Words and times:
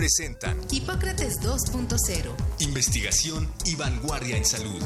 presentan 0.00 0.58
Hipócrates 0.70 1.42
2.0. 1.42 2.34
Investigación 2.60 3.52
y 3.66 3.74
vanguardia 3.74 4.38
en 4.38 4.46
salud. 4.46 4.82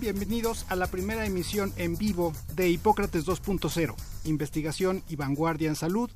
Bienvenidos 0.00 0.66
a 0.68 0.76
la 0.76 0.88
primera 0.88 1.24
emisión 1.24 1.72
en 1.76 1.96
vivo 1.96 2.34
de 2.54 2.68
Hipócrates 2.68 3.26
2.0, 3.26 3.94
Investigación 4.24 5.02
y 5.08 5.16
Vanguardia 5.16 5.70
en 5.70 5.74
Salud, 5.74 6.10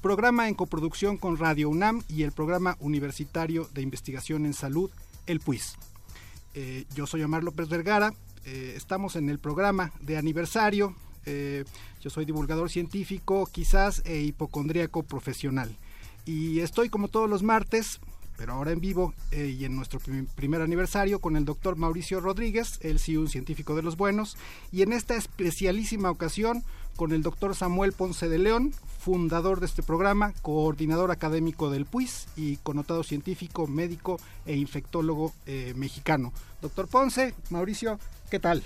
programa 0.00 0.46
en 0.46 0.54
coproducción 0.54 1.16
con 1.16 1.36
Radio 1.36 1.68
UNAM 1.68 2.04
y 2.08 2.22
el 2.22 2.30
Programa 2.30 2.76
Universitario 2.78 3.68
de 3.74 3.82
Investigación 3.82 4.46
en 4.46 4.54
Salud, 4.54 4.88
el 5.26 5.40
PUIS. 5.40 5.74
Eh, 6.54 6.84
yo 6.94 7.08
soy 7.08 7.24
Omar 7.24 7.42
López 7.42 7.68
Vergara, 7.68 8.14
eh, 8.44 8.74
estamos 8.76 9.16
en 9.16 9.28
el 9.28 9.40
programa 9.40 9.92
de 10.00 10.16
aniversario, 10.16 10.94
eh, 11.26 11.64
yo 12.00 12.10
soy 12.10 12.24
divulgador 12.24 12.70
científico, 12.70 13.48
quizás 13.50 14.02
e 14.04 14.20
hipocondríaco 14.20 15.02
profesional. 15.02 15.76
Y 16.24 16.60
estoy 16.60 16.88
como 16.88 17.08
todos 17.08 17.28
los 17.28 17.42
martes 17.42 18.00
pero 18.36 18.52
ahora 18.52 18.72
en 18.72 18.80
vivo 18.80 19.14
eh, 19.30 19.54
y 19.58 19.64
en 19.64 19.76
nuestro 19.76 20.00
primer 20.34 20.62
aniversario 20.62 21.20
con 21.20 21.36
el 21.36 21.44
doctor 21.44 21.76
Mauricio 21.76 22.20
Rodríguez, 22.20 22.78
él 22.82 22.98
sí 22.98 23.16
un 23.16 23.28
científico 23.28 23.74
de 23.74 23.82
los 23.82 23.96
buenos, 23.96 24.36
y 24.72 24.82
en 24.82 24.92
esta 24.92 25.16
especialísima 25.16 26.10
ocasión 26.10 26.64
con 26.96 27.12
el 27.12 27.22
doctor 27.22 27.54
Samuel 27.54 27.92
Ponce 27.92 28.28
de 28.28 28.38
León, 28.38 28.72
fundador 28.98 29.60
de 29.60 29.66
este 29.66 29.82
programa, 29.82 30.32
coordinador 30.42 31.10
académico 31.10 31.70
del 31.70 31.86
PUIS 31.86 32.28
y 32.36 32.56
connotado 32.58 33.02
científico, 33.02 33.66
médico 33.66 34.18
e 34.46 34.56
infectólogo 34.56 35.32
eh, 35.46 35.74
mexicano. 35.76 36.32
Doctor 36.62 36.88
Ponce, 36.88 37.34
Mauricio, 37.50 37.98
¿qué 38.30 38.38
tal? 38.38 38.62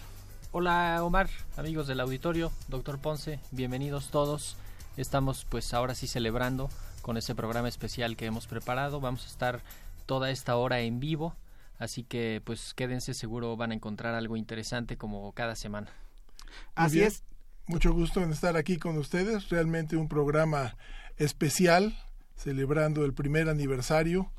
Hola 0.53 1.00
Omar, 1.03 1.28
amigos 1.56 1.86
del 1.88 2.00
auditorio, 2.00 2.53
doctor 2.69 2.98
Ponce, 2.98 3.41
bienvenidos 3.50 4.10
todos. 4.10 4.56
Estamos 4.98 5.46
pues 5.48 5.74
ahora 5.74 5.94
sí 5.94 6.08
celebrando 6.08 6.68
con 7.02 7.16
ese 7.16 7.36
programa 7.36 7.68
especial 7.68 8.16
que 8.16 8.27
hemos 8.27 8.48
preparado. 8.48 9.00
Vamos 9.00 9.27
a 9.27 9.28
estar 9.28 9.60
toda 10.06 10.32
esta 10.32 10.56
hora 10.56 10.80
en 10.80 10.98
vivo, 10.98 11.36
así 11.78 12.02
que 12.02 12.42
pues 12.44 12.74
quédense, 12.74 13.14
seguro 13.14 13.56
van 13.56 13.70
a 13.70 13.74
encontrar 13.74 14.16
algo 14.16 14.36
interesante 14.36 14.96
como 14.96 15.30
cada 15.34 15.54
semana. 15.54 15.86
Así 16.74 17.00
es. 17.00 17.22
Mucho 17.69 17.92
gusto 17.92 18.24
en 18.24 18.32
estar 18.32 18.56
aquí 18.56 18.76
con 18.76 18.98
ustedes, 18.98 19.50
realmente 19.50 19.96
un 19.96 20.08
programa 20.08 20.76
especial 21.16 21.96
celebrando 22.34 23.04
el 23.04 23.14
primer 23.14 23.48
aniversario 23.48 24.32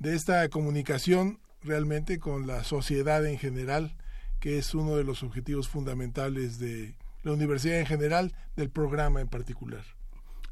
de 0.00 0.16
esta 0.16 0.48
comunicación 0.48 1.38
realmente 1.62 2.18
con 2.18 2.48
la 2.48 2.64
sociedad 2.64 3.24
en 3.26 3.38
general, 3.38 3.96
que 4.40 4.58
es 4.58 4.74
uno 4.74 4.96
de 4.96 5.04
los 5.04 5.22
objetivos 5.22 5.68
fundamentales 5.68 6.58
de 6.58 6.96
la 7.22 7.32
universidad 7.32 7.78
en 7.78 7.86
general, 7.86 8.34
del 8.56 8.70
programa 8.70 9.20
en 9.20 9.28
particular. 9.28 9.84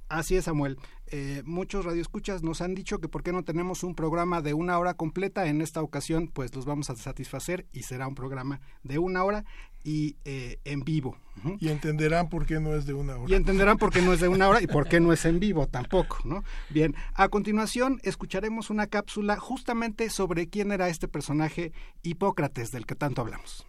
Así 0.08 0.36
es, 0.36 0.44
Samuel. 0.46 0.78
Eh, 1.10 1.42
muchos 1.44 1.84
radioescuchas 1.84 2.42
nos 2.42 2.60
han 2.60 2.74
dicho 2.74 2.98
que 2.98 3.08
por 3.08 3.22
qué 3.22 3.32
no 3.32 3.42
tenemos 3.42 3.82
un 3.82 3.94
programa 3.94 4.40
de 4.42 4.54
una 4.54 4.78
hora 4.78 4.94
completa. 4.94 5.46
En 5.46 5.60
esta 5.60 5.82
ocasión, 5.82 6.28
pues 6.28 6.54
los 6.54 6.64
vamos 6.64 6.90
a 6.90 6.96
satisfacer 6.96 7.66
y 7.72 7.82
será 7.82 8.08
un 8.08 8.14
programa 8.14 8.60
de 8.82 8.98
una 8.98 9.24
hora 9.24 9.44
y 9.84 10.16
eh, 10.24 10.58
en 10.64 10.80
vivo. 10.80 11.18
Y 11.60 11.68
entenderán 11.68 12.28
por 12.28 12.46
qué 12.46 12.58
no 12.58 12.74
es 12.74 12.84
de 12.84 12.94
una 12.94 13.16
hora. 13.16 13.30
Y 13.30 13.34
entenderán 13.34 13.78
por 13.78 13.90
qué 13.90 14.02
no 14.02 14.12
es 14.12 14.20
de 14.20 14.28
una 14.28 14.48
hora 14.48 14.60
y 14.62 14.66
por 14.66 14.88
qué 14.88 14.98
no 14.98 15.12
es 15.12 15.24
en 15.24 15.40
vivo 15.40 15.66
tampoco, 15.66 16.18
¿no? 16.24 16.42
Bien, 16.70 16.94
a 17.14 17.28
continuación 17.28 18.00
escucharemos 18.02 18.70
una 18.70 18.86
cápsula 18.86 19.36
justamente 19.36 20.10
sobre 20.10 20.48
quién 20.48 20.72
era 20.72 20.88
este 20.88 21.06
personaje 21.06 21.72
Hipócrates 22.02 22.70
del 22.70 22.86
que 22.86 22.96
tanto 22.96 23.20
hablamos. 23.20 23.66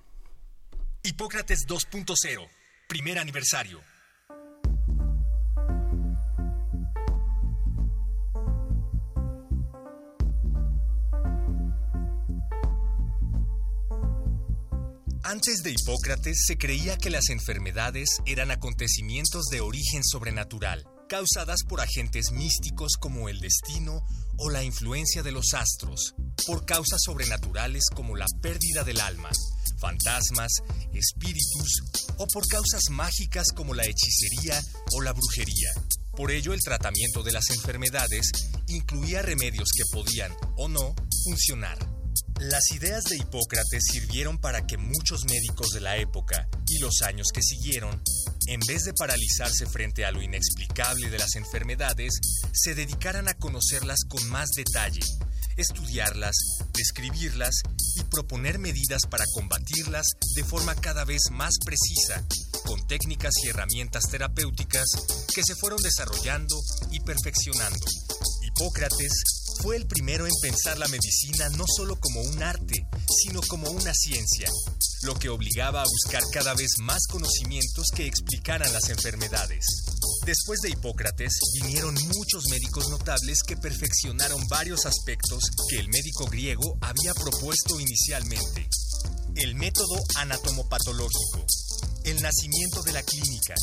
Hipócrates 1.03 1.67
2.0, 1.67 2.47
primer 2.87 3.19
aniversario. 3.19 3.79
Antes 15.29 15.61
de 15.61 15.69
Hipócrates 15.69 16.45
se 16.47 16.57
creía 16.57 16.97
que 16.97 17.11
las 17.11 17.29
enfermedades 17.29 18.17
eran 18.25 18.49
acontecimientos 18.49 19.45
de 19.51 19.61
origen 19.61 20.03
sobrenatural, 20.03 20.87
causadas 21.07 21.59
por 21.69 21.81
agentes 21.81 22.31
místicos 22.31 22.93
como 22.99 23.29
el 23.29 23.39
destino 23.39 24.03
o 24.39 24.49
la 24.49 24.63
influencia 24.63 25.21
de 25.21 25.31
los 25.31 25.53
astros, 25.53 26.15
por 26.47 26.65
causas 26.65 27.03
sobrenaturales 27.03 27.83
como 27.93 28.15
la 28.15 28.25
pérdida 28.41 28.83
del 28.83 28.99
alma, 29.01 29.29
fantasmas, 29.79 30.51
espíritus 30.95 31.83
o 32.17 32.25
por 32.25 32.47
causas 32.47 32.89
mágicas 32.89 33.49
como 33.55 33.75
la 33.75 33.85
hechicería 33.85 34.59
o 34.93 35.01
la 35.03 35.13
brujería. 35.13 35.69
Por 36.17 36.31
ello 36.31 36.53
el 36.53 36.61
tratamiento 36.61 37.21
de 37.21 37.33
las 37.33 37.51
enfermedades 37.51 38.31
incluía 38.65 39.21
remedios 39.21 39.69
que 39.77 39.83
podían 39.93 40.33
o 40.57 40.67
no 40.67 40.95
funcionar. 41.23 41.98
Las 42.39 42.71
ideas 42.71 43.03
de 43.03 43.17
Hipócrates 43.17 43.83
sirvieron 43.91 44.37
para 44.37 44.65
que 44.65 44.77
muchos 44.77 45.25
médicos 45.25 45.71
de 45.71 45.81
la 45.81 45.97
época 45.97 46.47
y 46.69 46.79
los 46.79 47.01
años 47.01 47.27
que 47.33 47.41
siguieron, 47.41 48.01
en 48.47 48.61
vez 48.61 48.85
de 48.85 48.93
paralizarse 48.93 49.65
frente 49.65 50.05
a 50.05 50.11
lo 50.11 50.21
inexplicable 50.21 51.09
de 51.09 51.17
las 51.17 51.35
enfermedades, 51.35 52.17
se 52.53 52.75
dedicaran 52.75 53.27
a 53.27 53.33
conocerlas 53.33 54.05
con 54.07 54.25
más 54.29 54.51
detalle, 54.55 55.01
estudiarlas, 55.57 56.37
describirlas 56.71 57.55
y 57.97 58.05
proponer 58.05 58.57
medidas 58.57 59.01
para 59.09 59.25
combatirlas 59.33 60.07
de 60.33 60.45
forma 60.45 60.75
cada 60.75 61.03
vez 61.03 61.23
más 61.31 61.55
precisa, 61.65 62.25
con 62.65 62.87
técnicas 62.87 63.33
y 63.43 63.49
herramientas 63.49 64.03
terapéuticas 64.09 64.87
que 65.35 65.43
se 65.43 65.55
fueron 65.55 65.81
desarrollando 65.81 66.55
y 66.89 67.01
perfeccionando. 67.01 67.85
Hipócrates 68.43 69.11
fue 69.61 69.75
el 69.75 69.85
primero 69.85 70.25
en 70.25 70.31
pensar 70.41 70.77
la 70.77 70.87
medicina 70.87 71.49
no 71.49 71.65
solo 71.67 71.97
como 71.99 72.21
un 72.21 72.41
arte, 72.41 72.87
sino 73.21 73.41
como 73.41 73.69
una 73.69 73.93
ciencia, 73.93 74.49
lo 75.03 75.15
que 75.15 75.29
obligaba 75.29 75.81
a 75.81 75.85
buscar 75.85 76.23
cada 76.31 76.53
vez 76.53 76.79
más 76.79 77.05
conocimientos 77.07 77.87
que 77.95 78.05
explicaran 78.05 78.71
las 78.71 78.89
enfermedades. 78.89 79.65
Después 80.25 80.59
de 80.61 80.69
Hipócrates 80.69 81.39
vinieron 81.61 81.93
muchos 81.93 82.47
médicos 82.49 82.89
notables 82.89 83.39
que 83.45 83.57
perfeccionaron 83.57 84.47
varios 84.47 84.85
aspectos 84.85 85.43
que 85.69 85.77
el 85.77 85.89
médico 85.89 86.25
griego 86.27 86.77
había 86.81 87.13
propuesto 87.13 87.79
inicialmente. 87.79 88.67
El 89.35 89.55
método 89.55 89.95
anatomopatológico, 90.15 91.45
el 92.05 92.21
nacimiento 92.21 92.81
de 92.83 92.93
la 92.93 93.03
clínica, 93.03 93.55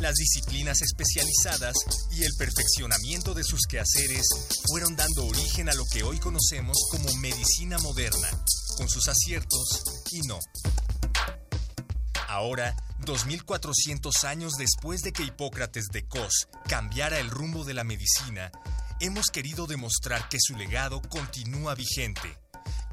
las 0.00 0.14
disciplinas 0.14 0.82
especializadas 0.82 1.74
y 2.12 2.24
el 2.24 2.32
perfeccionamiento 2.36 3.34
de 3.34 3.44
sus 3.44 3.66
quehaceres 3.66 4.26
fueron 4.68 4.96
dando 4.96 5.26
origen 5.26 5.68
a 5.68 5.74
lo 5.74 5.84
que 5.86 6.02
hoy 6.02 6.18
conocemos 6.18 6.76
como 6.90 7.12
medicina 7.16 7.78
moderna, 7.78 8.28
con 8.76 8.88
sus 8.88 9.08
aciertos 9.08 9.82
y 10.10 10.20
no. 10.22 10.38
Ahora, 12.28 12.76
2400 13.00 14.24
años 14.24 14.54
después 14.58 15.02
de 15.02 15.12
que 15.12 15.22
Hipócrates 15.22 15.86
de 15.92 16.06
Cos 16.06 16.48
cambiara 16.68 17.18
el 17.18 17.30
rumbo 17.30 17.64
de 17.64 17.74
la 17.74 17.84
medicina, 17.84 18.50
hemos 19.00 19.26
querido 19.26 19.66
demostrar 19.66 20.28
que 20.28 20.38
su 20.40 20.56
legado 20.56 21.00
continúa 21.02 21.74
vigente 21.74 22.38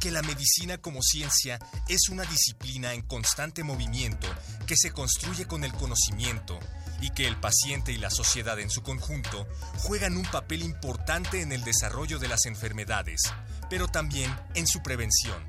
que 0.04 0.12
la 0.12 0.22
medicina 0.22 0.78
como 0.80 1.02
ciencia 1.02 1.60
es 1.88 2.10
una 2.10 2.24
disciplina 2.24 2.94
en 2.94 3.04
constante 3.04 3.64
movimiento 3.64 4.28
que 4.68 4.76
se 4.76 4.92
construye 4.92 5.46
con 5.46 5.64
el 5.64 5.72
conocimiento 5.72 6.60
y 7.04 7.10
que 7.10 7.28
el 7.28 7.36
paciente 7.36 7.92
y 7.92 7.98
la 7.98 8.10
sociedad 8.10 8.58
en 8.60 8.70
su 8.70 8.82
conjunto 8.82 9.46
juegan 9.80 10.16
un 10.16 10.24
papel 10.24 10.64
importante 10.64 11.42
en 11.42 11.52
el 11.52 11.66
desarrollo 11.66 12.18
de 12.18 12.30
las 12.30 12.46
enfermedades, 12.46 13.22
pero 13.70 13.90
también 13.90 14.34
en 14.56 14.66
su 14.66 14.82
prevención. 14.82 15.44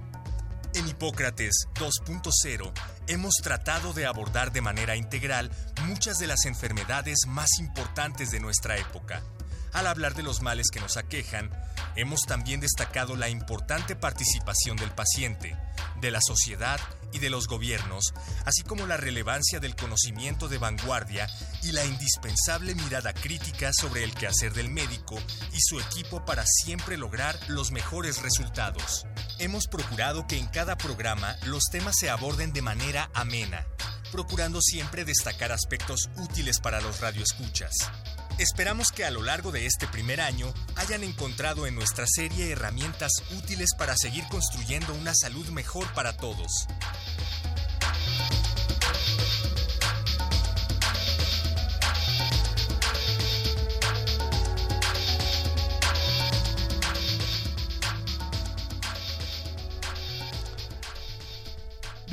En 0.74 0.88
Hipócrates 0.88 1.68
2.0 1.74 2.72
hemos 3.06 3.34
tratado 3.36 3.92
de 3.92 4.04
abordar 4.04 4.52
de 4.52 4.62
manera 4.62 4.96
integral 4.96 5.52
muchas 5.86 6.18
de 6.18 6.26
las 6.26 6.44
enfermedades 6.44 7.18
más 7.28 7.50
importantes 7.60 8.32
de 8.32 8.40
nuestra 8.40 8.76
época. 8.76 9.22
Al 9.74 9.88
hablar 9.88 10.14
de 10.14 10.22
los 10.22 10.40
males 10.40 10.70
que 10.70 10.78
nos 10.78 10.96
aquejan, 10.96 11.50
hemos 11.96 12.20
también 12.20 12.60
destacado 12.60 13.16
la 13.16 13.28
importante 13.28 13.96
participación 13.96 14.76
del 14.76 14.92
paciente, 14.92 15.56
de 16.00 16.12
la 16.12 16.20
sociedad 16.20 16.78
y 17.12 17.18
de 17.18 17.28
los 17.28 17.48
gobiernos, 17.48 18.14
así 18.44 18.62
como 18.62 18.86
la 18.86 18.96
relevancia 18.96 19.58
del 19.58 19.74
conocimiento 19.74 20.46
de 20.46 20.58
vanguardia 20.58 21.28
y 21.64 21.72
la 21.72 21.84
indispensable 21.84 22.76
mirada 22.76 23.12
crítica 23.12 23.72
sobre 23.72 24.04
el 24.04 24.14
quehacer 24.14 24.52
del 24.52 24.68
médico 24.68 25.16
y 25.52 25.60
su 25.60 25.80
equipo 25.80 26.24
para 26.24 26.44
siempre 26.46 26.96
lograr 26.96 27.36
los 27.48 27.72
mejores 27.72 28.22
resultados. 28.22 29.06
Hemos 29.40 29.66
procurado 29.66 30.28
que 30.28 30.38
en 30.38 30.46
cada 30.46 30.76
programa 30.76 31.34
los 31.46 31.64
temas 31.64 31.96
se 31.98 32.10
aborden 32.10 32.52
de 32.52 32.62
manera 32.62 33.10
amena, 33.12 33.66
procurando 34.12 34.60
siempre 34.60 35.04
destacar 35.04 35.50
aspectos 35.50 36.08
útiles 36.16 36.60
para 36.60 36.80
los 36.80 37.00
radioescuchas. 37.00 37.74
Esperamos 38.38 38.90
que 38.90 39.04
a 39.04 39.12
lo 39.12 39.22
largo 39.22 39.52
de 39.52 39.64
este 39.64 39.86
primer 39.86 40.20
año 40.20 40.52
hayan 40.74 41.04
encontrado 41.04 41.68
en 41.68 41.76
nuestra 41.76 42.04
serie 42.04 42.50
herramientas 42.50 43.12
útiles 43.38 43.70
para 43.78 43.94
seguir 43.96 44.24
construyendo 44.28 44.92
una 44.94 45.14
salud 45.14 45.46
mejor 45.50 45.86
para 45.94 46.16
todos. 46.16 46.66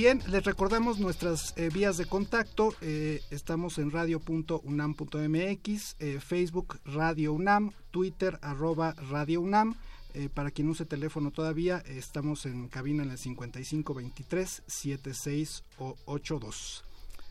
Bien, 0.01 0.17
les 0.31 0.43
recordamos 0.45 0.97
nuestras 0.97 1.53
eh, 1.57 1.69
vías 1.71 1.97
de 1.97 2.07
contacto. 2.07 2.73
Eh, 2.81 3.21
estamos 3.29 3.77
en 3.77 3.91
radio.unam.mx, 3.91 5.95
eh, 5.99 6.19
Facebook 6.19 6.79
Radio 6.85 7.33
UNAM, 7.33 7.71
Twitter 7.91 8.39
arroba 8.41 8.95
Radio 9.11 9.41
UNAM. 9.41 9.75
para 10.33 10.49
quien 10.49 10.69
use 10.69 10.85
teléfono 10.85 11.29
todavía, 11.29 11.83
estamos 11.85 12.47
en 12.47 12.67
cabina 12.67 13.03
en 13.03 13.11
el 13.11 13.19
5523 13.19 14.63
7682. 14.65 16.83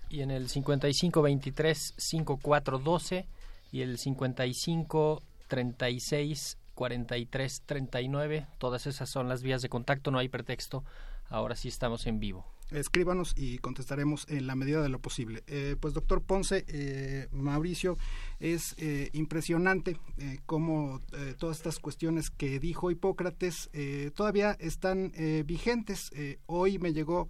Y 0.09 0.21
en 0.21 0.31
el 0.31 0.49
5523 0.49 1.95
5412 1.97 3.27
y 3.73 3.81
el 3.81 3.99
5536 3.99 6.57
4339, 6.77 8.47
todas 8.59 8.87
esas 8.87 9.11
son 9.11 9.29
las 9.29 9.43
vías 9.43 9.61
de 9.61 9.69
contacto, 9.69 10.13
no 10.13 10.21
hay 10.21 10.29
pretexto. 10.29 10.85
Ahora 11.29 11.57
sí 11.57 11.67
estamos 11.67 12.07
en 12.07 12.21
vivo 12.21 12.47
escríbanos 12.71 13.35
y 13.37 13.59
contestaremos 13.59 14.27
en 14.29 14.47
la 14.47 14.55
medida 14.55 14.83
de 14.83 14.89
lo 14.89 15.01
posible. 15.01 15.43
Eh, 15.47 15.77
pues 15.81 15.95
doctor 15.95 16.23
Ponce, 16.23 16.65
eh, 16.69 17.29
Mauricio, 17.33 17.97
es 18.39 18.75
eh, 18.79 19.11
impresionante 19.13 19.99
cómo 20.47 21.01
todas 21.39 21.59
estas 21.59 21.79
cuestiones 21.79 22.31
que 22.31 22.59
dijo 22.59 22.91
Hipócrates 22.91 23.71
todavía 24.15 24.57
están 24.61 25.13
vigentes. 25.45 26.11
hoy 26.47 26.79
me 26.79 26.93
llegó 26.93 27.29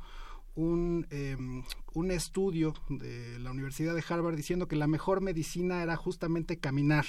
un, 0.55 1.07
em, 1.11 1.63
un 1.95 2.11
estudio 2.11 2.75
de 2.89 3.39
la 3.39 3.51
Universidad 3.51 3.95
de 3.95 4.05
Harvard 4.07 4.37
diciendo 4.37 4.69
que 4.69 4.77
la 4.77 4.87
mejor 4.87 5.21
medicina 5.21 5.83
era 5.83 5.97
justamente 5.97 6.59
caminar, 6.59 7.07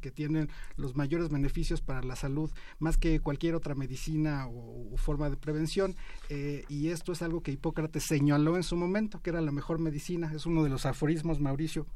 que 0.00 0.10
tienen 0.10 0.50
los 0.76 0.94
mayores 0.96 1.28
beneficios 1.28 1.80
para 1.80 2.02
la 2.02 2.16
salud 2.16 2.50
más 2.78 2.96
que 2.96 3.20
cualquier 3.20 3.54
otra 3.54 3.74
medicina 3.74 4.46
o, 4.48 4.96
forma 4.96 5.28
de 5.30 5.36
prevención. 5.36 5.96
Eh, 6.28 6.64
y 6.68 6.88
esto 6.88 7.12
es 7.12 7.22
algo 7.22 7.42
que 7.42 7.52
Hipócrates 7.52 8.04
señaló 8.04 8.56
en 8.56 8.62
su 8.62 8.76
momento, 8.76 9.20
que 9.20 9.30
era 9.30 9.40
la 9.40 9.52
mejor 9.52 9.78
medicina. 9.78 10.32
Es 10.34 10.46
uno 10.46 10.62
de 10.62 10.70
los 10.70 10.86
aforismos, 10.86 11.40
Mauricio, 11.40 11.86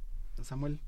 Samuel. 0.42 0.80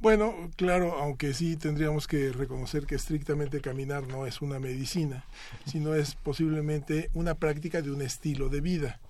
Bueno, 0.00 0.50
claro, 0.56 0.98
aunque 0.98 1.32
sí 1.32 1.56
tendríamos 1.56 2.06
que 2.06 2.30
reconocer 2.30 2.84
que 2.84 2.94
estrictamente 2.94 3.60
caminar 3.60 4.06
no 4.06 4.26
es 4.26 4.42
una 4.42 4.58
medicina, 4.58 5.24
sino 5.66 5.94
es 5.94 6.14
posiblemente 6.14 7.10
una 7.14 7.34
práctica 7.34 7.80
de 7.80 7.90
un 7.90 8.02
estilo 8.02 8.48
de 8.48 8.60
vida. 8.60 9.00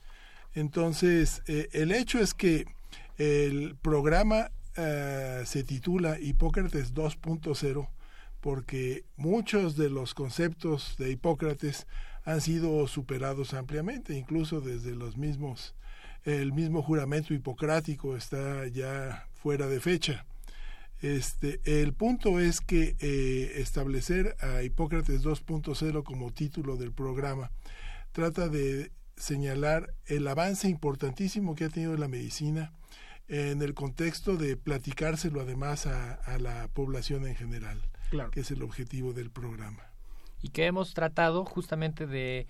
Entonces, 0.54 1.42
eh, 1.46 1.68
el 1.72 1.92
hecho 1.92 2.18
es 2.20 2.34
que 2.34 2.66
el 3.18 3.76
programa 3.76 4.50
eh, 4.76 5.42
se 5.46 5.64
titula 5.64 6.18
Hipócrates 6.18 6.94
2.0 6.94 7.88
porque 8.40 9.04
muchos 9.16 9.76
de 9.76 9.88
los 9.88 10.12
conceptos 10.12 10.96
de 10.98 11.10
Hipócrates 11.10 11.86
han 12.24 12.40
sido 12.40 12.86
superados 12.88 13.54
ampliamente, 13.54 14.18
incluso 14.18 14.60
desde 14.60 14.94
los 14.94 15.16
mismos, 15.16 15.74
el 16.24 16.52
mismo 16.52 16.82
juramento 16.82 17.32
hipocrático 17.32 18.16
está 18.16 18.66
ya 18.66 19.28
fuera 19.34 19.66
de 19.66 19.80
fecha. 19.80 20.26
Este, 21.00 21.60
el 21.64 21.92
punto 21.94 22.38
es 22.38 22.60
que 22.60 22.96
eh, 23.00 23.52
establecer 23.56 24.36
a 24.40 24.62
Hipócrates 24.62 25.22
2.0 25.22 26.02
como 26.02 26.30
título 26.30 26.76
del 26.76 26.92
programa 26.92 27.50
trata 28.12 28.48
de 28.48 28.90
señalar 29.16 29.94
el 30.06 30.26
avance 30.26 30.68
importantísimo 30.68 31.54
que 31.54 31.64
ha 31.64 31.68
tenido 31.68 31.96
la 31.96 32.08
medicina 32.08 32.72
en 33.28 33.62
el 33.62 33.74
contexto 33.74 34.36
de 34.36 34.56
platicárselo 34.56 35.40
además 35.40 35.86
a, 35.86 36.38
la 36.38 36.68
población 36.68 37.26
en 37.26 37.34
general, 37.34 37.80
que 38.32 38.40
es 38.40 38.50
el 38.50 38.62
objetivo 38.62 39.12
del 39.12 39.30
programa. 39.30 39.82
Y 40.42 40.50
que 40.50 40.66
hemos 40.66 40.92
tratado 40.92 41.44
justamente 41.44 42.06
de 42.06 42.46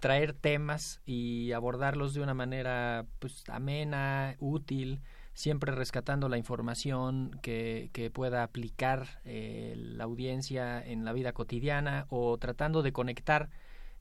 traer 0.00 0.34
temas 0.34 1.00
y 1.06 1.52
abordarlos 1.52 2.12
de 2.12 2.20
una 2.20 2.34
manera 2.34 3.06
pues 3.20 3.44
amena, 3.48 4.36
útil, 4.38 5.00
siempre 5.32 5.72
rescatando 5.72 6.28
la 6.28 6.36
información 6.36 7.38
que, 7.42 7.88
que 7.94 8.10
pueda 8.10 8.42
aplicar 8.42 9.20
eh, 9.24 9.74
la 9.76 10.04
audiencia 10.04 10.84
en 10.84 11.06
la 11.06 11.14
vida 11.14 11.32
cotidiana 11.32 12.06
o 12.10 12.36
tratando 12.36 12.82
de 12.82 12.92
conectar 12.92 13.48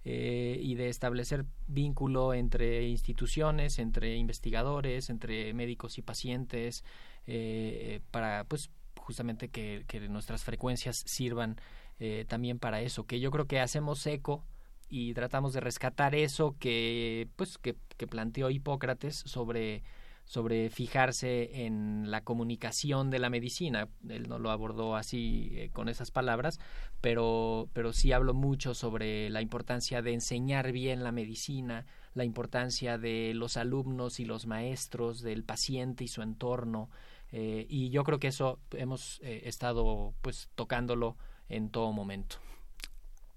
eh, 0.03 0.59
y 0.61 0.75
de 0.75 0.89
establecer 0.89 1.45
vínculo 1.67 2.33
entre 2.33 2.87
instituciones, 2.87 3.77
entre 3.79 4.15
investigadores, 4.15 5.09
entre 5.09 5.53
médicos 5.53 5.97
y 5.97 6.01
pacientes, 6.01 6.83
eh, 7.27 8.01
para 8.09 8.43
pues 8.45 8.71
justamente 8.97 9.49
que, 9.49 9.85
nuestras 10.09 10.43
frecuencias 10.43 11.03
sirvan 11.05 11.57
eh, 11.99 12.25
también 12.27 12.57
para 12.57 12.81
eso, 12.81 13.05
que 13.05 13.19
yo 13.19 13.29
creo 13.29 13.45
que 13.45 13.59
hacemos 13.59 14.05
eco 14.07 14.43
y 14.89 15.13
tratamos 15.13 15.53
de 15.53 15.59
rescatar 15.59 16.15
eso 16.15 16.55
que 16.59 17.27
pues 17.35 17.57
que 17.57 17.75
planteó 18.07 18.49
Hipócrates 18.49 19.15
sobre 19.15 19.83
sobre 20.31 20.69
fijarse 20.69 21.65
en 21.65 22.09
la 22.09 22.21
comunicación 22.21 23.09
de 23.09 23.19
la 23.19 23.29
medicina. 23.29 23.89
Él 24.07 24.29
no 24.29 24.39
lo 24.39 24.49
abordó 24.49 24.95
así 24.95 25.49
eh, 25.51 25.71
con 25.73 25.89
esas 25.89 26.09
palabras, 26.09 26.57
pero, 27.01 27.67
pero 27.73 27.91
sí 27.91 28.13
habló 28.13 28.33
mucho 28.33 28.73
sobre 28.73 29.29
la 29.29 29.41
importancia 29.41 30.01
de 30.01 30.13
enseñar 30.13 30.71
bien 30.71 31.03
la 31.03 31.11
medicina, 31.11 31.85
la 32.13 32.23
importancia 32.23 32.97
de 32.97 33.33
los 33.35 33.57
alumnos 33.57 34.21
y 34.21 34.25
los 34.25 34.47
maestros, 34.47 35.21
del 35.21 35.43
paciente 35.43 36.05
y 36.05 36.07
su 36.07 36.21
entorno. 36.21 36.89
Eh, 37.33 37.65
y 37.67 37.89
yo 37.89 38.05
creo 38.05 38.19
que 38.19 38.29
eso 38.29 38.57
hemos 38.71 39.19
eh, 39.23 39.41
estado 39.49 40.13
pues 40.21 40.47
tocándolo 40.55 41.17
en 41.49 41.71
todo 41.71 41.91
momento. 41.91 42.37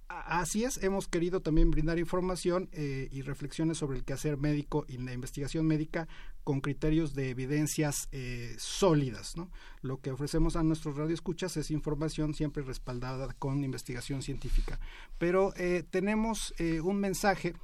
Así 0.06 0.62
es, 0.62 0.80
hemos 0.84 1.08
querido 1.08 1.40
también 1.40 1.72
brindar 1.72 1.98
información 1.98 2.70
y 2.72 3.22
reflexiones 3.22 3.78
sobre 3.78 3.98
el 3.98 4.04
quehacer 4.04 4.36
médico 4.36 4.84
y 4.86 4.98
la 4.98 5.12
investigación 5.12 5.66
médica 5.66 6.06
con 6.44 6.60
criterios 6.60 7.14
de 7.14 7.30
evidencias 7.30 8.08
eh, 8.12 8.54
sólidas. 8.58 9.36
¿no? 9.36 9.50
Lo 9.82 10.00
que 10.00 10.10
ofrecemos 10.10 10.56
a 10.56 10.62
nuestros 10.62 10.96
radioescuchas 10.96 11.56
es 11.56 11.70
información 11.70 12.34
siempre 12.34 12.62
respaldada 12.62 13.32
con 13.34 13.64
investigación 13.64 14.22
científica. 14.22 14.78
Pero 15.18 15.54
eh, 15.56 15.82
tenemos 15.90 16.54
un 16.82 16.98
mensaje, 16.98 17.54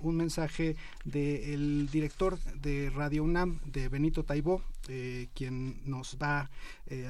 un 0.00 0.16
mensaje 0.16 0.76
del 1.04 1.88
director 1.90 2.38
de 2.54 2.90
Radio 2.90 3.24
UNAM, 3.24 3.60
de 3.64 3.88
Benito 3.88 4.24
Taibó, 4.24 4.62
quien 5.34 5.80
nos 5.88 6.18
va 6.22 6.50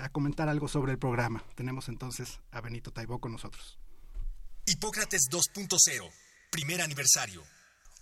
a 0.01 0.09
comentar 0.11 0.49
algo 0.49 0.69
sobre 0.69 0.93
el 0.93 0.99
programa. 0.99 1.43
Tenemos 1.55 1.89
entonces 1.89 2.41
a 2.51 2.61
Benito 2.61 2.93
Taibó 2.93 3.19
con 3.19 3.33
nosotros. 3.33 3.79
Hipócrates 4.67 5.29
2.0, 5.31 6.11
primer 6.51 6.81
aniversario. 6.81 7.43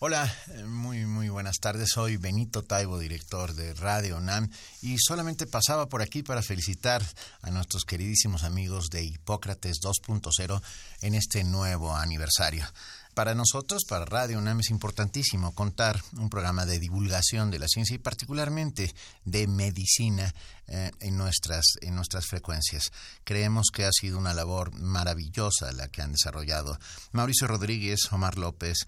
Hola, 0.04 0.36
eh, 0.48 0.64
muy 0.64 1.06
muy 1.06 1.28
buenas 1.28 1.58
tardes. 1.60 1.90
Soy 1.94 2.16
Benito 2.16 2.64
Taibo, 2.64 2.98
director 2.98 3.54
de 3.54 3.72
Radio 3.72 4.18
NAM, 4.18 4.50
y 4.80 4.96
solamente 4.98 5.46
pasaba 5.46 5.88
por 5.88 6.02
aquí 6.02 6.24
para 6.24 6.42
felicitar 6.42 7.00
a 7.40 7.52
nuestros 7.52 7.84
queridísimos 7.84 8.42
amigos 8.42 8.90
de 8.90 9.04
Hipócrates 9.04 9.76
2.0 9.80 10.60
en 11.02 11.14
este 11.14 11.44
nuevo 11.44 11.94
aniversario. 11.94 12.66
Para 13.14 13.34
nosotros, 13.34 13.84
para 13.86 14.06
Radio 14.06 14.38
UNAM, 14.38 14.60
es 14.60 14.70
importantísimo 14.70 15.54
contar 15.54 16.02
un 16.16 16.30
programa 16.30 16.64
de 16.64 16.80
divulgación 16.80 17.50
de 17.50 17.58
la 17.58 17.68
ciencia 17.68 17.94
y 17.94 17.98
particularmente 17.98 18.94
de 19.26 19.46
medicina 19.46 20.34
eh, 20.66 20.90
en, 21.00 21.18
nuestras, 21.18 21.74
en 21.82 21.94
nuestras 21.94 22.26
frecuencias. 22.26 22.90
Creemos 23.22 23.66
que 23.70 23.84
ha 23.84 23.92
sido 23.92 24.18
una 24.18 24.32
labor 24.32 24.72
maravillosa 24.72 25.70
la 25.72 25.88
que 25.88 26.00
han 26.00 26.12
desarrollado 26.12 26.78
Mauricio 27.12 27.46
Rodríguez, 27.46 28.10
Omar 28.12 28.38
López, 28.38 28.78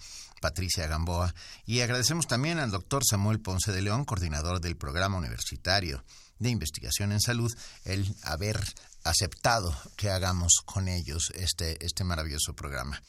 Patricia 0.44 0.86
Gamboa, 0.86 1.34
y 1.64 1.80
agradecemos 1.80 2.26
también 2.26 2.58
al 2.58 2.70
doctor 2.70 3.02
Samuel 3.02 3.40
Ponce 3.40 3.72
de 3.72 3.80
León, 3.80 4.04
coordinador 4.04 4.60
del 4.60 4.76
Programa 4.76 5.16
Universitario 5.16 6.04
de 6.38 6.50
Investigación 6.50 7.12
en 7.12 7.20
Salud, 7.22 7.50
el 7.86 8.14
haber 8.24 8.62
aceptado 9.04 9.74
que 9.96 10.10
hagamos 10.10 10.60
con 10.66 10.88
ellos 10.88 11.32
este, 11.34 11.82
este 11.82 12.04
maravilloso 12.04 12.54
programa. 12.54 13.02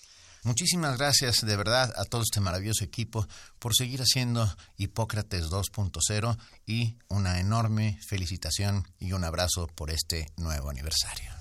Muchísimas 0.44 0.98
gracias 0.98 1.46
de 1.46 1.58
verdad 1.58 1.94
a 1.98 2.06
todo 2.06 2.22
este 2.22 2.40
maravilloso 2.40 2.86
equipo 2.86 3.28
por 3.60 3.76
seguir 3.76 4.02
haciendo 4.02 4.50
Hipócrates 4.78 5.48
2.0 5.48 6.38
y 6.66 6.96
una 7.10 7.42
enorme 7.42 8.00
felicitación 8.08 8.88
y 8.98 9.12
un 9.12 9.26
abrazo 9.26 9.68
por 9.76 9.92
este 9.92 10.32
nuevo 10.38 10.70
aniversario. 10.70 11.35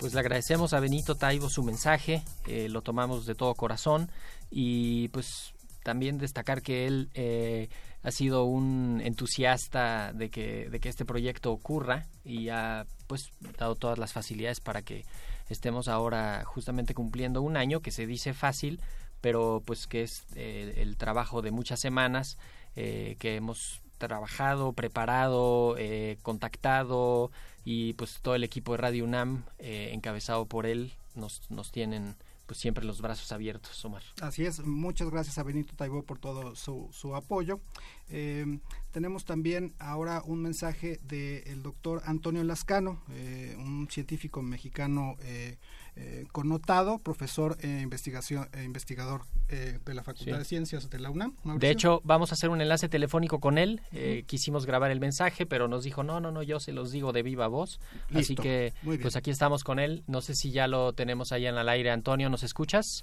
Pues 0.00 0.14
le 0.14 0.20
agradecemos 0.20 0.72
a 0.72 0.80
Benito 0.80 1.14
Taibo 1.14 1.50
su 1.50 1.62
mensaje, 1.62 2.22
eh, 2.46 2.70
lo 2.70 2.80
tomamos 2.80 3.26
de 3.26 3.34
todo 3.34 3.54
corazón 3.54 4.10
y 4.50 5.08
pues 5.08 5.52
también 5.82 6.16
destacar 6.16 6.62
que 6.62 6.86
él 6.86 7.10
eh, 7.12 7.68
ha 8.02 8.10
sido 8.10 8.44
un 8.44 9.02
entusiasta 9.04 10.14
de 10.14 10.30
que, 10.30 10.70
de 10.70 10.80
que 10.80 10.88
este 10.88 11.04
proyecto 11.04 11.52
ocurra 11.52 12.06
y 12.24 12.48
ha 12.48 12.86
pues 13.08 13.30
dado 13.58 13.74
todas 13.74 13.98
las 13.98 14.14
facilidades 14.14 14.60
para 14.60 14.80
que 14.80 15.04
estemos 15.50 15.86
ahora 15.86 16.44
justamente 16.46 16.94
cumpliendo 16.94 17.42
un 17.42 17.58
año 17.58 17.80
que 17.80 17.90
se 17.90 18.06
dice 18.06 18.32
fácil 18.32 18.80
pero 19.20 19.62
pues 19.64 19.86
que 19.86 20.02
es 20.02 20.24
eh, 20.34 20.74
el 20.78 20.96
trabajo 20.96 21.42
de 21.42 21.50
muchas 21.50 21.80
semanas 21.80 22.38
eh, 22.76 23.16
que 23.18 23.36
hemos 23.36 23.80
trabajado, 24.08 24.72
preparado, 24.72 25.76
contactado 26.22 27.30
y 27.64 27.92
pues 27.94 28.18
todo 28.20 28.34
el 28.34 28.42
equipo 28.42 28.72
de 28.72 28.78
Radio 28.78 29.04
UNAM 29.04 29.44
encabezado 29.58 30.46
por 30.46 30.66
él 30.66 30.92
nos, 31.14 31.48
nos 31.50 31.70
tienen 31.70 32.16
pues 32.50 32.58
siempre 32.58 32.84
los 32.84 33.00
brazos 33.00 33.30
abiertos, 33.30 33.84
Omar. 33.84 34.02
Así 34.20 34.44
es, 34.44 34.58
muchas 34.58 35.08
gracias 35.08 35.38
a 35.38 35.44
Benito 35.44 35.72
Taibo 35.76 36.02
por 36.02 36.18
todo 36.18 36.56
su, 36.56 36.88
su 36.90 37.14
apoyo. 37.14 37.60
Eh, 38.08 38.58
tenemos 38.90 39.24
también 39.24 39.74
ahora 39.78 40.22
un 40.24 40.42
mensaje 40.42 41.00
del 41.02 41.62
doctor 41.62 42.02
Antonio 42.04 42.42
Lascano, 42.44 43.02
eh, 43.12 43.54
un 43.58 43.88
científico 43.90 44.42
mexicano 44.42 45.16
eh, 45.22 45.58
eh, 45.96 46.26
connotado, 46.32 46.98
profesor 46.98 47.56
e 47.60 47.80
investigación, 47.80 48.48
e 48.52 48.64
investigador 48.64 49.22
de 49.50 49.94
la 49.94 50.04
Facultad 50.04 50.38
de 50.38 50.44
Ciencias 50.44 50.88
de 50.90 51.00
la 51.00 51.10
UNAM. 51.10 51.34
De 51.58 51.70
hecho, 51.70 52.00
vamos 52.04 52.30
a 52.30 52.34
hacer 52.34 52.50
un 52.50 52.60
enlace 52.60 52.88
telefónico 52.88 53.40
con 53.40 53.58
él. 53.58 53.80
quisimos 54.26 54.64
grabar 54.64 54.92
el 54.92 55.00
mensaje, 55.00 55.44
pero 55.44 55.66
nos 55.66 55.82
dijo, 55.82 56.04
no, 56.04 56.20
no, 56.20 56.30
no, 56.30 56.44
yo 56.44 56.60
se 56.60 56.72
los 56.72 56.92
digo 56.92 57.12
de 57.12 57.24
viva 57.24 57.48
voz. 57.48 57.80
Así 58.14 58.36
que, 58.36 58.72
pues 59.02 59.16
aquí 59.16 59.32
estamos 59.32 59.64
con 59.64 59.80
él. 59.80 60.04
No 60.06 60.20
sé 60.20 60.36
si 60.36 60.52
ya 60.52 60.68
lo 60.68 60.92
tenemos 60.92 61.32
ahí 61.32 61.46
en 61.46 61.56
el 61.56 61.68
aire. 61.68 61.90
Antonio, 61.90 62.30
¿nos 62.30 62.44
escuchas? 62.44 63.02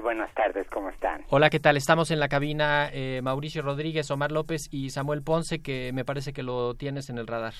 Buenas 0.00 0.32
tardes, 0.34 0.66
¿cómo 0.70 0.90
están? 0.90 1.24
Hola, 1.28 1.50
¿qué 1.50 1.58
tal? 1.58 1.76
Estamos 1.76 2.12
en 2.12 2.20
la 2.20 2.28
cabina 2.28 2.90
Mauricio 3.20 3.62
Rodríguez, 3.62 4.10
Omar 4.12 4.30
López 4.30 4.68
y 4.70 4.90
Samuel 4.90 5.22
Ponce, 5.24 5.60
que 5.60 5.90
me 5.92 6.04
parece 6.04 6.32
que 6.32 6.44
lo 6.44 6.74
tienes 6.74 7.10
en 7.10 7.18
el 7.18 7.26
radar. 7.26 7.52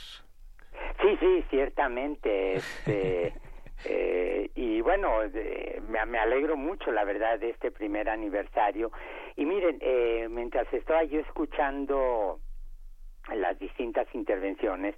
Sí, 1.03 1.17
sí, 1.19 1.45
ciertamente. 1.51 2.55
Este, 2.55 3.35
eh, 3.85 4.51
y 4.55 4.81
bueno, 4.83 5.11
me, 5.89 6.19
alegro 6.19 6.57
mucho, 6.57 6.93
la 6.93 7.05
verdad, 7.05 7.41
de 7.41 7.51
este 7.51 7.73
primer 7.73 8.09
aniversario. 8.09 8.93
Y 9.37 9.45
miren, 9.45 9.79
eh, 9.81 10.29
mientras 10.31 10.73
estaba 10.73 11.03
yo 11.03 11.19
escuchando 11.21 12.39
las 13.35 13.59
distintas 13.59 14.07
intervenciones, 14.15 14.95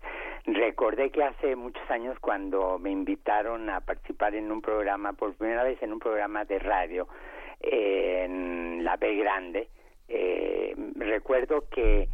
recordé 0.47 1.11
que 1.11 1.23
hace 1.23 1.57
muchos 1.57 1.88
años 1.90 2.19
cuando 2.21 2.78
me 2.78 2.90
invitaron 2.90 3.69
a 3.71 3.81
participar 3.81 4.35
en 4.35 4.50
un 4.50 4.62
programa, 4.62 5.12
por 5.12 5.35
primera 5.35 5.62
vez 5.62 5.83
en 5.83 5.93
un 5.93 5.99
programa 5.99 6.45
de 6.45 6.59
radio 6.59 7.09
en 7.61 8.85
la 8.85 8.97
B 8.97 9.16
Grande, 9.16 9.69
eh, 10.09 10.75
recuerdo 10.97 11.69
que 11.71 12.09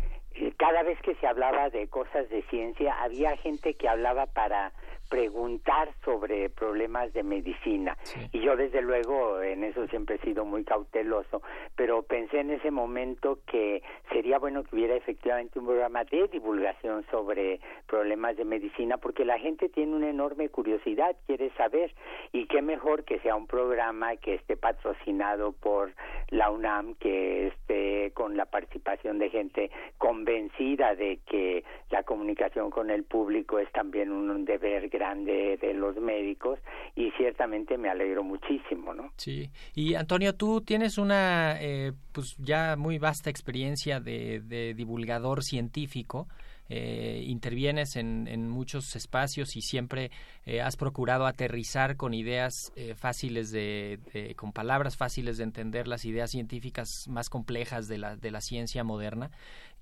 cada 0.57 0.83
vez 0.83 1.01
que 1.03 1.15
se 1.17 1.27
hablaba 1.27 1.71
de 1.71 1.89
cosas 1.89 2.29
de 2.31 2.43
ciencia 2.43 3.03
había 3.03 3.37
gente 3.37 3.75
que 3.75 3.89
hablaba 3.89 4.27
para 4.27 4.73
preguntar 5.11 5.93
sobre 6.05 6.49
problemas 6.49 7.13
de 7.13 7.23
medicina. 7.25 7.99
Y 8.33 8.41
yo 8.41 8.57
desde 8.57 8.81
luego 8.81 9.43
en 9.43 9.65
eso 9.65 9.87
siempre 9.89 10.15
he 10.15 10.19
sido 10.21 10.45
muy 10.45 10.65
cauteloso, 10.65 11.43
pero 11.77 12.03
pensé 12.03 12.41
en 12.41 12.53
ese 12.53 12.71
momento 12.71 13.41
que 13.47 13.83
sería 14.13 14.39
bueno 14.39 14.63
que 14.63 14.77
hubiera 14.77 14.95
efectivamente 14.95 15.59
un 15.59 15.67
programa 15.67 16.05
de 16.05 16.29
divulgación 16.29 17.05
sobre 17.11 17.61
problemas 17.87 18.37
de 18.37 18.45
medicina, 18.45 18.97
porque 18.99 19.25
la 19.25 19.39
gente 19.39 19.69
tiene 19.69 19.97
una 19.97 20.09
enorme 20.09 20.49
curiosidad, 20.49 21.17
quiere 21.27 21.51
saber, 21.57 21.93
y 22.33 22.47
qué 22.47 22.63
mejor 22.63 23.05
que 23.05 23.19
sea 23.19 23.35
un 23.35 23.49
programa 23.49 24.17
que 24.17 24.35
esté 24.35 24.57
patrocinado 24.57 25.53
por 25.53 25.93
la 26.29 26.51
UNAM, 26.51 26.95
que 26.95 27.49
esté 27.49 28.13
con 28.15 28.37
la 28.37 28.47
participación 28.47 29.19
de 29.19 29.31
gente 29.31 29.71
convencida 29.99 30.95
de 30.95 31.19
que 31.27 31.65
la 31.91 32.05
comunicación 32.05 32.71
con 32.71 32.91
el 32.91 33.03
público 33.03 33.59
es 33.59 33.71
también 33.73 34.13
un 34.13 34.45
deber 34.45 34.89
grande 35.01 35.57
de 35.61 35.73
los 35.73 35.97
médicos 35.97 36.59
y 36.95 37.11
ciertamente 37.13 37.79
me 37.79 37.89
alegro 37.89 38.23
muchísimo, 38.23 38.93
¿no? 38.93 39.13
Sí. 39.17 39.51
Y 39.75 39.95
Antonio, 39.95 40.35
tú 40.35 40.61
tienes 40.61 40.99
una 40.99 41.57
eh, 41.61 41.93
pues 42.13 42.37
ya 42.37 42.77
muy 42.77 42.99
vasta 42.99 43.31
experiencia 43.31 43.99
de, 44.01 44.41
de 44.41 44.75
divulgador 44.75 45.43
científico. 45.43 46.29
Eh, 46.73 47.25
intervienes 47.27 47.97
en, 47.97 48.49
muchos 48.49 48.95
espacios 48.95 49.57
y 49.57 49.61
siempre 49.61 50.13
eh, 50.47 50.61
has 50.61 50.77
procurado 50.77 51.27
aterrizar 51.27 51.97
con 51.97 52.15
ideas 52.15 52.73
eh, 52.77 52.95
fáciles 52.95 53.51
de, 53.51 53.99
de, 54.13 54.37
con 54.37 54.53
palabras 54.53 54.97
fáciles 54.97 55.39
de 55.39 55.45
entender 55.45 55.89
las 55.89 56.05
ideas 56.05 56.31
científicas 56.31 57.07
más 57.09 57.29
complejas 57.29 57.89
de 57.89 57.99
la, 57.99 58.17
de 58.17 58.31
la 58.31 58.41
ciencia 58.41 58.85
moderna. 58.85 59.33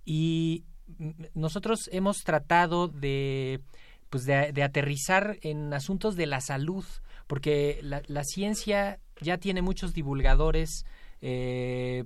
Y 0.06 0.64
nosotros 1.34 1.90
hemos 1.92 2.24
tratado 2.24 2.88
de 2.88 3.60
pues 4.10 4.24
de, 4.24 4.62
aterrizar 4.62 5.38
en 5.42 5.72
asuntos 5.72 6.16
de 6.16 6.26
la 6.26 6.40
salud, 6.40 6.84
porque 7.26 7.80
la, 7.82 8.02
la 8.06 8.24
ciencia 8.24 9.00
ya 9.20 9.38
tiene 9.38 9.62
muchos 9.62 9.94
divulgadores 9.94 10.84
eh, 11.20 12.04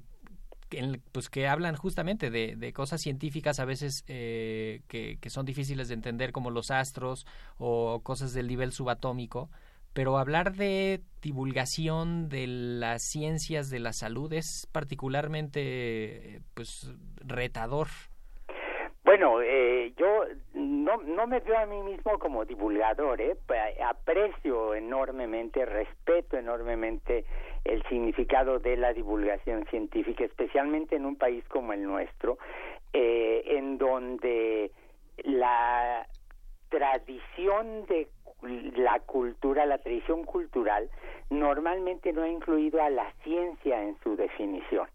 pues 1.12 1.28
que 1.28 1.46
hablan 1.46 1.76
justamente 1.76 2.30
de, 2.30 2.56
de 2.56 2.72
cosas 2.72 3.02
científicas 3.02 3.60
a 3.60 3.66
veces 3.66 4.04
eh, 4.06 4.80
que, 4.88 5.18
que, 5.20 5.28
son 5.28 5.44
difíciles 5.44 5.88
de 5.88 5.94
entender 5.94 6.32
como 6.32 6.50
los 6.50 6.70
astros 6.70 7.26
o 7.58 8.00
cosas 8.02 8.32
del 8.32 8.46
nivel 8.46 8.72
subatómico 8.72 9.50
pero 9.92 10.16
hablar 10.16 10.54
de 10.54 11.02
divulgación 11.20 12.30
de 12.30 12.46
las 12.46 13.02
ciencias 13.02 13.68
de 13.68 13.80
la 13.80 13.92
salud 13.92 14.32
es 14.32 14.66
particularmente 14.72 16.40
pues 16.54 16.90
retador 17.16 17.88
bueno, 19.04 19.42
eh, 19.42 19.92
yo 19.96 20.24
no, 20.54 20.98
me 21.26 21.40
veo 21.40 21.58
a 21.58 21.66
mí 21.66 21.82
mismo 21.82 22.18
como 22.18 22.44
divulgador, 22.44 23.20
¿eh? 23.20 23.36
aprecio 23.84 24.74
enormemente, 24.74 25.66
respeto 25.66 26.36
enormemente 26.36 27.24
el 27.64 27.82
significado 27.88 28.60
de 28.60 28.76
la 28.76 28.92
divulgación 28.92 29.66
científica, 29.66 30.24
especialmente 30.24 30.96
en 30.96 31.04
un 31.04 31.16
país 31.16 31.44
como 31.48 31.72
el 31.72 31.82
nuestro, 31.82 32.38
eh, 32.92 33.42
en 33.46 33.76
donde 33.78 34.70
la 35.24 36.06
tradición 36.68 37.86
de 37.86 38.08
la 38.76 39.00
cultura, 39.00 39.66
la 39.66 39.78
tradición 39.78 40.24
cultural, 40.24 40.88
normalmente 41.28 42.12
no 42.12 42.22
ha 42.22 42.28
incluido 42.28 42.80
a 42.82 42.88
la 42.88 43.12
ciencia 43.24 43.82
en 43.82 43.96
su 44.02 44.16
definición. 44.16 44.86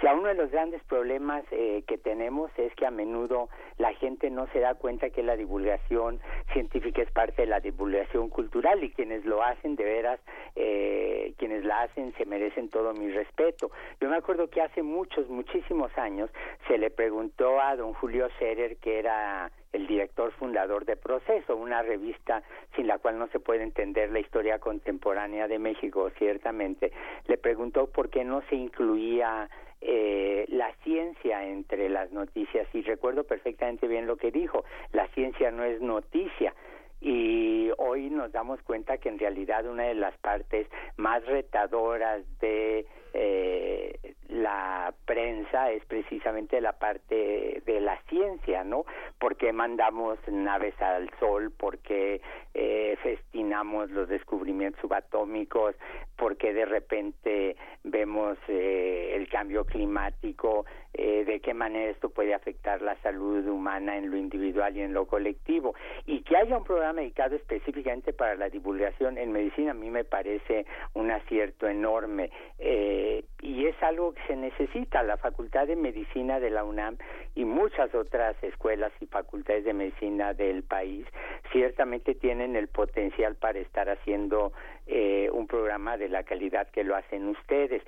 O 0.00 0.02
sea, 0.02 0.14
uno 0.14 0.28
de 0.28 0.34
los 0.34 0.50
grandes 0.50 0.82
problemas 0.84 1.44
eh, 1.50 1.84
que 1.86 1.98
tenemos 1.98 2.50
es 2.56 2.74
que 2.74 2.86
a 2.86 2.90
menudo 2.90 3.50
la 3.76 3.92
gente 3.92 4.30
no 4.30 4.46
se 4.46 4.58
da 4.58 4.74
cuenta 4.74 5.10
que 5.10 5.22
la 5.22 5.36
divulgación 5.36 6.20
científica 6.54 7.02
es 7.02 7.10
parte 7.10 7.42
de 7.42 7.48
la 7.48 7.60
divulgación 7.60 8.30
cultural 8.30 8.82
y 8.82 8.92
quienes 8.92 9.26
lo 9.26 9.42
hacen 9.42 9.76
de 9.76 9.84
veras, 9.84 10.18
eh, 10.56 11.34
quienes 11.36 11.66
la 11.66 11.82
hacen 11.82 12.14
se 12.16 12.24
merecen 12.24 12.70
todo 12.70 12.94
mi 12.94 13.10
respeto. 13.10 13.70
Yo 14.00 14.08
me 14.08 14.16
acuerdo 14.16 14.48
que 14.48 14.62
hace 14.62 14.82
muchos, 14.82 15.28
muchísimos 15.28 15.90
años 15.98 16.30
se 16.66 16.78
le 16.78 16.88
preguntó 16.88 17.60
a 17.60 17.76
don 17.76 17.92
Julio 17.92 18.30
Scherer, 18.38 18.78
que 18.78 19.00
era 19.00 19.50
el 19.74 19.86
director 19.86 20.32
fundador 20.32 20.86
de 20.86 20.96
Proceso, 20.96 21.56
una 21.56 21.82
revista 21.82 22.42
sin 22.74 22.86
la 22.86 22.98
cual 22.98 23.18
no 23.18 23.28
se 23.28 23.38
puede 23.38 23.64
entender 23.64 24.10
la 24.10 24.20
historia 24.20 24.58
contemporánea 24.60 25.46
de 25.46 25.58
México, 25.58 26.08
ciertamente, 26.16 26.90
le 27.26 27.36
preguntó 27.36 27.86
por 27.86 28.08
qué 28.08 28.24
no 28.24 28.40
se 28.48 28.56
incluía 28.56 29.48
eh, 29.80 30.46
la 30.48 30.72
ciencia 30.82 31.46
entre 31.46 31.88
las 31.88 32.12
noticias. 32.12 32.66
Y 32.74 32.82
recuerdo 32.82 33.24
perfectamente 33.24 33.88
bien 33.88 34.06
lo 34.06 34.16
que 34.16 34.30
dijo, 34.30 34.64
la 34.92 35.08
ciencia 35.08 35.50
no 35.50 35.64
es 35.64 35.80
noticia, 35.80 36.54
y 37.00 37.70
hoy 37.78 38.10
nos 38.10 38.30
damos 38.30 38.60
cuenta 38.62 38.98
que 38.98 39.08
en 39.08 39.18
realidad 39.18 39.66
una 39.66 39.84
de 39.84 39.94
las 39.94 40.16
partes 40.18 40.66
más 40.96 41.24
retadoras 41.24 42.22
de 42.40 42.86
eh, 43.12 44.14
la 44.28 44.94
prensa 45.04 45.70
es 45.70 45.84
precisamente 45.86 46.60
la 46.60 46.72
parte 46.72 47.62
de 47.66 47.80
la 47.80 48.00
ciencia, 48.08 48.64
¿no? 48.64 48.84
Porque 49.18 49.52
mandamos 49.52 50.18
naves 50.28 50.80
al 50.80 51.10
sol, 51.18 51.52
porque 51.56 52.20
eh, 52.54 52.96
festinamos 53.02 53.90
los 53.90 54.08
descubrimientos 54.08 54.80
subatómicos, 54.80 55.74
porque 56.16 56.52
de 56.52 56.64
repente 56.64 57.56
vemos 57.82 58.38
eh, 58.48 59.14
el 59.16 59.28
cambio 59.28 59.64
climático, 59.64 60.64
eh, 60.92 61.24
de 61.24 61.40
qué 61.40 61.54
manera 61.54 61.90
esto 61.90 62.10
puede 62.10 62.34
afectar 62.34 62.82
la 62.82 62.96
salud 62.96 63.46
humana 63.46 63.96
en 63.96 64.10
lo 64.10 64.16
individual 64.16 64.76
y 64.76 64.82
en 64.82 64.92
lo 64.92 65.06
colectivo. 65.06 65.74
Y 66.06 66.22
que 66.22 66.36
haya 66.36 66.56
un 66.56 66.64
programa 66.64 67.00
dedicado 67.00 67.36
específicamente 67.36 68.12
para 68.12 68.34
la 68.34 68.50
divulgación 68.50 69.16
en 69.16 69.32
medicina 69.32 69.70
a 69.70 69.74
mí 69.74 69.88
me 69.88 70.04
parece 70.04 70.66
un 70.94 71.10
acierto 71.10 71.68
enorme. 71.68 72.30
Eh, 72.58 72.99
y 73.42 73.66
es 73.66 73.82
algo 73.82 74.12
que 74.12 74.22
se 74.26 74.36
necesita. 74.36 75.02
La 75.02 75.16
Facultad 75.16 75.66
de 75.66 75.76
Medicina 75.76 76.40
de 76.40 76.50
la 76.50 76.64
UNAM 76.64 76.96
y 77.34 77.44
muchas 77.44 77.94
otras 77.94 78.36
escuelas 78.42 78.92
y 79.00 79.06
facultades 79.06 79.64
de 79.64 79.72
medicina 79.72 80.34
del 80.34 80.62
país 80.62 81.06
ciertamente 81.52 82.14
tienen 82.14 82.56
el 82.56 82.68
potencial 82.68 83.34
para 83.36 83.58
estar 83.58 83.88
haciendo 83.88 84.52
eh, 84.86 85.28
un 85.32 85.46
programa 85.46 85.96
de 85.96 86.08
la 86.08 86.22
calidad 86.24 86.68
que 86.68 86.84
lo 86.84 86.96
hacen 86.96 87.28
ustedes. 87.28 87.82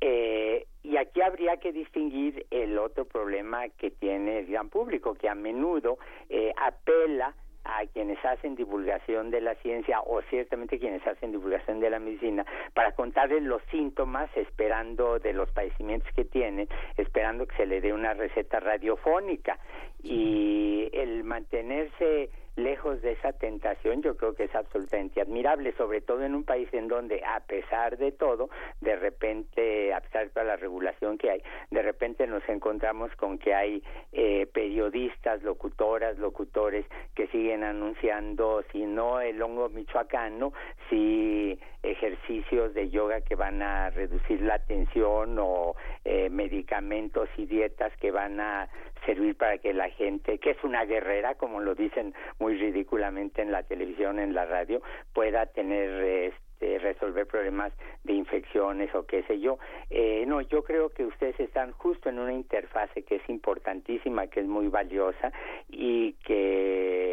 Eh, 0.00 0.66
y 0.82 0.96
aquí 0.96 1.20
habría 1.20 1.58
que 1.58 1.72
distinguir 1.72 2.46
el 2.50 2.78
otro 2.78 3.04
problema 3.04 3.68
que 3.68 3.90
tiene 3.90 4.40
el 4.40 4.46
gran 4.46 4.68
público, 4.68 5.14
que 5.14 5.28
a 5.28 5.34
menudo 5.34 5.98
eh, 6.28 6.52
apela 6.56 7.34
a 7.64 7.86
quienes 7.92 8.22
hacen 8.24 8.54
divulgación 8.54 9.30
de 9.30 9.40
la 9.40 9.54
ciencia 9.56 10.00
o 10.00 10.22
ciertamente 10.30 10.78
quienes 10.78 11.06
hacen 11.06 11.32
divulgación 11.32 11.80
de 11.80 11.90
la 11.90 11.98
medicina 11.98 12.46
para 12.74 12.92
contarles 12.92 13.42
los 13.42 13.62
síntomas 13.70 14.30
esperando 14.36 15.18
de 15.18 15.32
los 15.32 15.50
padecimientos 15.50 16.10
que 16.14 16.24
tienen, 16.24 16.68
esperando 16.96 17.46
que 17.46 17.56
se 17.56 17.66
le 17.66 17.80
dé 17.80 17.92
una 17.92 18.14
receta 18.14 18.60
radiofónica. 18.60 19.58
Y 20.02 20.88
el 20.92 21.24
mantenerse 21.24 22.30
lejos 22.58 23.00
de 23.02 23.12
esa 23.12 23.32
tentación 23.32 24.02
yo 24.02 24.16
creo 24.16 24.34
que 24.34 24.44
es 24.44 24.54
absolutamente 24.54 25.20
admirable, 25.20 25.72
sobre 25.76 26.00
todo 26.00 26.22
en 26.24 26.34
un 26.34 26.44
país 26.44 26.68
en 26.72 26.88
donde 26.88 27.22
a 27.24 27.40
pesar 27.40 27.96
de 27.96 28.12
todo, 28.12 28.50
de 28.80 28.96
repente, 28.96 29.92
a 29.94 30.44
la 30.44 30.56
regulación 30.56 31.18
que 31.18 31.30
hay, 31.30 31.42
de 31.70 31.82
repente 31.82 32.26
nos 32.26 32.46
encontramos 32.48 33.14
con 33.16 33.38
que 33.38 33.54
hay 33.54 33.82
eh, 34.12 34.46
periodistas, 34.52 35.42
locutoras, 35.42 36.18
locutores 36.18 36.84
que 37.14 37.26
siguen 37.28 37.64
anunciando, 37.64 38.62
si 38.72 38.84
no 38.84 39.20
el 39.20 39.40
hongo 39.40 39.68
michoacano, 39.68 40.52
si 40.88 41.58
ejercicios 41.90 42.74
de 42.74 42.90
yoga 42.90 43.20
que 43.20 43.34
van 43.34 43.62
a 43.62 43.90
reducir 43.90 44.42
la 44.42 44.58
tensión 44.58 45.38
o 45.38 45.74
eh, 46.04 46.28
medicamentos 46.30 47.28
y 47.36 47.46
dietas 47.46 47.92
que 47.98 48.10
van 48.10 48.40
a 48.40 48.68
servir 49.06 49.36
para 49.36 49.58
que 49.58 49.72
la 49.72 49.88
gente, 49.90 50.38
que 50.38 50.50
es 50.50 50.64
una 50.64 50.84
guerrera, 50.84 51.34
como 51.36 51.60
lo 51.60 51.74
dicen 51.74 52.14
muy 52.38 52.56
ridículamente 52.56 53.42
en 53.42 53.52
la 53.52 53.62
televisión, 53.62 54.18
en 54.18 54.34
la 54.34 54.44
radio, 54.44 54.82
pueda 55.14 55.46
tener 55.46 56.32
este, 56.58 56.78
resolver 56.78 57.26
problemas 57.26 57.72
de 58.04 58.14
infecciones 58.14 58.94
o 58.94 59.06
qué 59.06 59.22
sé 59.24 59.40
yo. 59.40 59.58
Eh, 59.90 60.24
no, 60.26 60.40
yo 60.42 60.62
creo 60.64 60.90
que 60.90 61.04
ustedes 61.04 61.38
están 61.40 61.72
justo 61.72 62.08
en 62.08 62.18
una 62.18 62.32
interfase 62.32 63.02
que 63.02 63.16
es 63.16 63.28
importantísima, 63.28 64.26
que 64.26 64.40
es 64.40 64.46
muy 64.46 64.68
valiosa 64.68 65.32
y 65.68 66.14
que 66.24 67.07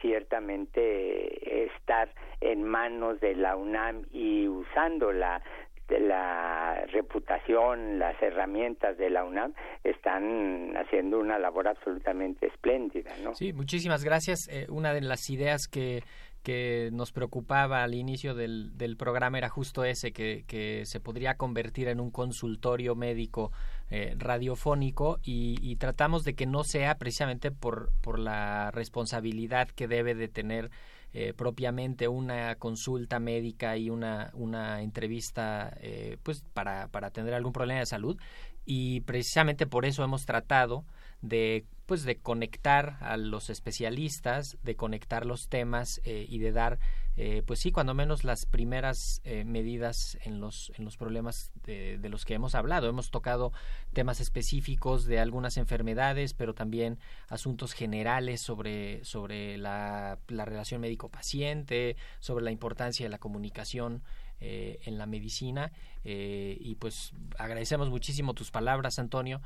ciertamente 0.00 1.64
estar 1.66 2.10
en 2.40 2.62
manos 2.62 3.20
de 3.20 3.34
la 3.34 3.56
UNAM 3.56 4.04
y 4.12 4.48
usando 4.48 5.12
la 5.12 5.42
la 5.88 6.86
reputación, 6.92 7.98
las 7.98 8.20
herramientas 8.22 8.96
de 8.96 9.10
la 9.10 9.24
UNAM 9.24 9.52
están 9.82 10.74
haciendo 10.76 11.18
una 11.18 11.38
labor 11.38 11.68
absolutamente 11.68 12.46
espléndida, 12.46 13.12
¿no? 13.22 13.34
Sí, 13.34 13.52
muchísimas 13.52 14.02
gracias. 14.02 14.48
Eh, 14.50 14.66
una 14.70 14.94
de 14.94 15.02
las 15.02 15.28
ideas 15.28 15.68
que 15.68 16.02
que 16.44 16.90
nos 16.92 17.10
preocupaba 17.10 17.82
al 17.82 17.94
inicio 17.94 18.34
del, 18.34 18.76
del 18.76 18.98
programa 18.98 19.38
era 19.38 19.48
justo 19.48 19.82
ese, 19.82 20.12
que, 20.12 20.44
que, 20.46 20.84
se 20.84 21.00
podría 21.00 21.36
convertir 21.38 21.88
en 21.88 22.00
un 22.00 22.10
consultorio 22.10 22.94
médico 22.94 23.50
eh, 23.96 24.14
radiofónico 24.18 25.20
y, 25.22 25.56
y, 25.62 25.76
tratamos 25.76 26.24
de 26.24 26.34
que 26.34 26.46
no 26.46 26.64
sea 26.64 26.96
precisamente 26.96 27.52
por, 27.52 27.90
por 28.00 28.18
la 28.18 28.72
responsabilidad 28.72 29.68
que 29.68 29.86
debe 29.86 30.16
de 30.16 30.26
tener 30.26 30.72
eh, 31.16 31.32
propiamente 31.32 32.08
una 32.08 32.56
consulta 32.56 33.20
médica 33.20 33.76
y 33.76 33.88
una, 33.88 34.32
una 34.34 34.82
entrevista 34.82 35.72
eh, 35.80 36.16
pues 36.24 36.42
para, 36.54 36.88
para 36.88 37.10
tener 37.10 37.34
algún 37.34 37.52
problema 37.52 37.78
de 37.78 37.86
salud. 37.86 38.18
Y 38.66 39.02
precisamente 39.02 39.64
por 39.68 39.86
eso 39.86 40.02
hemos 40.02 40.26
tratado 40.26 40.84
de 41.22 41.66
pues 41.86 42.02
de 42.02 42.16
conectar 42.16 42.96
a 43.00 43.16
los 43.16 43.48
especialistas, 43.48 44.58
de 44.64 44.74
conectar 44.74 45.24
los 45.24 45.48
temas 45.48 46.00
eh, 46.02 46.26
y 46.28 46.40
de 46.40 46.50
dar 46.50 46.80
eh, 47.16 47.42
pues 47.46 47.60
sí, 47.60 47.70
cuando 47.70 47.94
menos 47.94 48.24
las 48.24 48.44
primeras 48.44 49.20
eh, 49.24 49.44
medidas 49.44 50.18
en 50.22 50.40
los, 50.40 50.72
en 50.76 50.84
los 50.84 50.96
problemas 50.96 51.52
de, 51.64 51.98
los 52.08 52.24
que 52.24 52.34
hemos 52.34 52.54
hablado. 52.54 52.88
Hemos 52.88 53.10
tocado 53.10 53.52
temas 53.92 54.20
específicos 54.20 55.04
de 55.04 55.20
algunas 55.20 55.56
enfermedades, 55.56 56.34
pero 56.34 56.54
también 56.54 56.98
asuntos 57.28 57.72
generales 57.72 58.40
sobre, 58.40 59.04
sobre 59.04 59.56
la, 59.58 60.18
la 60.28 60.44
relación 60.44 60.80
médico-paciente, 60.80 61.96
sobre 62.18 62.44
la 62.44 62.50
importancia 62.50 63.06
de 63.06 63.10
la 63.10 63.18
comunicación 63.18 64.02
eh, 64.40 64.80
en 64.84 64.98
la 64.98 65.06
medicina 65.06 65.72
eh, 66.02 66.58
y 66.60 66.74
pues 66.74 67.12
agradecemos 67.38 67.88
muchísimo 67.88 68.34
tus 68.34 68.50
palabras 68.50 68.98
Antonio 68.98 69.40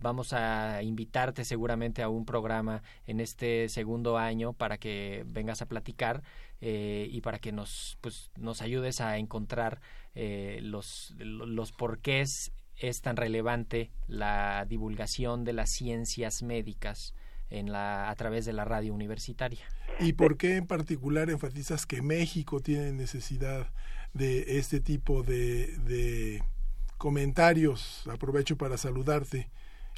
vamos 0.00 0.32
a 0.32 0.82
invitarte 0.82 1.44
seguramente 1.44 2.02
a 2.02 2.08
un 2.08 2.24
programa 2.24 2.82
en 3.06 3.20
este 3.20 3.68
segundo 3.68 4.16
año 4.16 4.54
para 4.54 4.78
que 4.78 5.24
vengas 5.26 5.62
a 5.62 5.66
platicar 5.66 6.22
y 6.64 7.20
para 7.22 7.40
que 7.40 7.50
nos 7.50 7.98
pues 8.00 8.30
nos 8.38 8.62
ayudes 8.62 9.00
a 9.00 9.18
encontrar 9.18 9.80
los 10.14 11.12
los 11.18 11.72
porqués 11.72 12.52
es 12.76 13.00
tan 13.00 13.16
relevante 13.16 13.90
la 14.08 14.64
divulgación 14.68 15.44
de 15.44 15.52
las 15.52 15.70
ciencias 15.70 16.42
médicas 16.42 17.14
en 17.50 17.70
la, 17.70 18.10
a 18.10 18.14
través 18.16 18.44
de 18.44 18.52
la 18.52 18.64
radio 18.64 18.94
universitaria. 18.94 19.64
¿Y 20.00 20.14
por 20.14 20.36
qué 20.36 20.56
en 20.56 20.66
particular 20.66 21.30
enfatizas 21.30 21.86
que 21.86 22.02
México 22.02 22.60
tiene 22.60 22.92
necesidad 22.92 23.70
de 24.14 24.58
este 24.58 24.80
tipo 24.80 25.22
de, 25.22 25.76
de 25.78 26.42
comentarios? 26.96 28.04
Aprovecho 28.10 28.56
para 28.56 28.78
saludarte. 28.78 29.50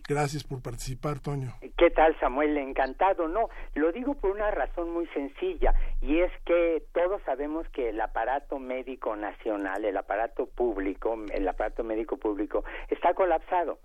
Gracias 0.07 0.45
por 0.45 0.61
participar, 0.61 1.19
Toño. 1.19 1.55
¿Qué 1.79 1.90
tal, 1.90 2.14
Samuel? 2.21 2.59
Encantado. 2.59 3.27
No, 3.27 3.49
lo 3.75 3.90
digo 3.90 4.14
por 4.14 4.33
una 4.33 4.51
razón 4.51 4.90
muy 4.90 5.07
sencilla, 5.09 5.73
y 6.03 6.19
es 6.21 6.31
que 6.45 6.83
todos 6.93 7.23
sabemos 7.23 7.67
que 7.71 7.88
el 7.88 8.01
aparato 8.01 8.59
médico 8.59 9.17
nacional, 9.17 9.85
el 9.85 9.97
aparato 9.97 10.47
público, 10.47 11.17
el 11.33 11.49
aparato 11.49 11.85
médico 11.85 12.19
público, 12.19 12.64
está 12.90 13.14
colapsado 13.14 13.79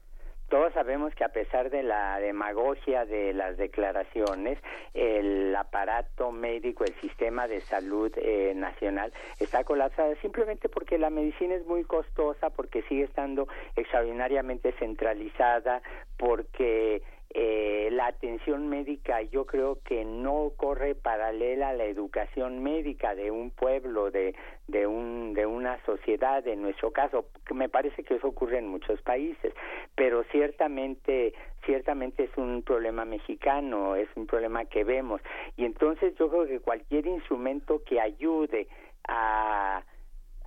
todos 0.50 0.74
sabemos 0.74 1.14
que 1.16 1.24
a 1.24 1.30
pesar 1.30 1.70
de 1.70 1.84
la 1.84 2.20
demagogia 2.20 3.06
de 3.06 3.34
las 3.34 3.58
declaraciones, 3.58 4.58
el 4.94 5.56
aparato 5.56 6.32
médico, 6.32 6.84
el 6.84 6.94
sistema 7.02 7.48
de 7.48 7.62
salud 7.62 8.12
eh, 8.18 8.54
nacional 8.56 9.14
está 9.40 9.64
colapsado 9.64 10.16
simplemente 10.22 10.68
porque 10.68 10.98
la 10.98 11.10
medicina 11.10 11.56
es 11.56 11.66
muy 11.66 11.84
costosa, 11.84 12.50
porque 12.50 12.82
sigue 12.84 13.04
estando 13.04 13.48
extraordinariamente 13.76 14.74
centralizada, 14.74 15.82
porque 16.18 17.02
eh, 17.32 17.90
la 17.92 18.08
atención 18.08 18.70
médica 18.70 19.22
yo 19.22 19.46
creo 19.46 19.80
que 19.84 20.04
no 20.04 20.52
corre 20.58 20.96
paralela 20.96 21.70
a 21.70 21.74
la 21.74 21.86
educación 21.86 22.64
médica 22.64 23.14
de 23.14 23.30
un 23.30 23.52
pueblo, 23.52 24.10
de, 24.10 24.36
de, 24.68 24.88
un, 24.88 25.34
de 25.36 25.46
una 25.46 25.84
sociedad, 25.86 26.46
en 26.48 26.64
nuestro 26.64 26.92
caso, 26.92 27.26
me 27.54 27.70
parece 27.70 28.04
que 28.04 28.16
eso 28.16 28.28
ocurre 28.28 28.58
en 28.58 28.68
muchos 28.68 29.00
países, 29.04 29.54
pero 29.96 30.24
ciertamente, 30.32 31.34
ciertamente 31.66 32.24
es 32.24 32.38
un 32.38 32.64
problema 32.64 33.06
mexicano, 33.06 33.96
es 33.96 34.10
un 34.16 34.26
problema 34.26 34.66
que 34.66 34.84
vemos, 34.84 35.22
y 35.56 35.66
entonces 35.66 36.16
yo 36.18 36.30
creo 36.30 36.48
que 36.48 36.60
cualquier 36.60 37.06
instrumento 37.06 37.84
que 37.84 38.02
ayude 38.02 38.68
a 39.08 39.84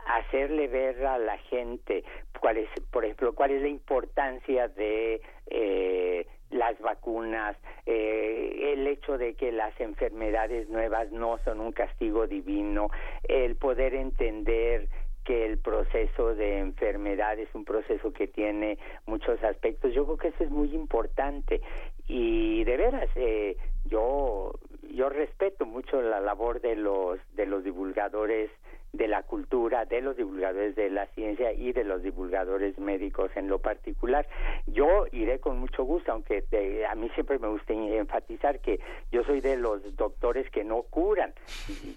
hacerle 0.07 0.67
ver 0.67 1.07
a 1.07 1.19
la 1.19 1.39
gente 1.39 2.05
cuál 2.41 2.59
es, 2.59 2.69
por 2.91 3.05
ejemplo, 3.05 3.35
cuál 3.35 3.53
es 3.53 3.63
la 3.63 3.69
importancia 3.69 4.67
de 4.67 5.23
eh, 5.47 6.27
las 6.53 6.79
vacunas, 6.81 7.57
eh, 7.87 8.73
el 8.75 8.87
hecho 8.87 9.19
de 9.19 9.35
que 9.35 9.53
las 9.53 9.79
enfermedades 9.81 10.69
nuevas 10.69 11.11
no 11.11 11.39
son 11.45 11.61
un 11.61 11.73
castigo 11.73 12.27
divino, 12.27 12.89
el 13.29 13.57
poder 13.57 13.95
entender 13.95 14.89
que 15.25 15.47
el 15.47 15.59
proceso 15.59 16.35
de 16.35 16.59
enfermedad 16.59 17.39
es 17.39 17.49
un 17.55 17.65
proceso 17.65 18.13
que 18.13 18.27
tiene 18.27 18.79
muchos 19.07 19.43
aspectos. 19.45 19.95
Yo 19.95 20.05
creo 20.05 20.17
que 20.17 20.29
eso 20.29 20.45
es 20.45 20.51
muy 20.51 20.75
importante 20.75 21.61
y 22.09 22.65
de 22.65 22.77
veras 22.77 23.09
eh, 23.15 23.57
yo 23.85 24.53
yo 24.93 25.09
respeto 25.09 25.65
mucho 25.65 26.03
la 26.03 26.21
labor 26.21 26.61
de 26.61 26.77
los 26.77 27.19
de 27.35 27.47
los 27.47 27.65
divulgadores 27.65 28.51
de 28.93 29.09
la 29.09 29.23
cultura, 29.23 29.87
de 29.87 30.03
los 30.03 30.17
divulgadores 30.17 30.77
de 30.77 30.91
la 30.91 31.07
ciencia 31.09 31.53
y 31.53 31.73
de 31.73 31.83
los 31.85 32.03
divulgadores 32.03 32.79
médicos 32.79 33.31
en 33.37 33.49
lo 33.49 33.59
particular. 33.59 34.27
Yo 34.67 35.07
iré 35.13 35.41
con 35.41 35.59
mucho 35.59 35.85
gusto, 35.85 36.13
aunque 36.13 36.45
a 36.89 36.95
mí 36.95 37.09
siempre 37.15 37.39
me 37.39 37.49
gusta 37.49 37.73
enfatizar 37.73 38.61
que 38.61 38.81
yo 39.11 39.25
soy 39.25 39.41
de 39.41 39.57
los 39.57 39.97
doctores 39.97 40.51
que 40.51 40.63
no 40.63 40.83
curan. 40.83 41.33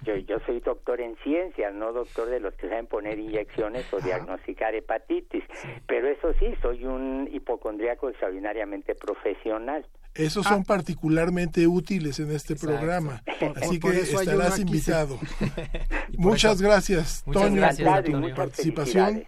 Yo, 0.04 0.16
yo 0.16 0.40
soy 0.40 0.62
doctor 0.62 1.02
en 1.02 1.18
ciencias, 1.18 1.74
no 1.74 1.92
doctor 1.92 2.30
de 2.30 2.40
los 2.40 2.54
que 2.56 2.70
saben 2.70 2.88
poner 2.88 3.20
inyecciones 3.20 3.92
o 3.94 4.00
diagnosticar 4.00 4.74
hepatitis. 4.74 5.44
Pero 5.88 6.08
eso 6.08 6.32
sí, 6.34 6.56
soy 6.62 6.86
un 6.86 7.30
hipocondríaco 7.32 8.10
extraordinariamente 8.10 8.96
profesional. 8.96 9.86
Esos 10.16 10.46
son 10.46 10.62
ah. 10.62 10.66
particularmente 10.66 11.68
útiles 11.68 12.20
en 12.20 12.32
este 12.32 12.56
programa. 12.56 13.22
Así 13.62 13.80
que 13.80 14.00
estarás 14.00 14.60
invitado. 14.60 15.20
Muchas 16.18 16.62
gracias, 16.62 17.24
Toño, 17.32 17.62
por 17.62 18.04
tu 18.04 18.36
participación. 18.36 19.26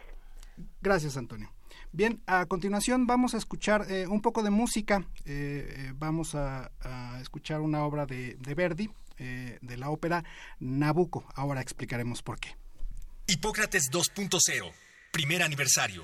Gracias, 0.81 1.17
Antonio. 1.17 1.51
Bien, 1.91 2.21
a 2.25 2.45
continuación 2.45 3.07
vamos 3.07 3.33
a 3.33 3.37
escuchar 3.37 3.85
eh, 3.89 4.07
un 4.07 4.21
poco 4.21 4.43
de 4.43 4.49
música. 4.49 5.05
Eh, 5.25 5.67
eh, 5.69 5.93
vamos 5.95 6.35
a, 6.35 6.71
escuchar 7.21 7.61
una 7.61 7.83
obra 7.83 8.05
de, 8.05 8.35
de 8.39 8.55
Verdi, 8.55 8.89
de 9.17 9.77
la 9.77 9.89
ópera 9.89 10.23
Nabucco. 10.59 11.25
Ahora 11.35 11.59
explicaremos 11.61 12.21
por 12.21 12.39
qué. 12.39 12.55
Hipócrates 13.25 13.89
2.0, 13.91 14.71
primer 15.11 15.41
aniversario. 15.41 16.03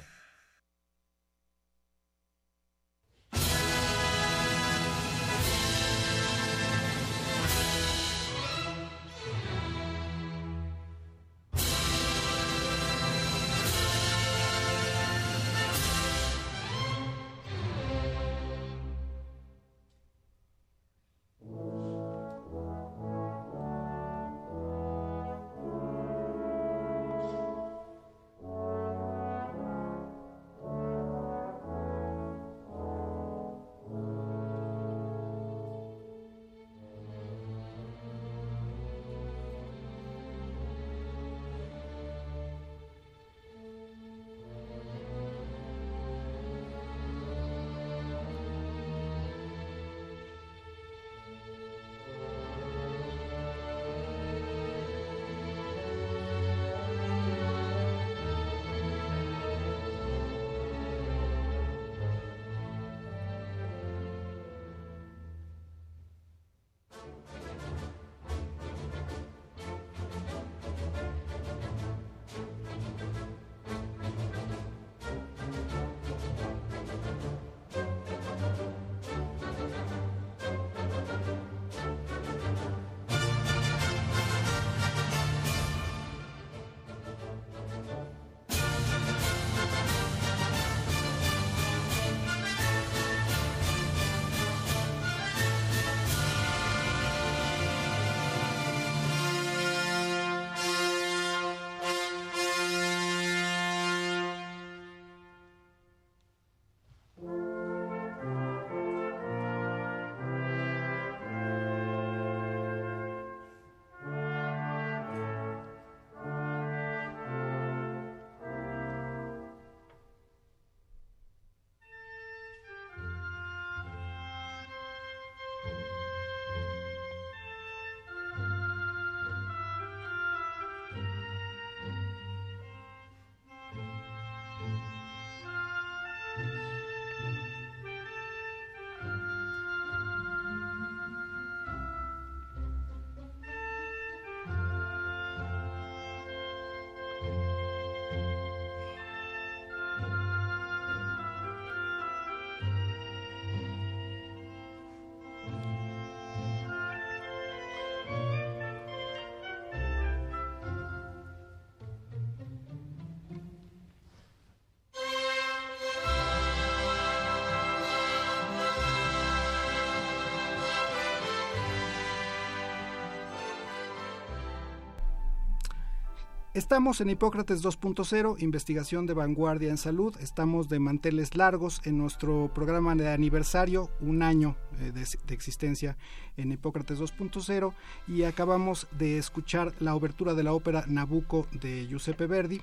Estamos 176.53 177.01
en 177.01 177.09
Hipócrates 177.09 177.63
2.0, 177.63 178.35
investigación 178.37 179.07
de 179.07 179.15
vanguardia 179.15 179.71
en 179.71 179.77
salud. 179.79 180.15
Estamos 180.19 180.69
de 180.69 180.77
manteles 180.77 181.35
largos 181.35 181.81
en 181.83 181.97
nuestro 181.97 182.51
programa 182.53 182.93
de 182.93 183.09
aniversario, 183.09 183.89
un 183.99 184.21
año 184.21 184.55
eh, 184.79 184.91
de, 184.91 185.33
existencia 185.33 185.97
en 186.37 186.51
Hipócrates 186.51 186.99
2.0 186.99 187.73
y 188.07 188.21
acabamos 188.21 188.87
de 188.91 189.17
escuchar 189.17 189.73
la 189.79 189.95
obertura 189.95 190.35
de 190.35 190.43
la 190.43 190.53
ópera 190.53 190.85
Nabucco 190.87 191.47
de 191.59 191.87
Giuseppe 191.87 192.27
Verdi. 192.27 192.61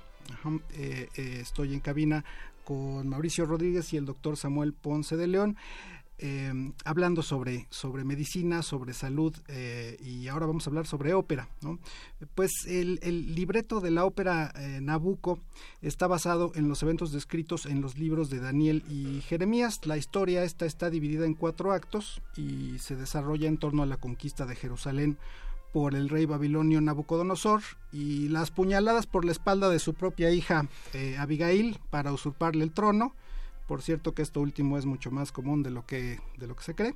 Eh, 0.69 1.09
eh, 1.17 1.39
estoy 1.41 1.73
en 1.73 1.81
cabina 1.81 2.23
con 2.63 3.09
Mauricio 3.09 3.45
Rodríguez 3.45 3.91
y 3.91 3.97
el 3.97 4.05
doctor 4.05 4.37
Samuel 4.37 4.71
Ponce 4.71 5.17
de 5.17 5.27
León. 5.27 5.57
Em, 6.23 6.73
hablando 6.85 7.23
sobre, 7.23 7.65
sobre 7.71 8.03
medicina, 8.03 8.61
sobre 8.61 8.93
salud 8.93 9.35
eh, 9.47 9.97
y 10.03 10.27
ahora 10.27 10.45
vamos 10.45 10.67
a 10.67 10.69
hablar 10.69 10.85
sobre 10.85 11.15
ópera. 11.15 11.49
¿no? 11.61 11.79
Pues 12.35 12.51
el, 12.67 12.99
libreto 13.33 13.81
de 13.81 13.89
la 13.89 14.05
ópera 14.05 14.53
eh, 14.55 14.81
Nabucco 14.81 15.39
está 15.81 16.05
basado 16.05 16.51
en 16.53 16.69
los 16.69 16.83
eventos 16.83 17.11
descritos 17.11 17.65
en 17.65 17.81
los 17.81 17.97
libros 17.97 18.29
de 18.29 18.39
Daniel 18.39 18.83
y 18.87 19.21
Jeremías. 19.21 19.79
La 19.85 19.97
historia 19.97 20.43
esta 20.43 20.67
está 20.67 20.91
dividida 20.91 21.25
en 21.25 21.33
cuatro 21.33 21.71
actos 21.71 22.21
y 22.37 22.77
se 22.77 22.95
desarrolla 22.95 23.47
en 23.47 23.57
torno 23.57 23.81
a 23.81 23.87
la 23.87 23.97
conquista 23.97 24.45
de 24.45 24.55
Jerusalén 24.55 25.17
por 25.73 25.95
el 25.95 26.07
rey 26.07 26.27
babilonio 26.27 26.81
Nabucodonosor 26.81 27.63
y 27.91 28.27
las 28.27 28.51
puñaladas 28.51 29.07
por 29.07 29.25
la 29.25 29.31
espalda 29.31 29.69
de 29.69 29.79
su 29.79 29.95
propia 29.95 30.29
hija 30.29 30.67
eh, 30.93 31.17
Abigail 31.17 31.79
para 31.89 32.13
usurparle 32.13 32.63
el 32.63 32.73
trono 32.73 33.15
por 33.71 33.81
cierto 33.81 34.13
que 34.13 34.21
esto 34.21 34.41
último 34.41 34.77
es 34.77 34.85
mucho 34.85 35.11
más 35.11 35.31
común 35.31 35.63
de 35.63 35.69
lo 35.69 35.85
que, 35.85 36.19
de 36.37 36.45
lo 36.45 36.57
que 36.57 36.63
se 36.63 36.75
cree. 36.75 36.93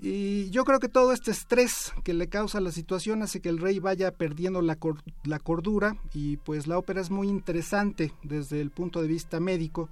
Y 0.00 0.50
yo 0.50 0.64
creo 0.64 0.80
que 0.80 0.88
todo 0.88 1.12
este 1.12 1.30
estrés 1.30 1.92
que 2.02 2.12
le 2.12 2.26
causa 2.26 2.58
la 2.58 2.72
situación 2.72 3.22
hace 3.22 3.40
que 3.40 3.50
el 3.50 3.58
rey 3.58 3.78
vaya 3.78 4.10
perdiendo 4.10 4.62
la, 4.62 4.78
la 5.22 5.38
cordura 5.38 5.96
y 6.12 6.38
pues 6.38 6.66
la 6.66 6.76
ópera 6.76 7.00
es 7.00 7.10
muy 7.10 7.28
interesante 7.28 8.12
desde 8.24 8.60
el 8.60 8.72
punto 8.72 9.00
de 9.00 9.06
vista 9.06 9.38
médico 9.38 9.88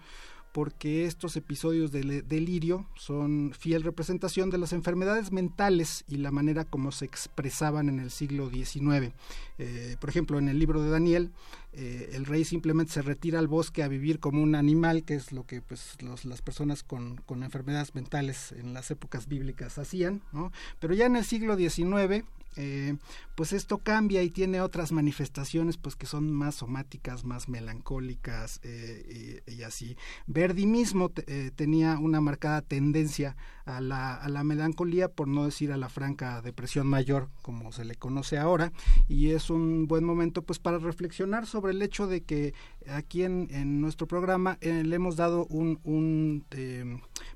porque 0.55 1.05
estos 1.05 1.35
episodios 1.35 1.91
de 1.91 2.23
delirio 2.23 2.87
son 2.95 3.53
fiel 3.59 3.83
representación 3.83 4.51
de 4.51 4.59
las 4.59 4.73
enfermedades 4.73 5.33
mentales 5.33 6.05
y 6.07 6.19
la 6.19 6.31
manera 6.31 6.65
como 6.65 6.93
se 6.93 7.07
expresaban 7.07 7.89
en 7.89 7.99
el 7.99 8.13
siglo 8.13 8.49
XIX. 8.49 9.13
Eh, 9.59 9.97
por 9.99 10.11
ejemplo, 10.11 10.39
en 10.39 10.49
el 10.49 10.61
libro 10.61 10.81
de 10.81 10.91
Daniel, 10.91 11.33
eh, 11.73 12.11
el 12.13 12.25
rey 12.25 12.45
simplemente 12.45 12.93
se 12.93 13.03
retira 13.03 13.41
al 13.41 13.49
bosque 13.49 13.83
a 13.83 13.89
vivir 13.89 14.21
como 14.21 14.45
un 14.45 14.55
animal, 14.55 15.03
que 15.03 15.17
es 15.17 15.33
lo 15.33 15.45
que 15.45 15.61
pues 15.61 15.97
las 16.01 16.41
personas 16.41 16.85
con, 16.85 17.21
enfermedades 17.43 17.97
mentales 17.97 18.53
en 18.53 18.75
las 18.75 18.93
épocas 18.93 19.27
bíblicas 19.27 19.77
hacían, 19.79 20.23
¿no? 20.31 20.53
Pero 20.79 20.95
ya 20.95 21.07
en 21.07 21.17
el 21.17 21.25
siglo 21.25 21.57
XIX 21.57 22.25
eh, 22.57 22.97
pues 23.35 23.53
esto 23.53 23.79
cambia 23.79 24.23
y 24.23 24.31
tiene 24.31 24.61
otras 24.61 24.93
manifestaciones 24.93 25.77
pues 25.77 25.97
que 25.97 26.07
son 26.07 26.31
más 26.33 26.57
somáticas, 26.57 27.25
más 27.25 27.49
melancólicas 27.49 28.61
eh, 28.63 29.43
y, 29.47 29.63
así. 29.63 29.97
Verdi 30.27 30.67
mismo 30.67 31.11
eh, 31.27 31.51
tenía 31.55 31.99
una 31.99 32.21
marcada 32.21 32.63
tendencia 32.63 33.37
a 33.65 33.81
la, 33.81 34.15
a 34.15 34.29
la 34.29 34.45
melancolía, 34.45 35.09
por 35.09 35.27
no 35.27 35.47
decir 35.47 35.73
a 35.73 35.77
la 35.77 35.89
franca 35.89 36.43
depresión 36.43 36.87
mayor, 36.87 37.31
como 37.43 37.73
se 37.73 37.85
le 37.85 37.95
conoce 37.95 38.39
ahora, 38.39 38.73
y 39.09 39.31
es 39.31 39.51
un 39.51 39.87
buen 39.87 40.05
momento 40.05 40.43
pues 40.43 40.59
para 40.59 40.79
reflexionar 40.79 41.47
sobre 41.47 41.73
el 41.73 41.83
hecho 41.83 42.07
de 42.07 42.23
que 42.23 42.55
aquí 42.91 43.23
en, 43.23 43.49
en 43.51 43.81
nuestro 43.81 44.07
programa 44.07 44.59
le 44.61 44.95
hemos 44.95 45.17
dado 45.17 45.47
un, 45.47 45.81
un 45.85 46.45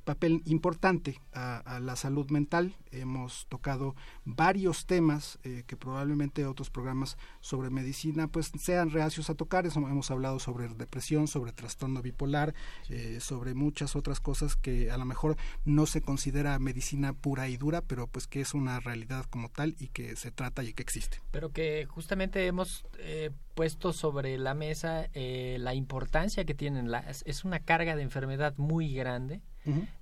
papel 0.08 0.40
importante 0.46 1.20
a, 1.34 1.80
la 1.82 1.94
salud 1.94 2.30
mental. 2.30 2.74
Hemos 2.92 3.46
tocado 3.50 3.94
varios 4.24 4.86
temas 4.86 5.38
eh, 5.44 5.64
que 5.66 5.76
probablemente 5.76 6.46
otros 6.46 6.70
programas 6.70 7.18
sobre 7.42 7.68
medicina 7.68 8.26
pues 8.26 8.50
sean 8.58 8.90
reacios 8.90 9.28
a 9.28 9.34
tocar. 9.34 9.66
Eso, 9.66 9.80
hemos 9.80 10.10
hablado 10.10 10.38
sobre 10.38 10.68
depresión, 10.68 11.28
sobre 11.28 11.52
trastorno 11.52 12.00
bipolar, 12.00 12.54
eh, 12.88 13.18
sobre 13.20 13.52
muchas 13.52 13.96
otras 13.96 14.18
cosas 14.18 14.56
que 14.56 14.90
a 14.90 14.96
lo 14.96 15.04
mejor 15.04 15.36
no 15.66 15.84
se 15.84 16.00
considera 16.00 16.58
medicina 16.58 17.12
pura 17.12 17.50
y 17.50 17.58
dura, 17.58 17.82
pero 17.82 18.06
pues 18.06 18.26
que 18.26 18.40
es 18.40 18.54
una 18.54 18.80
realidad 18.80 19.26
como 19.26 19.50
tal 19.50 19.76
y 19.78 19.88
que 19.88 20.16
se 20.16 20.30
trata 20.30 20.64
y 20.64 20.72
que 20.72 20.82
existe. 20.82 21.20
Pero 21.30 21.52
que 21.52 21.84
justamente 21.86 22.46
hemos 22.46 22.86
eh, 22.98 23.30
puesto 23.54 23.92
sobre 23.92 24.38
la 24.38 24.54
mesa 24.54 25.10
la 25.58 25.74
importancia 25.74 26.44
que 26.44 26.54
tienen. 26.54 26.90
las 26.90 27.22
es 27.26 27.44
una 27.44 27.60
carga 27.60 27.96
de 27.96 28.02
enfermedad 28.02 28.54
muy 28.56 28.94
grande 28.94 29.40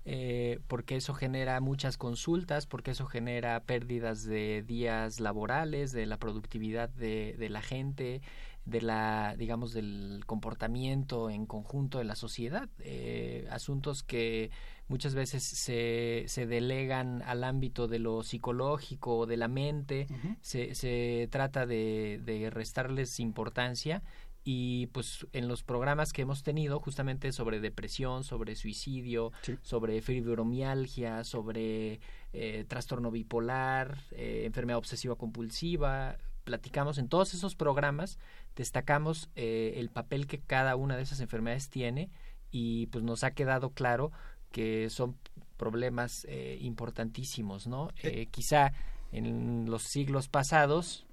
eh, 0.04 0.60
porque 0.68 0.96
eso 0.96 1.14
genera 1.14 1.60
muchas 1.60 1.96
consultas, 1.96 2.66
porque 2.66 2.92
eso 2.92 3.06
genera 3.06 3.60
pérdidas 3.60 4.24
de 4.24 4.62
días 4.62 5.20
laborales, 5.20 5.92
de 5.92 6.06
la 6.06 6.18
productividad 6.18 6.88
de, 6.88 7.34
de 7.38 7.48
la 7.48 7.62
gente, 7.62 8.22
de 8.64 8.82
la, 8.82 9.34
digamos, 9.36 9.72
del 9.72 10.22
comportamiento 10.26 11.30
en 11.30 11.46
conjunto 11.46 11.98
de 11.98 12.04
la 12.04 12.16
sociedad, 12.16 12.68
eh, 12.80 13.46
asuntos 13.50 14.02
que 14.02 14.50
muchas 14.88 15.14
veces 15.14 15.42
se, 15.42 16.24
se 16.28 16.46
delegan 16.46 17.22
al 17.22 17.42
ámbito 17.42 17.88
de 17.88 17.98
lo 17.98 18.22
psicológico, 18.22 19.26
de 19.26 19.36
la 19.36 19.48
mente, 19.48 20.06
se, 20.40 20.74
se 20.76 21.28
trata 21.30 21.66
de, 21.66 22.20
de 22.24 22.50
restarles 22.50 23.18
importancia 23.18 24.02
y 24.48 24.86
pues 24.86 25.26
en 25.32 25.48
los 25.48 25.64
programas 25.64 26.12
que 26.12 26.22
hemos 26.22 26.44
tenido 26.44 26.78
justamente 26.78 27.32
sobre 27.32 27.58
depresión, 27.58 28.22
sobre 28.22 28.54
suicidio, 28.54 29.32
sobre 29.62 30.00
fibromialgia, 30.00 31.24
sobre 31.24 31.98
eh, 32.32 32.64
trastorno 32.68 33.10
bipolar, 33.10 33.98
eh, 34.12 34.44
enfermedad 34.46 34.78
obsesiva 34.78 35.16
compulsiva, 35.16 36.16
platicamos 36.44 36.98
en 36.98 37.08
todos 37.08 37.34
esos 37.34 37.56
programas, 37.56 38.20
destacamos 38.54 39.30
eh, 39.34 39.74
el 39.78 39.90
papel 39.90 40.28
que 40.28 40.38
cada 40.38 40.76
una 40.76 40.96
de 40.96 41.02
esas 41.02 41.18
enfermedades 41.18 41.68
tiene 41.68 42.08
y 42.52 42.86
pues 42.86 43.02
nos 43.02 43.24
ha 43.24 43.32
quedado 43.32 43.70
claro 43.70 44.12
que 44.52 44.90
son 44.90 45.16
problemas 45.56 46.24
importantísimos, 46.60 47.66
¿no? 47.66 47.88
quizá 48.30 48.72
en 49.10 49.68
los 49.68 49.82
siglos 49.84 50.28
pasados 50.28 51.06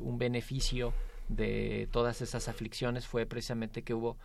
un 0.00 0.16
beneficio 0.16 0.94
de 1.28 1.88
todas 1.90 2.20
esas 2.22 2.48
aflicciones 2.48 3.06
fue 3.06 3.26
precisamente 3.26 3.82
que 3.82 3.94
hubo 3.94 4.16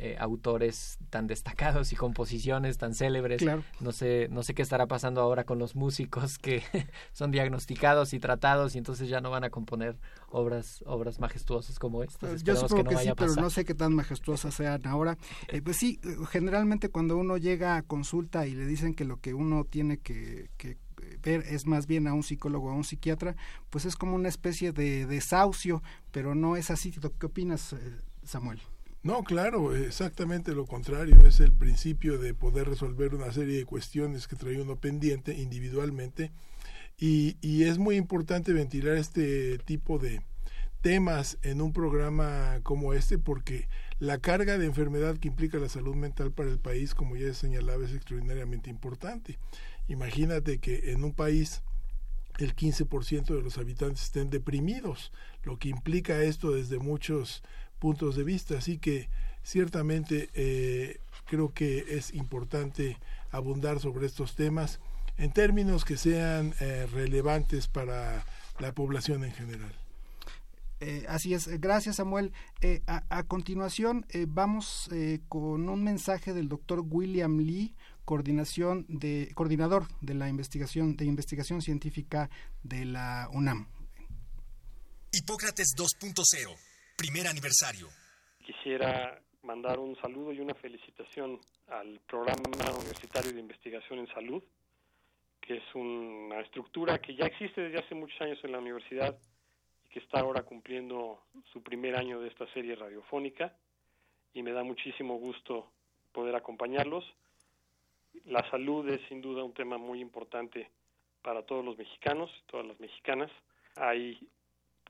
eh, 0.00 0.16
autores 0.20 0.96
tan 1.10 1.26
destacados 1.26 1.92
y 1.92 1.96
composiciones 1.96 2.78
tan 2.78 2.94
célebres. 2.94 3.42
No 3.80 3.90
sé, 3.90 4.28
no 4.30 4.44
sé 4.44 4.54
qué 4.54 4.62
estará 4.62 4.86
pasando 4.86 5.20
ahora 5.20 5.42
con 5.42 5.58
los 5.58 5.74
músicos 5.74 6.38
que 6.38 6.62
son 7.12 7.32
diagnosticados 7.32 8.14
y 8.14 8.20
tratados 8.20 8.76
y 8.76 8.78
entonces 8.78 9.08
ya 9.08 9.20
no 9.20 9.30
van 9.30 9.42
a 9.42 9.50
componer 9.50 9.98
obras, 10.28 10.84
obras 10.86 11.18
majestuosas 11.18 11.80
como 11.80 12.04
estas. 12.04 12.44
Yo 12.44 12.54
supongo 12.54 12.84
que, 12.84 12.96
sí, 12.96 13.10
pero 13.16 13.34
no 13.34 13.50
sé 13.50 13.64
qué 13.64 13.74
tan 13.74 13.92
majestuosas 13.92 14.54
sean 14.54 14.86
ahora. 14.86 15.18
Eh, 15.48 15.62
pues 15.62 15.78
sí, 15.78 15.98
generalmente 16.30 16.90
cuando 16.90 17.16
uno 17.16 17.36
llega 17.36 17.76
a 17.76 17.82
consulta 17.82 18.46
y 18.46 18.54
le 18.54 18.66
dicen 18.66 18.94
que 18.94 19.04
lo 19.04 19.16
que 19.16 19.34
uno 19.34 19.64
tiene 19.64 19.98
que, 19.98 20.48
que 20.58 20.76
es 21.24 21.66
más 21.66 21.86
bien 21.86 22.06
a 22.06 22.14
un 22.14 22.22
psicólogo 22.22 22.68
o 22.68 22.70
a 22.70 22.74
un 22.74 22.84
psiquiatra, 22.84 23.36
pues 23.70 23.84
es 23.84 23.96
como 23.96 24.14
una 24.14 24.28
especie 24.28 24.72
de 24.72 25.06
desahucio, 25.06 25.82
pero 26.12 26.34
no 26.34 26.56
es 26.56 26.70
así. 26.70 26.92
¿Qué 26.92 27.26
opinas, 27.26 27.72
eh, 27.72 27.78
Samuel? 28.24 28.60
No, 29.02 29.22
claro, 29.22 29.74
exactamente 29.76 30.54
lo 30.54 30.66
contrario. 30.66 31.20
Es 31.26 31.40
el 31.40 31.52
principio 31.52 32.18
de 32.18 32.34
poder 32.34 32.68
resolver 32.68 33.14
una 33.14 33.32
serie 33.32 33.58
de 33.58 33.64
cuestiones 33.64 34.26
que 34.26 34.36
trae 34.36 34.60
uno 34.60 34.76
pendiente 34.76 35.34
individualmente. 35.34 36.32
Y, 36.98 37.36
y 37.40 37.64
es 37.64 37.78
muy 37.78 37.96
importante 37.96 38.52
ventilar 38.52 38.96
este 38.96 39.58
tipo 39.58 39.98
de 39.98 40.20
temas 40.80 41.38
en 41.42 41.60
un 41.60 41.72
programa 41.72 42.60
como 42.62 42.92
este 42.92 43.18
porque 43.18 43.68
la 43.98 44.18
carga 44.18 44.58
de 44.58 44.66
enfermedad 44.66 45.16
que 45.18 45.28
implica 45.28 45.58
la 45.58 45.68
salud 45.68 45.94
mental 45.94 46.30
para 46.32 46.50
el 46.50 46.58
país, 46.58 46.94
como 46.94 47.16
ya 47.16 47.34
señalaba, 47.34 47.84
es 47.84 47.92
extraordinariamente 47.92 48.70
importante. 48.70 49.38
Imagínate 49.88 50.58
que 50.58 50.92
en 50.92 51.02
un 51.02 51.12
país 51.12 51.62
el 52.38 52.54
15% 52.54 53.34
de 53.34 53.42
los 53.42 53.58
habitantes 53.58 54.04
estén 54.04 54.30
deprimidos, 54.30 55.12
lo 55.42 55.58
que 55.58 55.68
implica 55.68 56.22
esto 56.22 56.52
desde 56.52 56.78
muchos 56.78 57.42
puntos 57.78 58.16
de 58.16 58.24
vista. 58.24 58.58
Así 58.58 58.78
que 58.78 59.08
ciertamente 59.42 60.30
eh, 60.34 61.00
creo 61.26 61.52
que 61.52 61.96
es 61.96 62.14
importante 62.14 62.98
abundar 63.30 63.80
sobre 63.80 64.06
estos 64.06 64.34
temas 64.36 64.80
en 65.16 65.32
términos 65.32 65.84
que 65.84 65.96
sean 65.96 66.54
eh, 66.60 66.86
relevantes 66.92 67.66
para 67.66 68.24
la 68.60 68.72
población 68.72 69.24
en 69.24 69.32
general. 69.32 69.72
Eh, 70.80 71.04
así 71.08 71.34
es, 71.34 71.48
gracias 71.60 71.96
Samuel. 71.96 72.32
a, 72.86 73.02
a, 73.08 73.24
continuación 73.24 74.06
vamos 74.28 74.88
con 75.28 75.68
un 75.68 75.82
mensaje 75.82 76.32
del 76.32 76.48
doctor 76.48 76.84
William 76.88 77.38
Lee, 77.38 77.74
coordinación 78.08 78.86
de, 78.88 79.28
coordinador 79.34 79.82
de 80.00 80.14
la 80.14 80.30
investigación, 80.30 80.96
de 80.96 81.04
investigación 81.04 81.60
científica 81.60 82.30
de 82.62 82.86
la 82.86 83.28
UNAM. 83.34 83.68
Hipócrates 85.12 85.76
2.0, 85.76 86.56
primer 86.96 87.26
aniversario. 87.26 87.88
Quisiera 88.46 89.20
mandar 89.42 89.78
un 89.78 89.94
saludo 90.00 90.32
y 90.32 90.40
una 90.40 90.54
felicitación 90.54 91.38
al 91.68 92.00
programa 92.08 92.48
universitario 92.80 93.30
de 93.30 93.40
investigación 93.40 93.98
en 93.98 94.06
salud, 94.06 94.42
que 95.42 95.58
es 95.58 95.74
una 95.74 96.40
estructura 96.40 96.98
que 97.02 97.14
ya 97.14 97.26
existe 97.26 97.60
desde 97.60 97.84
hace 97.84 97.94
muchos 97.94 98.18
años 98.22 98.38
en 98.42 98.52
la 98.52 98.58
universidad 98.58 99.18
y 99.84 99.90
que 99.90 99.98
está 99.98 100.20
ahora 100.20 100.44
cumpliendo 100.44 101.20
su 101.52 101.62
primer 101.62 101.94
año 101.94 102.20
de 102.20 102.28
esta 102.28 102.50
serie 102.54 102.74
radiofónica 102.74 103.52
y 104.32 104.42
me 104.42 104.52
da 104.52 104.64
muchísimo 104.64 105.18
gusto 105.18 105.70
poder 106.14 106.34
acompañarlos 106.36 107.04
la 108.26 108.48
salud 108.50 108.88
es 108.88 109.00
sin 109.08 109.20
duda 109.20 109.44
un 109.44 109.54
tema 109.54 109.78
muy 109.78 110.00
importante 110.00 110.70
para 111.22 111.42
todos 111.42 111.64
los 111.64 111.76
mexicanos, 111.76 112.30
todas 112.46 112.66
las 112.66 112.78
mexicanas. 112.80 113.30
Hay 113.76 114.18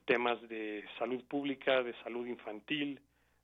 temas 0.05 0.41
de 0.49 0.85
salud 0.97 1.23
pública, 1.25 1.83
de 1.83 1.93
salud 2.03 2.25
infantil, 2.27 2.99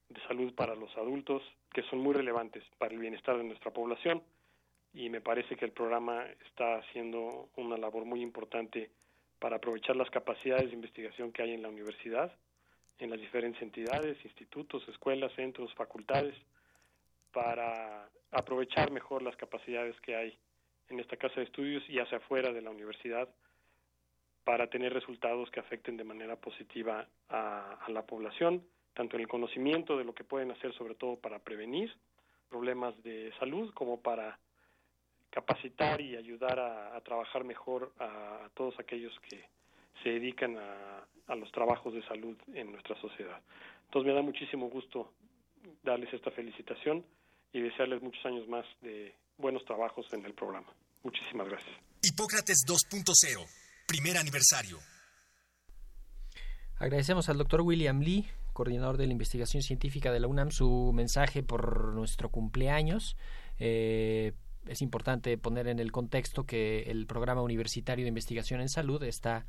de 0.09 0.21
salud 0.27 0.53
para 0.53 0.75
los 0.75 0.95
adultos, 0.97 1.43
que 1.73 1.83
son 1.83 1.99
muy 1.99 2.13
relevantes 2.13 2.63
para 2.77 2.93
el 2.93 2.99
bienestar 2.99 3.37
de 3.37 3.43
nuestra 3.43 3.71
población 3.71 4.21
y 4.95 5.09
me 5.09 5.19
parece 5.19 5.57
que 5.57 5.65
el 5.65 5.73
programa 5.73 6.25
está 6.47 6.77
haciendo 6.77 7.49
una 7.57 7.77
labor 7.77 8.05
muy 8.05 8.21
importante 8.21 8.89
para 9.39 9.57
aprovechar 9.57 9.97
las 9.97 10.09
capacidades 10.09 10.67
de 10.67 10.75
investigación 10.75 11.33
que 11.33 11.43
hay 11.43 11.51
en 11.51 11.61
la 11.61 11.67
universidad, 11.67 12.31
en 12.99 13.09
las 13.09 13.19
diferentes 13.19 13.61
entidades, 13.61 14.17
institutos, 14.23 14.87
escuelas, 14.87 15.33
centros, 15.33 15.73
facultades, 15.73 16.33
para 17.35 18.09
aprovechar 18.31 18.91
mejor 18.91 19.21
las 19.21 19.35
capacidades 19.35 19.99
que 19.99 20.15
hay 20.15 20.39
en 20.87 21.01
esta 21.01 21.17
casa 21.17 21.35
de 21.35 21.43
estudios 21.43 21.83
y 21.89 21.99
hacia 21.99 22.19
afuera 22.19 22.53
de 22.53 22.61
la 22.61 22.69
universidad 22.69 23.27
para 24.45 24.67
tener 24.67 24.93
resultados 24.93 25.51
que 25.51 25.59
afecten 25.59 25.97
de 25.97 26.05
manera 26.05 26.37
positiva 26.37 27.05
a, 27.27 27.85
la 27.89 28.03
población, 28.03 28.63
tanto 28.93 29.17
en 29.17 29.23
el 29.23 29.27
conocimiento 29.27 29.97
de 29.97 30.05
lo 30.05 30.15
que 30.15 30.23
pueden 30.23 30.51
hacer, 30.51 30.73
sobre 30.75 30.95
todo 30.95 31.17
para 31.17 31.39
prevenir 31.39 31.93
problemas 32.47 32.95
de 33.03 33.33
salud, 33.37 33.73
como 33.73 34.01
para 34.01 34.39
capacitar 35.29 35.99
y 35.99 36.15
ayudar 36.15 36.57
a, 36.57 37.01
trabajar 37.01 37.43
mejor 37.43 37.91
a, 37.99 38.49
todos 38.53 38.79
aquellos 38.79 39.13
que 39.27 39.43
se 40.03 40.09
dedican 40.09 40.55
a 40.57 41.35
los 41.35 41.51
trabajos 41.51 41.93
de 41.93 42.03
salud 42.03 42.37
en 42.53 42.71
nuestra 42.71 42.95
sociedad. 43.01 43.41
Entonces 43.85 44.07
me 44.07 44.13
da 44.13 44.21
muchísimo 44.21 44.69
gusto 44.69 45.11
darles 45.83 46.13
esta 46.13 46.31
felicitación 46.31 47.03
y 47.53 47.61
desearles 47.61 48.01
muchos 48.01 48.25
años 48.25 48.47
más 48.47 48.65
de 48.81 49.15
buenos 49.37 49.63
trabajos 49.65 50.05
en 50.13 50.25
el 50.25 50.33
programa. 50.33 50.67
Muchísimas 51.03 51.47
gracias. 51.47 51.75
Hipócrates 52.01 52.65
2.0, 52.67 53.45
primer 53.87 54.17
aniversario. 54.17 54.77
Agradecemos 56.77 57.29
al 57.29 57.37
doctor 57.37 57.61
William 57.61 58.01
Lee, 58.01 58.27
coordinador 58.53 58.97
de 58.97 59.05
la 59.05 59.13
investigación 59.13 59.63
científica 59.63 60.11
de 60.11 60.19
la 60.19 60.27
UNAM, 60.27 60.51
su 60.51 60.91
mensaje 60.93 61.43
por 61.43 61.93
nuestro 61.93 62.29
cumpleaños. 62.29 63.15
Eh, 63.59 64.33
es 64.67 64.81
importante 64.81 65.37
poner 65.37 65.67
en 65.67 65.79
el 65.79 65.91
contexto 65.91 66.45
que 66.45 66.83
el 66.83 67.05
programa 67.05 67.41
universitario 67.41 68.03
de 68.03 68.09
investigación 68.09 68.61
en 68.61 68.69
salud 68.69 69.03
está 69.03 69.45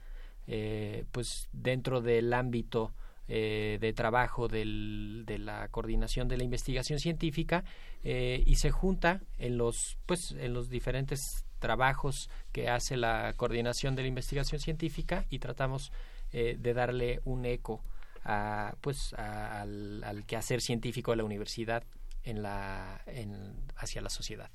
eh, 0.46 1.04
pues 1.12 1.48
dentro 1.52 2.00
del 2.00 2.32
ámbito 2.32 2.94
eh, 3.28 3.78
de 3.80 3.92
trabajo 3.92 4.46
del, 4.46 5.24
de 5.26 5.38
la 5.38 5.66
coordinación 5.68 6.28
de 6.28 6.36
la 6.36 6.44
investigación 6.44 7.00
científica 7.00 7.64
eh, 8.04 8.42
y 8.46 8.54
se 8.56 8.70
junta 8.70 9.20
en 9.38 9.58
los 9.58 9.98
pues 10.06 10.30
en 10.38 10.54
los 10.54 10.70
diferentes 10.70 11.44
trabajos 11.58 12.30
que 12.52 12.68
hace 12.68 12.96
la 12.96 13.32
coordinación 13.36 13.96
de 13.96 14.02
la 14.02 14.08
investigación 14.08 14.60
científica 14.60 15.24
y 15.28 15.40
tratamos 15.40 15.90
eh, 16.32 16.56
de 16.58 16.72
darle 16.72 17.20
un 17.24 17.44
eco 17.46 17.82
a, 18.22 18.76
pues 18.80 19.12
al, 19.14 20.04
al, 20.04 20.24
quehacer 20.24 20.60
científico 20.60 21.10
de 21.10 21.16
la 21.16 21.24
universidad 21.24 21.82
en 22.22 22.42
la 22.42 23.00
en, 23.06 23.56
hacia 23.76 24.02
la 24.02 24.10
sociedad. 24.10 24.50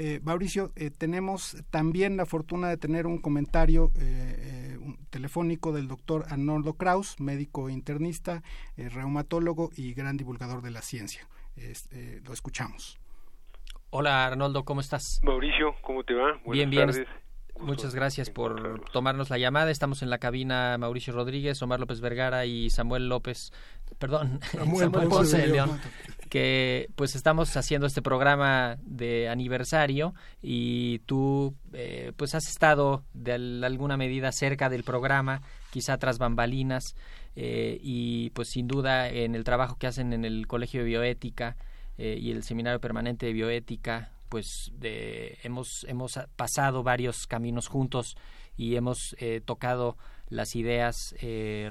Eh, 0.00 0.20
Mauricio, 0.22 0.70
eh, 0.76 0.92
tenemos 0.96 1.56
también 1.70 2.16
la 2.16 2.24
fortuna 2.24 2.68
de 2.68 2.76
tener 2.76 3.08
un 3.08 3.18
comentario 3.18 3.90
eh, 3.98 4.78
un 4.80 4.96
telefónico 5.10 5.72
del 5.72 5.88
doctor 5.88 6.24
Arnoldo 6.30 6.74
Kraus, 6.74 7.18
médico 7.18 7.68
internista, 7.68 8.44
reumatólogo 8.76 9.70
y 9.76 9.94
gran 9.94 10.16
divulgador 10.16 10.62
de 10.62 10.70
la 10.70 10.82
ciencia. 10.82 11.26
lo 12.24 12.32
escuchamos. 12.32 13.00
Hola 13.90 14.26
Arnoldo, 14.26 14.64
¿cómo 14.64 14.80
estás? 14.80 15.20
Mauricio, 15.24 15.74
¿cómo 15.82 16.04
te 16.04 16.14
va? 16.14 16.38
Buenas 16.44 16.52
bien, 16.52 16.70
bien. 16.70 16.86
Tardes. 16.90 17.08
Muchas 17.60 17.94
gracias 17.94 18.30
por 18.30 18.84
tomarnos 18.92 19.30
la 19.30 19.38
llamada. 19.38 19.70
Estamos 19.70 20.02
en 20.02 20.10
la 20.10 20.18
cabina 20.18 20.78
Mauricio 20.78 21.12
Rodríguez, 21.12 21.60
Omar 21.60 21.80
López 21.80 22.00
Vergara 22.00 22.46
y 22.46 22.70
Samuel 22.70 23.08
López, 23.08 23.52
perdón, 23.98 24.38
Samuel, 24.52 24.90
Samuel 24.90 25.08
Ponce 25.08 25.38
de 25.38 25.48
León, 25.48 25.80
que 26.28 26.90
pues 26.94 27.14
estamos 27.14 27.56
haciendo 27.56 27.86
este 27.86 28.02
programa 28.02 28.78
de 28.82 29.28
aniversario 29.28 30.14
y 30.42 31.00
tú 31.00 31.54
eh, 31.72 32.12
pues 32.16 32.34
has 32.34 32.48
estado 32.48 33.04
de 33.14 33.32
alguna 33.64 33.96
medida 33.96 34.32
cerca 34.32 34.68
del 34.68 34.84
programa, 34.84 35.42
quizá 35.70 35.98
tras 35.98 36.18
bambalinas 36.18 36.94
eh, 37.40 37.78
y 37.80 38.30
pues 38.30 38.48
sin 38.48 38.66
duda 38.66 39.08
en 39.08 39.36
el 39.36 39.44
trabajo 39.44 39.76
que 39.76 39.86
hacen 39.86 40.12
en 40.12 40.24
el 40.24 40.48
Colegio 40.48 40.80
de 40.80 40.86
Bioética 40.86 41.56
eh, 41.96 42.18
y 42.20 42.32
el 42.32 42.42
Seminario 42.42 42.80
Permanente 42.80 43.26
de 43.26 43.32
Bioética 43.32 44.10
pues 44.28 44.72
de, 44.74 45.38
hemos, 45.44 45.84
hemos 45.88 46.18
pasado 46.34 46.82
varios 46.82 47.28
caminos 47.28 47.68
juntos 47.68 48.16
y 48.56 48.74
hemos 48.74 49.14
eh, 49.20 49.40
tocado 49.44 49.96
las 50.28 50.56
ideas 50.56 51.14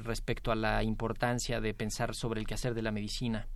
respecto 0.04 0.52
a 0.52 0.56
la 0.56 0.82
importancia 0.84 1.60
de 1.60 1.74
pensar 1.74 2.16
sobre 2.16 2.40
el 2.40 2.48
quehacer 2.48 2.74
de 2.74 2.82
la 2.82 2.92
medicina. 2.92 3.48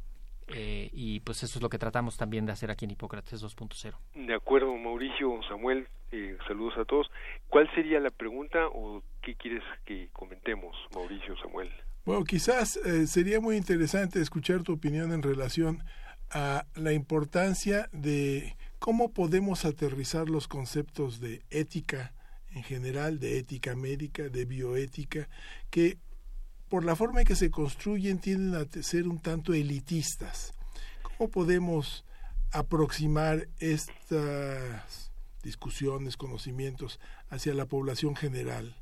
Eh, 0.54 0.90
y 0.92 1.20
pues 1.22 1.44
eso 1.44 1.60
es 1.60 1.64
lo 1.64 1.70
que 1.70 1.78
tratamos 1.78 2.18
también 2.18 2.46
de 2.46 2.52
hacer 2.52 2.72
aquí 2.72 2.86
en 2.86 2.92
Hipócrates 2.92 3.44
2.0. 3.44 3.96
De 4.16 4.34
acuerdo, 4.34 4.76
Mauricio, 4.76 5.40
Samuel, 5.48 5.88
eh, 6.12 6.38
saludos 6.48 6.78
a 6.78 6.86
todos. 6.86 7.10
¿Cuál 7.48 7.70
sería 7.74 8.00
la 8.00 8.10
pregunta 8.10 8.68
o 8.68 9.02
qué 9.22 9.36
quieres 9.36 9.64
que 9.86 10.10
comentemos, 10.14 10.76
Mauricio, 10.94 11.36
Samuel? 11.38 11.70
Bueno, 12.06 12.24
quizás 12.24 12.78
eh, 12.78 13.08
sería 13.08 13.40
muy 13.40 13.56
interesante 13.56 14.20
escuchar 14.20 14.64
tu 14.64 14.74
opinión 14.74 15.12
en 15.12 15.22
relación 15.22 15.84
a 16.32 16.66
la 16.76 16.94
importancia 16.94 17.88
de 17.92 18.56
¿Cómo 18.82 19.14
podemos 19.14 19.64
aterrizar 19.64 20.28
los 20.28 20.48
conceptos 20.48 21.20
de 21.20 21.44
ética 21.52 22.16
en 22.56 22.64
general, 22.64 23.20
de 23.20 23.38
ética 23.38 23.76
médica, 23.76 24.28
de 24.28 24.46
bioética, 24.46 25.30
que 25.70 26.00
por 26.72 26.86
la 26.86 26.96
forma 26.96 27.20
en 27.20 27.28
que 27.28 27.36
se 27.36 27.52
construyen 27.52 28.22
tienden 28.22 28.56
a 28.56 28.64
ser 28.82 29.06
un 29.06 29.22
tanto 29.22 29.54
elitistas? 29.54 30.54
¿Cómo 31.04 31.30
podemos 31.30 32.06
aproximar 32.54 33.48
estas 33.60 35.12
discusiones, 35.44 36.16
conocimientos 36.16 37.02
hacia 37.30 37.54
la 37.54 37.66
población 37.66 38.16
general? 38.16 38.74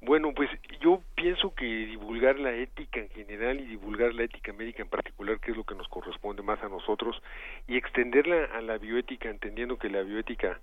Bueno, 0.00 0.32
pues 0.34 0.48
yo 0.80 1.02
pienso 1.16 1.54
que 1.54 1.66
divulgar 1.66 2.38
la 2.38 2.54
ética 2.54 3.00
en 3.00 3.10
general 3.10 3.60
y 3.60 3.66
divulgar 3.66 4.14
la 4.14 4.22
ética 4.22 4.54
médica 4.54 4.82
en 4.82 4.88
particular, 4.88 5.38
que 5.38 5.50
es 5.50 5.56
lo 5.56 5.64
que 5.64 5.74
nos 5.74 5.88
corresponde 5.88 6.42
más 6.42 6.62
a 6.62 6.70
nosotros, 6.70 7.20
y 7.66 7.76
extenderla 7.76 8.44
a 8.56 8.62
la 8.62 8.78
bioética, 8.78 9.28
entendiendo 9.28 9.76
que 9.76 9.90
la 9.90 10.00
bioética 10.00 10.60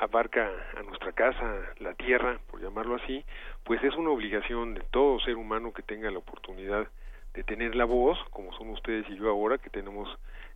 abarca 0.00 0.50
a 0.76 0.82
nuestra 0.82 1.12
casa, 1.12 1.62
la 1.78 1.94
tierra, 1.94 2.38
por 2.50 2.60
llamarlo 2.60 2.96
así, 2.96 3.24
pues 3.64 3.82
es 3.82 3.94
una 3.94 4.10
obligación 4.10 4.74
de 4.74 4.82
todo 4.90 5.20
ser 5.20 5.36
humano 5.36 5.72
que 5.72 5.82
tenga 5.82 6.10
la 6.10 6.18
oportunidad 6.18 6.88
de 7.34 7.44
tener 7.44 7.74
la 7.74 7.84
voz, 7.84 8.18
como 8.30 8.52
son 8.56 8.70
ustedes 8.70 9.08
y 9.10 9.16
yo 9.16 9.28
ahora, 9.28 9.58
que 9.58 9.70
tenemos 9.70 10.08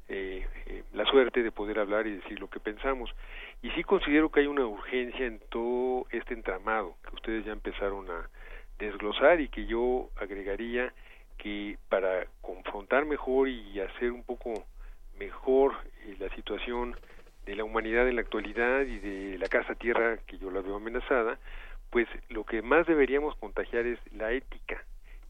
eh, 0.09 0.47
eh, 0.67 0.83
la 0.93 1.05
suerte 1.05 1.43
de 1.43 1.53
poder 1.53 1.79
hablar 1.79 2.07
y 2.07 2.17
decir 2.17 2.41
lo 2.41 2.49
que 2.49 2.59
pensamos. 2.59 3.11
Y 3.63 3.71
sí 3.73 3.85
considero 3.85 4.31
que 4.31 4.41
hay 4.41 4.47
una 4.47 4.67
urgencia 4.67 5.27
en 5.27 5.41
todo 5.51 6.07
este 6.11 6.35
entramado 6.35 6.97
que 7.07 7.15
ustedes 7.15 7.45
ya 7.45 7.53
empezaron 7.53 8.11
a 8.11 8.29
desglosar 8.79 9.41
y 9.41 9.49
que 9.49 9.67
yo 9.67 10.09
agregaría 10.17 10.93
que 11.37 11.79
para 11.89 12.27
confrontar 12.41 13.05
mejor 13.05 13.49
y 13.49 13.79
hacer 13.81 14.11
un 14.11 14.25
poco 14.25 14.65
mejor 15.19 15.75
eh, 16.07 16.17
la 16.19 16.29
situación 16.35 16.97
de 17.51 17.57
la 17.57 17.65
humanidad 17.65 18.09
en 18.09 18.15
la 18.15 18.21
actualidad 18.21 18.83
y 18.83 19.01
de 19.01 19.37
la 19.37 19.49
casa 19.49 19.75
tierra 19.75 20.19
que 20.29 20.39
yo 20.39 20.53
la 20.53 20.61
veo 20.61 20.77
amenazada, 20.77 21.37
pues 21.91 22.07
lo 22.29 22.45
que 22.45 22.63
más 22.63 22.87
deberíamos 22.87 23.35
contagiar 23.37 23.87
es 23.87 23.99
la 24.13 24.31
ética 24.31 24.85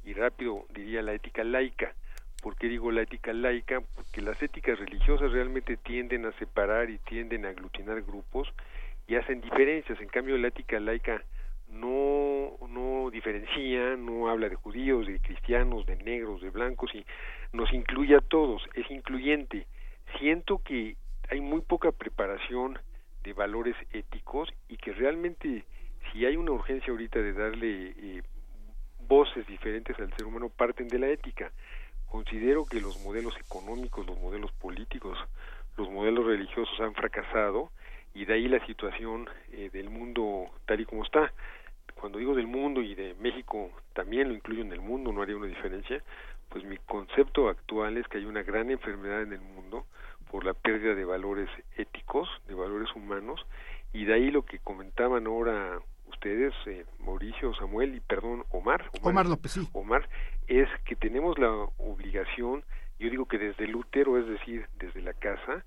y 0.05 0.13
rápido 0.13 0.67
diría 0.75 1.01
la 1.01 1.15
ética 1.15 1.43
laica 1.45 1.95
¿Por 2.43 2.57
qué 2.57 2.69
digo 2.69 2.91
la 2.91 3.03
ética 3.03 3.33
laica? 3.33 3.83
Porque 3.95 4.23
las 4.23 4.43
éticas 4.43 4.79
religiosas 4.79 5.33
realmente 5.33 5.77
tienden 5.77 6.25
a 6.25 6.33
separar 6.33 6.89
y 6.89 6.99
tienden 6.99 7.45
a 7.45 7.51
aglutinar 7.51 8.01
grupos 8.03 8.49
y 9.07 9.17
hacen 9.17 9.43
diferencias. 9.43 10.01
En 10.01 10.09
cambio, 10.09 10.39
la 10.39 10.49
ética 10.49 10.81
laica 10.81 11.23
no, 11.69 12.57
no 12.67 13.11
diferencia, 13.11 13.97
no 13.97 14.31
habla 14.31 14.49
de 14.49 14.55
judíos, 14.57 15.07
de 15.07 15.19
cristianos, 15.21 15.85
de 15.85 15.97
negros, 15.97 16.41
de 16.41 16.49
blancos 16.49 16.95
y 16.95 17.05
nos 17.53 17.71
incluye 17.75 18.17
a 18.17 18.21
todos, 18.21 18.63
es 18.75 18.91
incluyente. 18.91 19.67
Siento 20.19 20.63
que 20.65 20.97
hay 21.31 21.41
muy 21.41 21.61
poca 21.61 21.93
preparación 21.93 22.79
de 23.23 23.33
valores 23.33 23.77
éticos 23.93 24.49
y 24.69 24.77
que 24.77 24.93
realmente 24.93 25.65
si 26.13 26.27
hay 26.27 26.37
una 26.37 26.53
urgencia 26.53 26.91
ahorita 26.91 27.21
de 27.21 27.33
darle 27.33 27.95
eh, 27.97 28.23
voces 29.07 29.47
diferentes 29.47 29.99
al 29.99 30.13
ser 30.17 30.27
humano 30.27 30.49
parten 30.49 30.89
de 30.89 30.99
la 30.99 31.09
ética 31.09 31.53
considero 32.11 32.65
que 32.67 32.81
los 32.81 32.99
modelos 33.05 33.35
económicos, 33.39 34.07
los 34.07 34.19
modelos 34.19 34.51
políticos, 34.53 35.17
los 35.77 35.89
modelos 35.89 36.27
religiosos 36.27 36.79
han 36.81 36.95
fracasado 36.95 37.71
y 38.15 38.25
de 38.25 38.35
ahí 38.35 38.49
la 38.49 38.65
situación 38.67 39.29
eh, 39.53 39.71
del 39.73 39.89
mundo 39.89 40.51
tal 40.67 40.81
y 40.81 40.85
como 40.85 41.05
está. 41.05 41.33
Cuando 41.95 42.19
digo 42.19 42.35
del 42.35 42.47
mundo 42.47 42.83
y 42.83 42.95
de 42.95 43.15
México 43.21 43.71
también 43.93 44.29
lo 44.29 44.35
incluyo 44.35 44.63
en 44.63 44.73
el 44.73 44.81
mundo, 44.81 45.13
no 45.13 45.23
haría 45.23 45.37
una 45.37 45.47
diferencia, 45.47 46.03
pues 46.49 46.65
mi 46.65 46.79
concepto 46.79 47.49
actual 47.49 47.97
es 47.97 48.09
que 48.09 48.19
hay 48.19 48.25
una 48.25 48.43
gran 48.43 48.71
enfermedad 48.71 49.23
en 49.23 49.35
el 49.35 49.41
mundo 49.41 49.87
por 50.31 50.45
la 50.45 50.55
pérdida 50.55 50.95
de 50.95 51.05
valores 51.05 51.49
éticos, 51.77 52.29
de 52.47 52.55
valores 52.55 52.95
humanos, 52.95 53.45
y 53.93 54.05
de 54.05 54.15
ahí 54.15 54.31
lo 54.31 54.45
que 54.45 54.59
comentaban 54.61 55.27
ahora 55.27 55.81
ustedes, 56.09 56.55
eh, 56.67 56.85
Mauricio, 57.01 57.55
Samuel 57.55 57.95
y 57.95 58.01
perdón, 58.01 58.45
Omar, 58.51 58.91
Omar, 59.03 59.27
López, 59.27 59.53
sí. 59.53 59.69
Omar, 59.73 60.09
es 60.47 60.69
que 60.85 60.97
tenemos 60.97 61.39
la 61.39 61.51
obligación, 61.79 62.65
yo 62.99 63.11
digo 63.11 63.27
que 63.27 63.39
desde 63.39 63.65
el 63.65 63.75
útero, 63.75 64.19
es 64.19 64.27
decir, 64.27 64.67
desde 64.79 65.03
la 65.03 65.15
casa, 65.15 65.65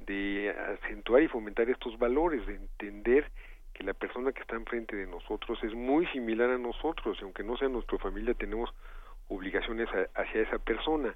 de 0.00 0.54
acentuar 0.82 1.22
y 1.22 1.28
fomentar 1.28 1.68
estos 1.70 1.98
valores, 1.98 2.46
de 2.46 2.54
entender 2.54 3.30
que 3.72 3.82
la 3.82 3.94
persona 3.94 4.32
que 4.32 4.42
está 4.42 4.54
enfrente 4.54 4.94
de 4.94 5.06
nosotros 5.06 5.58
es 5.64 5.74
muy 5.74 6.06
similar 6.08 6.50
a 6.50 6.58
nosotros, 6.58 7.18
y 7.20 7.24
aunque 7.24 7.42
no 7.42 7.56
sea 7.56 7.68
nuestra 7.68 7.98
familia, 7.98 8.34
tenemos 8.34 8.72
obligaciones 9.28 9.88
hacia 10.14 10.42
esa 10.42 10.58
persona. 10.58 11.14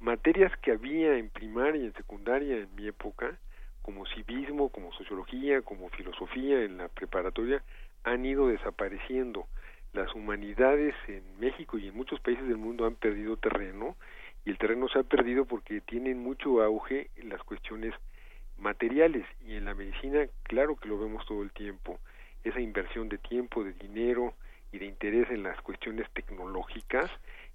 Materias 0.00 0.52
que 0.58 0.72
había 0.72 1.16
en 1.16 1.28
primaria 1.28 1.82
y 1.82 1.86
en 1.86 1.94
secundaria 1.94 2.56
en 2.56 2.74
mi 2.74 2.86
época, 2.86 3.38
como 3.82 4.06
civismo, 4.06 4.68
como 4.68 4.92
sociología, 4.92 5.62
como 5.62 5.88
filosofía 5.90 6.62
en 6.62 6.78
la 6.78 6.88
preparatoria, 6.88 7.62
han 8.04 8.24
ido 8.24 8.48
desapareciendo. 8.48 9.46
Las 9.92 10.14
humanidades 10.14 10.94
en 11.08 11.22
México 11.40 11.78
y 11.78 11.88
en 11.88 11.96
muchos 11.96 12.20
países 12.20 12.46
del 12.46 12.58
mundo 12.58 12.86
han 12.86 12.94
perdido 12.94 13.36
terreno 13.36 13.96
y 14.44 14.50
el 14.50 14.58
terreno 14.58 14.88
se 14.88 15.00
ha 15.00 15.02
perdido 15.02 15.46
porque 15.46 15.80
tienen 15.80 16.18
mucho 16.18 16.62
auge 16.62 17.10
en 17.16 17.30
las 17.30 17.42
cuestiones 17.42 17.94
materiales 18.56 19.26
y 19.46 19.54
en 19.54 19.64
la 19.64 19.74
medicina 19.74 20.26
claro 20.42 20.76
que 20.76 20.88
lo 20.88 20.98
vemos 20.98 21.24
todo 21.26 21.42
el 21.42 21.52
tiempo 21.52 21.98
esa 22.44 22.60
inversión 22.60 23.08
de 23.08 23.18
tiempo 23.18 23.64
de 23.64 23.72
dinero 23.72 24.34
y 24.72 24.78
de 24.78 24.86
interés 24.86 25.30
en 25.30 25.42
las 25.42 25.60
cuestiones 25.62 26.08
tecnológicas 26.12 27.10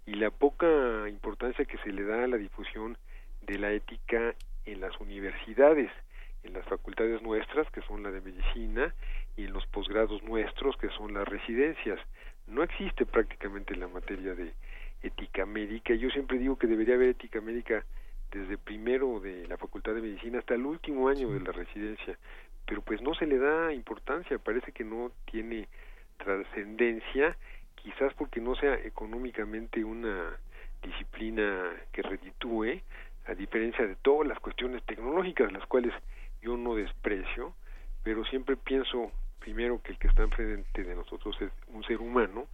y 0.06 0.16
la 0.16 0.32
poca 0.32 1.08
importancia 1.08 1.66
que 1.66 1.78
se 1.80 1.91
le 1.91 2.04
da 2.04 2.24
a 2.24 2.28
la 2.28 2.38
difusión 2.38 2.97
de 3.41 3.58
la 3.58 3.72
ética 3.72 4.36
en 4.66 4.82
las 4.82 4.99
universidades, 4.99 5.91
en 6.43 6.54
las 6.54 6.66
facultades 6.66 7.22
nuestras, 7.22 7.70
que 7.72 7.82
son 7.82 8.04
la 8.04 8.12
de 8.12 8.22
medicina, 8.22 8.93
y 9.36 9.45
en 9.45 9.54
los 9.54 9.66
posgrados 9.68 10.22
nuestros, 10.24 10.78
que 10.78 10.89
son 10.89 11.14
las 11.14 11.28
residencias. 11.28 11.99
No 12.47 12.64
existe 12.64 13.06
prácticamente 13.06 13.76
la 13.76 13.88
materia 13.88 14.36
de 14.36 14.54
ética 15.01 15.45
médica. 15.45 15.93
Yo 15.93 16.10
siempre 16.10 16.38
digo 16.38 16.58
que 16.58 16.68
debería 16.68 16.95
haber 16.95 17.10
ética 17.10 17.41
médica 17.41 17.86
desde 18.32 18.58
primero 18.58 19.20
de 19.20 19.47
la 19.47 19.58
Facultad 19.58 19.93
de 19.93 20.01
Medicina 20.01 20.39
hasta 20.39 20.56
el 20.56 20.66
último 20.66 21.08
año 21.08 21.30
de 21.30 21.39
la 21.39 21.51
residencia, 21.51 22.18
pero 22.66 22.82
pues 22.82 23.01
no 23.01 23.14
se 23.14 23.28
le 23.28 23.38
da 23.38 23.72
importancia, 23.74 24.39
parece 24.39 24.72
que 24.72 24.84
no 24.84 25.12
tiene 25.26 25.68
trascendencia, 26.18 27.38
quizás 27.84 28.14
porque 28.14 28.40
no 28.40 28.56
sea 28.56 28.76
económicamente 28.76 29.84
una 29.84 30.32
disciplina 30.82 31.70
que 31.92 32.02
reditúe, 32.02 32.82
a 33.26 33.34
diferencia 33.36 33.86
de 33.86 33.96
todas 33.96 34.28
las 34.28 34.40
cuestiones 34.40 34.84
tecnológicas, 34.84 35.52
las 35.52 35.66
cuales 35.68 35.94
yo 36.42 36.58
no 36.58 36.76
desprecio, 36.76 37.54
pero 38.04 38.26
siempre 38.26 38.58
pienso 38.58 39.12
primero 39.40 39.82
que 39.82 39.92
el 39.92 39.98
que 39.98 40.08
está 40.08 40.24
enfrente 40.24 40.84
de 40.84 40.96
nosotros 40.96 41.36
es 41.42 41.52
un 41.68 41.84
ser 41.84 42.00
humano, 42.00 42.48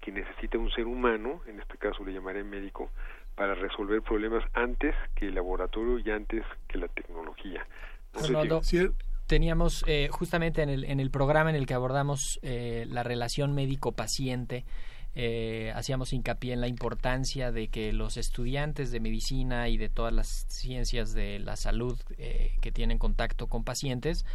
que 0.00 0.12
necesita 0.12 0.58
un 0.58 0.70
ser 0.70 0.86
humano, 0.86 1.42
en 1.46 1.60
este 1.60 1.76
caso 1.78 2.04
le 2.04 2.12
llamaré 2.12 2.44
médico, 2.44 2.90
para 3.34 3.54
resolver 3.54 4.02
problemas 4.02 4.44
antes 4.54 4.94
que 5.14 5.26
el 5.26 5.34
laboratorio 5.34 5.98
y 5.98 6.10
antes 6.10 6.44
que 6.68 6.78
la 6.78 6.88
tecnología. 6.88 7.66
Teníamos 9.26 9.84
eh, 9.86 10.08
justamente 10.10 10.62
en 10.62 10.68
el, 10.68 10.84
en 10.84 11.00
el 11.00 11.10
programa 11.10 11.50
en 11.50 11.56
el 11.56 11.66
que 11.66 11.74
abordamos 11.74 12.38
eh, 12.42 12.86
la 12.88 13.02
relación 13.02 13.54
médico-paciente, 13.54 14.64
eh, 15.14 15.72
hacíamos 15.74 16.12
hincapié 16.12 16.52
en 16.52 16.60
la 16.60 16.68
importancia 16.68 17.50
de 17.50 17.68
que 17.68 17.92
los 17.92 18.16
estudiantes 18.16 18.90
de 18.90 19.00
medicina 19.00 19.68
y 19.68 19.78
de 19.78 19.88
todas 19.88 20.12
las 20.12 20.46
ciencias 20.48 21.14
de 21.14 21.38
la 21.38 21.56
salud 21.56 21.98
que 22.60 22.72
tienen 22.72 22.98
contacto 22.98 23.46
con 23.46 23.64
pacientes 23.64 24.26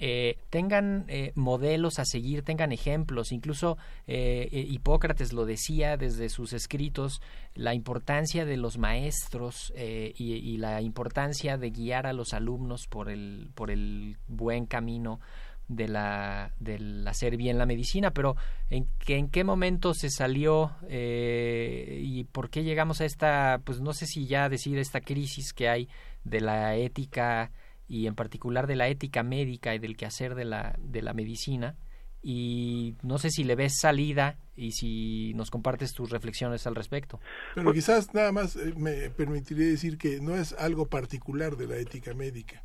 eh, 0.00 0.38
tengan 0.50 1.06
eh, 1.08 1.32
modelos 1.34 1.98
a 1.98 2.04
seguir, 2.04 2.42
tengan 2.42 2.70
ejemplos. 2.72 3.32
Incluso 3.32 3.78
eh, 4.06 4.48
Hipócrates 4.52 5.32
lo 5.32 5.44
decía 5.44 5.96
desde 5.96 6.28
sus 6.28 6.52
escritos, 6.52 7.20
la 7.54 7.74
importancia 7.74 8.44
de 8.44 8.56
los 8.56 8.78
maestros 8.78 9.72
y, 9.76 10.56
la 10.58 10.80
importancia 10.80 11.56
de 11.56 11.70
guiar 11.70 12.06
a 12.06 12.12
los 12.12 12.32
alumnos 12.32 12.86
por 12.86 13.08
el, 13.08 13.50
por 13.54 13.70
el 13.70 14.16
buen 14.28 14.66
camino 14.66 15.20
de 15.66 15.88
la, 15.88 16.52
del 16.58 17.06
hacer 17.06 17.36
bien 17.36 17.58
la 17.58 17.66
medicina, 17.66 18.12
pero 18.12 18.36
¿en, 18.70 18.86
que, 19.04 19.16
en 19.16 19.28
qué 19.28 19.44
momento 19.44 19.92
se 19.94 20.10
salió 20.10 20.72
y 20.88 22.24
por 22.24 22.50
qué 22.50 22.62
llegamos 22.62 23.00
a 23.00 23.04
esta, 23.04 23.60
pues 23.64 23.80
no 23.80 23.92
sé 23.92 24.06
si 24.06 24.26
ya 24.26 24.48
decir 24.48 24.78
esta 24.78 25.00
crisis 25.00 25.52
que 25.52 25.68
hay 25.68 25.88
de 26.24 26.40
la 26.40 26.76
ética 26.76 27.50
y 27.88 28.06
en 28.06 28.14
particular 28.14 28.66
de 28.66 28.76
la 28.76 28.88
ética 28.88 29.22
médica 29.22 29.74
y 29.74 29.78
del 29.78 29.96
quehacer 29.96 30.34
de 30.34 30.44
la, 30.44 30.76
de 30.78 31.02
la 31.02 31.14
medicina. 31.14 31.76
Y 32.20 32.96
no 33.02 33.18
sé 33.18 33.30
si 33.30 33.44
le 33.44 33.54
ves 33.54 33.78
salida 33.80 34.38
y 34.56 34.72
si 34.72 35.32
nos 35.34 35.50
compartes 35.50 35.92
tus 35.92 36.10
reflexiones 36.10 36.66
al 36.66 36.74
respecto. 36.74 37.20
Pero 37.54 37.72
quizás 37.72 38.12
nada 38.12 38.32
más 38.32 38.56
eh, 38.56 38.74
me 38.76 39.08
permitiría 39.10 39.66
decir 39.66 39.96
que 39.96 40.20
no 40.20 40.36
es 40.36 40.52
algo 40.52 40.88
particular 40.88 41.56
de 41.56 41.66
la 41.66 41.76
ética 41.76 42.12
médica. 42.14 42.62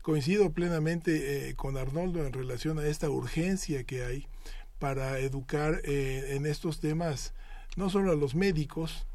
Coincido 0.00 0.52
plenamente 0.52 1.48
eh, 1.48 1.54
con 1.54 1.76
Arnoldo 1.76 2.24
en 2.24 2.32
relación 2.32 2.78
a 2.78 2.86
esta 2.86 3.10
urgencia 3.10 3.84
que 3.84 4.04
hay 4.04 4.26
para 4.78 5.18
educar 5.18 5.80
eh, 5.84 6.36
en 6.36 6.46
estos 6.46 6.80
temas 6.80 7.34
no 7.76 7.90
solo 7.90 8.12
a 8.12 8.16
los 8.16 8.34
médicos, 8.34 9.06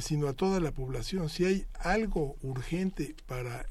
sino 0.00 0.28
a 0.28 0.34
toda 0.34 0.60
la 0.60 0.72
población. 0.72 1.30
Si 1.30 1.46
hay 1.46 1.66
algo 1.80 2.36
urgente 2.42 3.16
para 3.26 3.64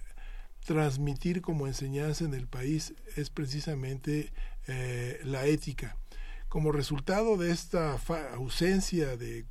transmitir 0.66 1.42
como 1.42 1.68
enseñanza 1.68 2.24
en 2.24 2.34
el 2.34 2.48
país 2.48 2.94
es 3.16 3.30
precisamente 3.30 4.32
eh, 4.68 5.20
la 5.24 5.46
ética. 5.46 5.98
Como 6.48 6.72
resultado 6.72 7.38
de 7.38 7.52
esta 7.52 7.98
ausencia 8.34 9.18
de 9.18 9.46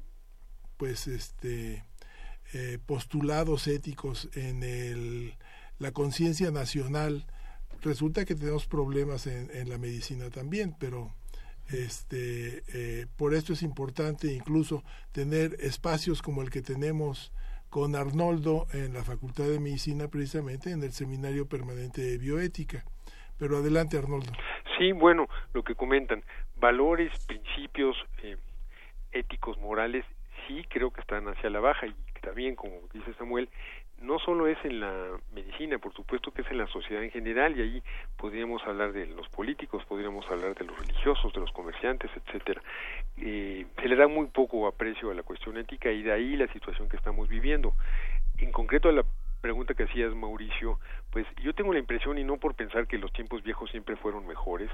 pues 0.76 1.06
este 1.06 1.84
eh, 2.52 2.78
postulados 2.84 3.66
éticos 3.66 4.28
en 4.34 4.62
el, 4.62 5.34
la 5.78 5.92
conciencia 5.92 6.50
nacional, 6.50 7.26
resulta 7.80 8.24
que 8.24 8.34
tenemos 8.34 8.66
problemas 8.66 9.26
en, 9.26 9.68
la 9.68 9.78
medicina 9.78 10.30
también, 10.30 10.74
pero 10.78 11.14
este 11.68 12.62
eh, 12.68 13.06
por 13.16 13.34
esto 13.34 13.52
es 13.52 13.62
importante 13.62 14.32
incluso 14.32 14.82
tener 15.12 15.56
espacios 15.60 16.22
como 16.22 16.42
el 16.42 16.50
que 16.50 16.62
tenemos 16.62 17.32
con 17.70 17.94
Arnoldo 17.94 18.66
en 18.72 18.92
la 18.92 19.02
Facultad 19.02 19.44
de 19.44 19.60
Medicina, 19.60 20.08
precisamente 20.08 20.72
en 20.72 20.82
el 20.82 20.92
Seminario 20.92 21.48
Permanente 21.48 22.02
de 22.02 22.18
Bioética. 22.18 22.84
Pero 23.38 23.56
adelante, 23.56 23.96
Arnoldo. 23.96 24.30
Sí, 24.76 24.92
bueno, 24.92 25.28
lo 25.54 25.62
que 25.62 25.74
comentan, 25.74 26.22
valores, 26.56 27.12
principios 27.26 27.96
eh, 28.22 28.36
éticos, 29.12 29.56
morales, 29.58 30.04
sí 30.46 30.64
creo 30.68 30.90
que 30.90 31.00
están 31.00 31.28
hacia 31.28 31.48
la 31.48 31.60
baja 31.60 31.86
y 31.86 31.94
también, 32.20 32.54
como 32.54 32.74
dice 32.92 33.14
Samuel, 33.14 33.48
no 34.00 34.18
solo 34.18 34.46
es 34.46 34.58
en 34.64 34.80
la 34.80 35.18
medicina, 35.34 35.78
por 35.78 35.92
supuesto 35.92 36.30
que 36.30 36.42
es 36.42 36.50
en 36.50 36.58
la 36.58 36.66
sociedad 36.66 37.02
en 37.02 37.10
general 37.10 37.56
y 37.56 37.62
ahí 37.62 37.82
podríamos 38.16 38.62
hablar 38.66 38.92
de 38.92 39.06
los 39.06 39.28
políticos, 39.28 39.84
podríamos 39.86 40.28
hablar 40.30 40.54
de 40.54 40.64
los 40.64 40.78
religiosos, 40.78 41.32
de 41.32 41.40
los 41.40 41.52
comerciantes, 41.52 42.10
etcétera. 42.16 42.62
Eh, 43.18 43.66
se 43.80 43.88
le 43.88 43.96
da 43.96 44.08
muy 44.08 44.26
poco 44.28 44.66
aprecio 44.66 45.10
a 45.10 45.14
la 45.14 45.22
cuestión 45.22 45.56
ética 45.58 45.90
y 45.90 46.02
de 46.02 46.12
ahí 46.12 46.36
la 46.36 46.50
situación 46.52 46.88
que 46.88 46.96
estamos 46.96 47.28
viviendo. 47.28 47.74
En 48.38 48.52
concreto 48.52 48.88
a 48.88 48.92
la 48.92 49.04
pregunta 49.40 49.74
que 49.74 49.84
hacías 49.84 50.14
Mauricio, 50.14 50.78
pues 51.10 51.26
yo 51.42 51.54
tengo 51.54 51.72
la 51.72 51.78
impresión 51.78 52.18
y 52.18 52.24
no 52.24 52.36
por 52.36 52.54
pensar 52.54 52.86
que 52.86 52.98
los 52.98 53.12
tiempos 53.12 53.42
viejos 53.42 53.70
siempre 53.70 53.96
fueron 53.96 54.26
mejores, 54.26 54.70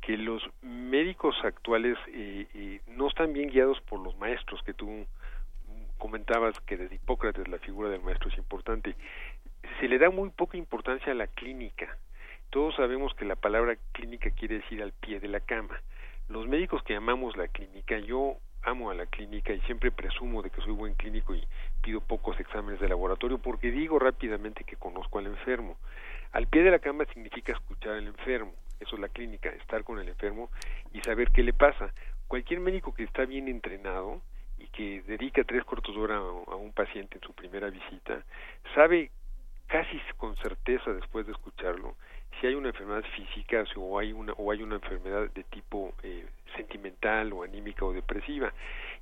que 0.00 0.16
los 0.16 0.42
médicos 0.62 1.36
actuales 1.44 1.96
eh, 2.08 2.46
eh, 2.54 2.80
no 2.88 3.08
están 3.08 3.32
bien 3.32 3.50
guiados 3.50 3.80
por 3.82 4.00
los 4.00 4.16
maestros 4.18 4.62
que 4.62 4.74
tú 4.74 5.06
comentabas 6.04 6.60
que 6.66 6.76
desde 6.76 6.96
Hipócrates 6.96 7.48
la 7.48 7.58
figura 7.60 7.88
del 7.88 8.02
maestro 8.02 8.28
es 8.28 8.36
importante, 8.36 8.94
se 9.80 9.88
le 9.88 9.96
da 9.96 10.10
muy 10.10 10.28
poca 10.28 10.58
importancia 10.58 11.12
a 11.12 11.14
la 11.14 11.28
clínica. 11.28 11.96
Todos 12.50 12.76
sabemos 12.76 13.14
que 13.14 13.24
la 13.24 13.36
palabra 13.36 13.78
clínica 13.92 14.28
quiere 14.28 14.56
decir 14.56 14.82
al 14.82 14.92
pie 14.92 15.18
de 15.18 15.28
la 15.28 15.40
cama. 15.40 15.80
Los 16.28 16.46
médicos 16.46 16.82
que 16.82 16.94
amamos 16.94 17.38
la 17.38 17.48
clínica, 17.48 17.98
yo 18.00 18.36
amo 18.64 18.90
a 18.90 18.94
la 18.94 19.06
clínica 19.06 19.54
y 19.54 19.60
siempre 19.62 19.90
presumo 19.90 20.42
de 20.42 20.50
que 20.50 20.60
soy 20.60 20.74
buen 20.74 20.92
clínico 20.92 21.34
y 21.34 21.42
pido 21.80 22.02
pocos 22.02 22.38
exámenes 22.38 22.80
de 22.80 22.88
laboratorio 22.90 23.38
porque 23.38 23.70
digo 23.70 23.98
rápidamente 23.98 24.64
que 24.64 24.76
conozco 24.76 25.20
al 25.20 25.28
enfermo. 25.28 25.78
Al 26.32 26.48
pie 26.48 26.64
de 26.64 26.70
la 26.70 26.80
cama 26.80 27.06
significa 27.14 27.54
escuchar 27.54 27.92
al 27.92 28.08
enfermo, 28.08 28.52
eso 28.78 28.96
es 28.96 29.00
la 29.00 29.08
clínica, 29.08 29.48
estar 29.48 29.82
con 29.84 29.98
el 29.98 30.08
enfermo 30.10 30.50
y 30.92 31.00
saber 31.00 31.30
qué 31.30 31.42
le 31.42 31.54
pasa. 31.54 31.94
Cualquier 32.28 32.60
médico 32.60 32.92
que 32.92 33.04
está 33.04 33.24
bien 33.24 33.48
entrenado 33.48 34.20
que 34.76 35.02
dedica 35.02 35.44
tres 35.44 35.64
cuartos 35.64 35.94
de 35.94 36.00
hora 36.00 36.16
a 36.16 36.56
un 36.56 36.72
paciente 36.72 37.16
en 37.16 37.22
su 37.22 37.32
primera 37.32 37.70
visita, 37.70 38.22
sabe 38.74 39.10
casi 39.66 40.00
con 40.16 40.36
certeza 40.36 40.92
después 40.92 41.26
de 41.26 41.32
escucharlo 41.32 41.94
si 42.40 42.48
hay 42.48 42.54
una 42.54 42.68
enfermedad 42.68 43.04
física 43.14 43.64
o 43.76 43.98
hay 43.98 44.12
una 44.12 44.32
o 44.32 44.50
hay 44.50 44.62
una 44.62 44.76
enfermedad 44.76 45.30
de 45.30 45.44
tipo 45.44 45.94
eh, 46.02 46.26
sentimental 46.56 47.32
o 47.32 47.44
anímica 47.44 47.84
o 47.84 47.92
depresiva. 47.92 48.52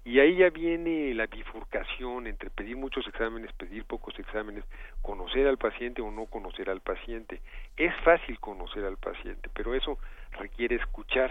Y 0.04 0.18
ahí 0.18 0.36
ya 0.36 0.50
viene 0.50 1.14
la 1.14 1.26
bifurcación 1.26 2.26
entre 2.26 2.50
pedir 2.50 2.76
muchos 2.76 3.06
exámenes 3.06 3.52
pedir 3.52 3.84
pocos 3.84 4.18
exámenes 4.18 4.64
conocer 5.00 5.46
al 5.46 5.58
paciente 5.58 6.02
o 6.02 6.10
no 6.10 6.26
conocer 6.26 6.68
al 6.68 6.80
paciente. 6.80 7.40
Es 7.76 7.94
fácil 8.04 8.38
conocer 8.38 8.84
al 8.84 8.98
paciente 8.98 9.48
pero 9.54 9.74
eso 9.74 9.98
requiere 10.32 10.76
escuchar. 10.76 11.30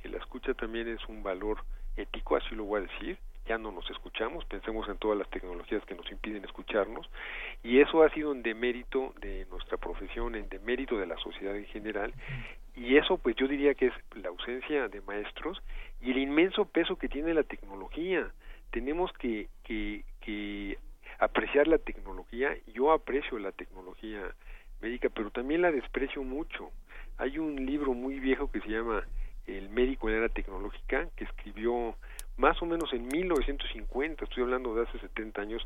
Que 0.00 0.08
la 0.08 0.18
escucha 0.18 0.54
también 0.54 0.88
es 0.88 1.06
un 1.06 1.22
valor 1.22 1.58
ético 1.96 2.34
así 2.36 2.54
lo 2.54 2.64
voy 2.64 2.80
a 2.80 2.86
decir 2.86 3.18
ya 3.46 3.58
no 3.58 3.72
nos 3.72 3.88
escuchamos, 3.90 4.44
pensemos 4.44 4.88
en 4.88 4.98
todas 4.98 5.18
las 5.18 5.28
tecnologías 5.30 5.84
que 5.84 5.94
nos 5.94 6.10
impiden 6.10 6.44
escucharnos, 6.44 7.08
y 7.62 7.80
eso 7.80 8.02
ha 8.02 8.10
sido 8.10 8.32
en 8.32 8.42
demérito 8.42 9.14
de 9.20 9.46
nuestra 9.50 9.76
profesión, 9.76 10.34
en 10.34 10.48
demérito 10.48 10.96
de 10.98 11.06
la 11.06 11.16
sociedad 11.18 11.56
en 11.56 11.66
general, 11.66 12.12
y 12.74 12.96
eso 12.96 13.18
pues 13.18 13.36
yo 13.36 13.46
diría 13.46 13.74
que 13.74 13.86
es 13.86 13.94
la 14.14 14.28
ausencia 14.28 14.88
de 14.88 15.00
maestros 15.02 15.60
y 16.00 16.10
el 16.10 16.18
inmenso 16.18 16.64
peso 16.64 16.96
que 16.96 17.08
tiene 17.08 17.34
la 17.34 17.42
tecnología. 17.42 18.30
Tenemos 18.70 19.12
que, 19.12 19.48
que, 19.64 20.04
que 20.22 20.78
apreciar 21.18 21.68
la 21.68 21.78
tecnología, 21.78 22.56
yo 22.72 22.92
aprecio 22.92 23.38
la 23.38 23.52
tecnología 23.52 24.34
médica, 24.80 25.10
pero 25.10 25.30
también 25.30 25.62
la 25.62 25.70
desprecio 25.70 26.22
mucho. 26.22 26.70
Hay 27.18 27.38
un 27.38 27.66
libro 27.66 27.92
muy 27.92 28.18
viejo 28.18 28.50
que 28.50 28.60
se 28.60 28.68
llama 28.68 29.04
El 29.46 29.68
médico 29.68 30.08
en 30.08 30.14
la 30.14 30.24
era 30.24 30.34
tecnológica, 30.34 31.08
que 31.16 31.24
escribió 31.24 31.94
más 32.42 32.60
o 32.60 32.66
menos 32.66 32.92
en 32.92 33.06
1950, 33.06 34.24
estoy 34.24 34.42
hablando 34.42 34.74
de 34.74 34.82
hace 34.82 34.98
70 34.98 35.40
años, 35.40 35.64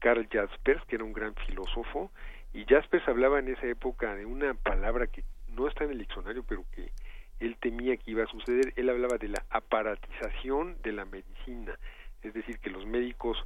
Karl 0.00 0.26
Jaspers, 0.28 0.84
que 0.86 0.96
era 0.96 1.04
un 1.04 1.12
gran 1.12 1.36
filósofo, 1.46 2.10
y 2.52 2.64
Jaspers 2.64 3.06
hablaba 3.06 3.38
en 3.38 3.46
esa 3.46 3.64
época 3.68 4.12
de 4.16 4.26
una 4.26 4.54
palabra 4.54 5.06
que 5.06 5.22
no 5.46 5.68
está 5.68 5.84
en 5.84 5.92
el 5.92 5.98
diccionario, 5.98 6.42
pero 6.42 6.64
que 6.74 6.90
él 7.38 7.56
temía 7.60 7.96
que 7.96 8.10
iba 8.10 8.24
a 8.24 8.26
suceder. 8.26 8.72
Él 8.74 8.90
hablaba 8.90 9.18
de 9.18 9.28
la 9.28 9.44
aparatización 9.50 10.76
de 10.82 10.90
la 10.90 11.04
medicina, 11.04 11.78
es 12.24 12.34
decir, 12.34 12.58
que 12.58 12.70
los 12.70 12.84
médicos 12.86 13.38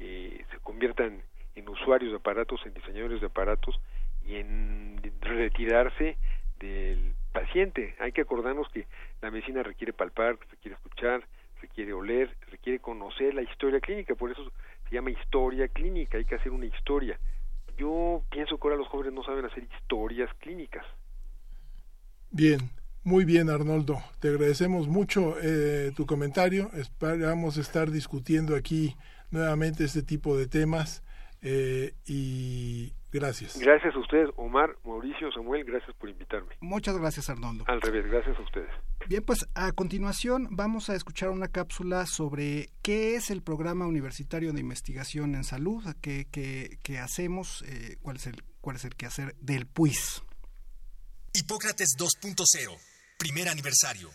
eh, 0.00 0.44
se 0.50 0.58
conviertan 0.58 1.22
en 1.54 1.68
usuarios 1.68 2.10
de 2.10 2.16
aparatos, 2.16 2.66
en 2.66 2.74
diseñadores 2.74 3.20
de 3.20 3.28
aparatos 3.28 3.78
y 4.26 4.34
en 4.34 5.00
retirarse 5.20 6.16
del 6.58 7.14
paciente. 7.32 7.94
Hay 8.00 8.10
que 8.10 8.22
acordarnos 8.22 8.68
que 8.70 8.88
la 9.22 9.30
medicina 9.30 9.62
requiere 9.62 9.92
palpar, 9.92 10.36
requiere 10.50 10.74
escuchar, 10.74 11.24
requiere 11.64 11.92
oler, 11.92 12.36
requiere 12.50 12.78
conocer 12.78 13.34
la 13.34 13.42
historia 13.42 13.80
clínica, 13.80 14.14
por 14.14 14.30
eso 14.30 14.42
se 14.88 14.94
llama 14.94 15.10
historia 15.10 15.66
clínica, 15.68 16.18
hay 16.18 16.24
que 16.24 16.34
hacer 16.34 16.52
una 16.52 16.66
historia. 16.66 17.18
Yo 17.78 18.22
pienso 18.30 18.58
que 18.58 18.68
ahora 18.68 18.76
los 18.76 18.88
jóvenes 18.88 19.14
no 19.14 19.24
saben 19.24 19.46
hacer 19.46 19.66
historias 19.80 20.30
clínicas. 20.38 20.84
Bien, 22.30 22.58
muy 23.02 23.24
bien 23.24 23.48
Arnoldo, 23.48 23.96
te 24.20 24.28
agradecemos 24.28 24.88
mucho 24.88 25.36
eh, 25.42 25.92
tu 25.96 26.04
comentario, 26.04 26.70
esperamos 26.74 27.56
estar 27.56 27.90
discutiendo 27.90 28.54
aquí 28.56 28.94
nuevamente 29.30 29.84
este 29.84 30.02
tipo 30.02 30.36
de 30.36 30.46
temas 30.46 31.02
eh, 31.42 31.94
y 32.06 32.92
Gracias. 33.14 33.56
Gracias 33.56 33.94
a 33.94 33.98
ustedes, 34.00 34.28
Omar, 34.34 34.76
Mauricio, 34.84 35.30
Samuel, 35.30 35.64
gracias 35.64 35.94
por 35.98 36.10
invitarme. 36.10 36.52
Muchas 36.60 36.98
gracias, 36.98 37.30
Arnoldo. 37.30 37.62
Al 37.68 37.80
revés, 37.80 38.04
gracias 38.06 38.36
a 38.36 38.42
ustedes. 38.42 38.68
Bien, 39.06 39.22
pues 39.22 39.46
a 39.54 39.70
continuación 39.70 40.48
vamos 40.50 40.90
a 40.90 40.96
escuchar 40.96 41.30
una 41.30 41.46
cápsula 41.46 42.06
sobre 42.06 42.70
qué 42.82 43.14
es 43.14 43.30
el 43.30 43.40
programa 43.40 43.86
universitario 43.86 44.52
de 44.52 44.58
investigación 44.58 45.36
en 45.36 45.44
salud, 45.44 45.84
qué, 46.00 46.26
qué, 46.32 46.98
hacemos, 46.98 47.62
eh, 47.68 47.98
cuál, 48.02 48.16
es 48.16 48.26
el, 48.26 48.42
cuál 48.60 48.74
es 48.74 48.84
el 48.84 48.96
quehacer 48.96 49.36
del 49.36 49.66
PUIS. 49.66 50.24
Hipócrates 51.34 51.90
2.0, 51.96 52.76
primer 53.16 53.48
aniversario. 53.48 54.10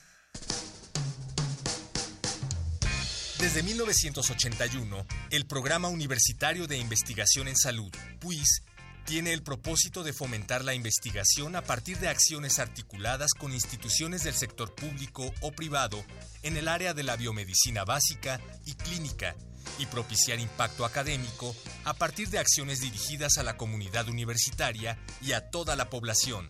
Desde 3.40 3.64
1981, 3.64 5.06
el 5.32 5.46
Programa 5.46 5.88
Universitario 5.88 6.68
de 6.68 6.78
Investigación 6.78 7.48
en 7.48 7.56
Salud, 7.56 7.90
PUIS, 8.20 8.64
tiene 9.06 9.34
el 9.34 9.44
propósito 9.44 10.04
de 10.04 10.14
fomentar 10.14 10.64
la 10.64 10.74
investigación 10.74 11.56
a 11.56 11.64
partir 11.64 11.98
de 11.98 12.08
acciones 12.08 12.60
articuladas 12.60 13.34
con 13.34 13.54
instituciones 13.54 14.24
del 14.24 14.34
sector 14.34 14.74
público 14.76 15.34
o 15.42 15.52
privado 15.52 16.04
en 16.44 16.58
el 16.58 16.68
área 16.68 16.94
de 16.94 17.04
la 17.04 17.16
biomedicina 17.16 17.84
básica 17.86 18.40
y 18.66 18.76
clínica 18.76 19.36
y 19.78 19.86
propiciar 19.86 20.40
impacto 20.40 20.86
académico 20.86 21.56
a 21.86 21.94
partir 21.94 22.30
de 22.30 22.40
acciones 22.40 22.82
dirigidas 22.82 23.38
a 23.38 23.44
la 23.44 23.58
comunidad 23.58 24.08
universitaria 24.10 24.98
y 25.22 25.34
a 25.34 25.50
toda 25.50 25.76
la 25.76 25.90
población. 25.90 26.50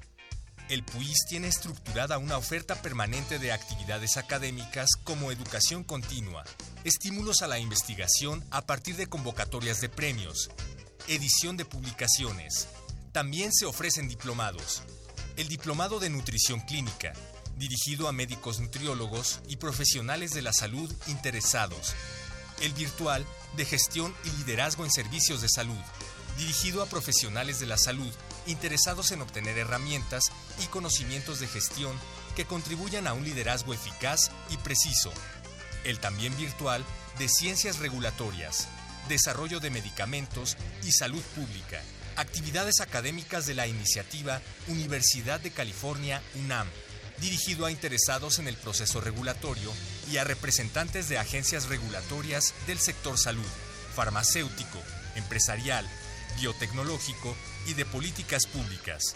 El 0.70 0.84
PUIS 0.84 1.26
tiene 1.28 1.48
estructurada 1.48 2.20
una 2.20 2.38
oferta 2.38 2.76
permanente 2.80 3.40
de 3.40 3.52
actividades 3.52 4.18
académicas 4.18 4.92
como 5.04 5.32
educación 5.32 5.84
continua, 5.84 6.44
estímulos 6.84 7.42
a 7.42 7.48
la 7.48 7.58
investigación 7.58 8.46
a 8.52 8.62
partir 8.62 8.96
de 8.96 9.08
convocatorias 9.08 9.82
de 9.82 9.90
premios, 9.90 10.52
edición 11.10 11.58
de 11.58 11.66
publicaciones. 11.66 12.68
También 13.12 13.52
se 13.52 13.66
ofrecen 13.66 14.08
diplomados. 14.08 14.84
El 15.38 15.48
Diplomado 15.48 16.00
de 16.00 16.12
Nutrición 16.12 16.62
Clínica, 16.62 17.14
dirigido 17.58 18.08
a 18.08 18.12
médicos 18.12 18.60
nutriólogos 18.60 19.42
y 19.48 19.58
profesionales 19.58 20.34
de 20.34 20.44
la 20.44 20.54
salud 20.54 20.94
interesados. 21.08 21.96
El 22.62 22.74
virtual 22.74 23.26
de 23.58 23.66
Gestión 23.66 24.14
y 24.24 24.30
Liderazgo 24.38 24.86
en 24.86 24.92
Servicios 24.92 25.42
de 25.42 25.50
Salud, 25.50 25.82
dirigido 26.38 26.84
a 26.84 26.86
profesionales 26.86 27.60
de 27.60 27.66
la 27.66 27.78
salud 27.78 28.14
interesados 28.46 29.12
en 29.12 29.22
obtener 29.22 29.58
herramientas 29.58 30.26
y 30.64 30.68
conocimientos 30.68 31.40
de 31.40 31.48
gestión 31.48 31.96
que 32.36 32.46
contribuyan 32.46 33.08
a 33.08 33.14
un 33.14 33.24
liderazgo 33.24 33.74
eficaz 33.74 34.30
y 34.52 34.58
preciso. 34.58 35.12
El 35.84 36.00
también 36.00 36.38
virtual 36.38 36.86
de 37.18 37.30
Ciencias 37.30 37.80
Regulatorias, 37.80 38.68
desarrollo 39.08 39.60
de 39.60 39.70
medicamentos 39.70 40.58
y 40.84 40.92
salud 40.92 41.22
pública. 41.36 41.82
Actividades 42.16 42.82
académicas 42.82 43.46
de 43.46 43.56
la 43.56 43.68
iniciativa 43.68 44.42
Universidad 44.68 45.40
de 45.40 45.52
California 45.52 46.22
UNAM, 46.36 46.68
dirigido 47.22 47.66
a 47.66 47.72
interesados 47.72 48.40
en 48.40 48.48
el 48.48 48.58
proceso 48.58 49.02
regulatorio 49.02 49.74
y 50.12 50.18
a 50.18 50.24
representantes 50.24 51.10
de 51.10 51.18
agencias 51.18 51.68
regulatorias 51.68 52.54
del 52.68 52.80
sector 52.80 53.18
salud, 53.18 53.46
farmacéutico, 53.96 54.82
empresarial, 55.16 55.88
biotecnológico 56.40 57.36
y 57.68 57.74
de 57.74 57.86
políticas 57.86 58.46
públicas. 58.46 59.14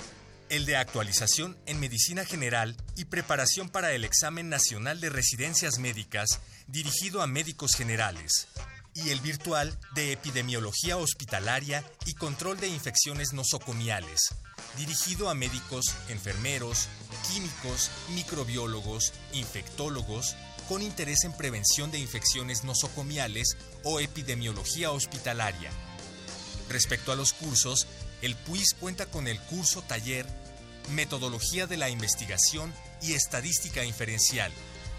El 0.50 0.66
de 0.66 0.76
actualización 0.76 1.58
en 1.66 1.80
medicina 1.80 2.26
general 2.26 2.76
y 2.96 3.06
preparación 3.06 3.70
para 3.70 3.94
el 3.94 4.04
examen 4.06 4.50
nacional 4.50 5.00
de 5.00 5.10
residencias 5.10 5.80
médicas 5.80 6.42
dirigido 6.68 7.22
a 7.22 7.28
médicos 7.28 7.76
generales, 7.76 8.48
y 8.96 9.10
el 9.10 9.20
virtual 9.20 9.78
de 9.96 10.12
Epidemiología 10.12 10.98
Hospitalaria 10.98 11.84
y 12.06 12.14
Control 12.14 12.60
de 12.60 12.68
Infecciones 12.68 13.34
Nosocomiales, 13.34 14.36
dirigido 14.78 15.30
a 15.30 15.34
médicos, 15.34 15.96
enfermeros, 16.10 16.88
químicos, 17.32 17.90
microbiólogos, 18.10 19.14
infectólogos, 19.34 20.36
con 20.68 20.82
interés 20.82 21.24
en 21.24 21.34
prevención 21.34 21.92
de 21.92 22.00
infecciones 22.00 22.64
nosocomiales 22.64 23.58
o 23.84 24.00
epidemiología 24.00 24.92
hospitalaria. 24.92 25.72
Respecto 26.70 27.12
a 27.12 27.16
los 27.16 27.34
cursos, 27.34 27.88
el 28.22 28.36
PUIS 28.36 28.74
cuenta 28.80 29.06
con 29.08 29.28
el 29.28 29.40
curso 29.40 29.82
taller 29.82 30.26
Metodología 30.92 31.66
de 31.68 31.78
la 31.78 31.90
Investigación 31.90 32.74
y 33.02 33.14
Estadística 33.14 33.84
Inferencial, 33.84 34.52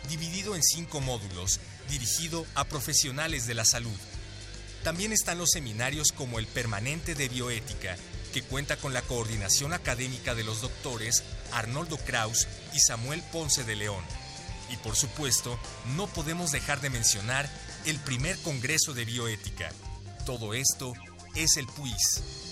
dividido 0.08 0.54
en 0.54 0.62
cinco 0.62 1.00
módulos 1.00 1.60
dirigido 1.88 2.46
a 2.54 2.64
profesionales 2.64 3.46
de 3.46 3.54
la 3.54 3.64
salud. 3.64 3.96
También 4.82 5.12
están 5.12 5.38
los 5.38 5.50
seminarios 5.50 6.12
como 6.12 6.38
el 6.38 6.46
permanente 6.46 7.14
de 7.14 7.28
bioética, 7.28 7.96
que 8.32 8.42
cuenta 8.42 8.76
con 8.76 8.92
la 8.92 9.02
coordinación 9.02 9.72
académica 9.72 10.34
de 10.34 10.44
los 10.44 10.60
doctores 10.60 11.22
Arnoldo 11.52 11.96
Kraus 11.98 12.46
y 12.74 12.80
Samuel 12.80 13.22
Ponce 13.32 13.64
de 13.64 13.76
León. 13.76 14.04
Y 14.70 14.76
por 14.78 14.96
supuesto, 14.96 15.58
no 15.96 16.06
podemos 16.06 16.50
dejar 16.50 16.80
de 16.80 16.90
mencionar 16.90 17.48
el 17.86 17.98
primer 17.98 18.36
Congreso 18.38 18.92
de 18.92 19.04
Bioética. 19.04 19.70
Todo 20.26 20.54
esto 20.54 20.94
es 21.34 21.56
el 21.56 21.66
PUIS. 21.66 22.43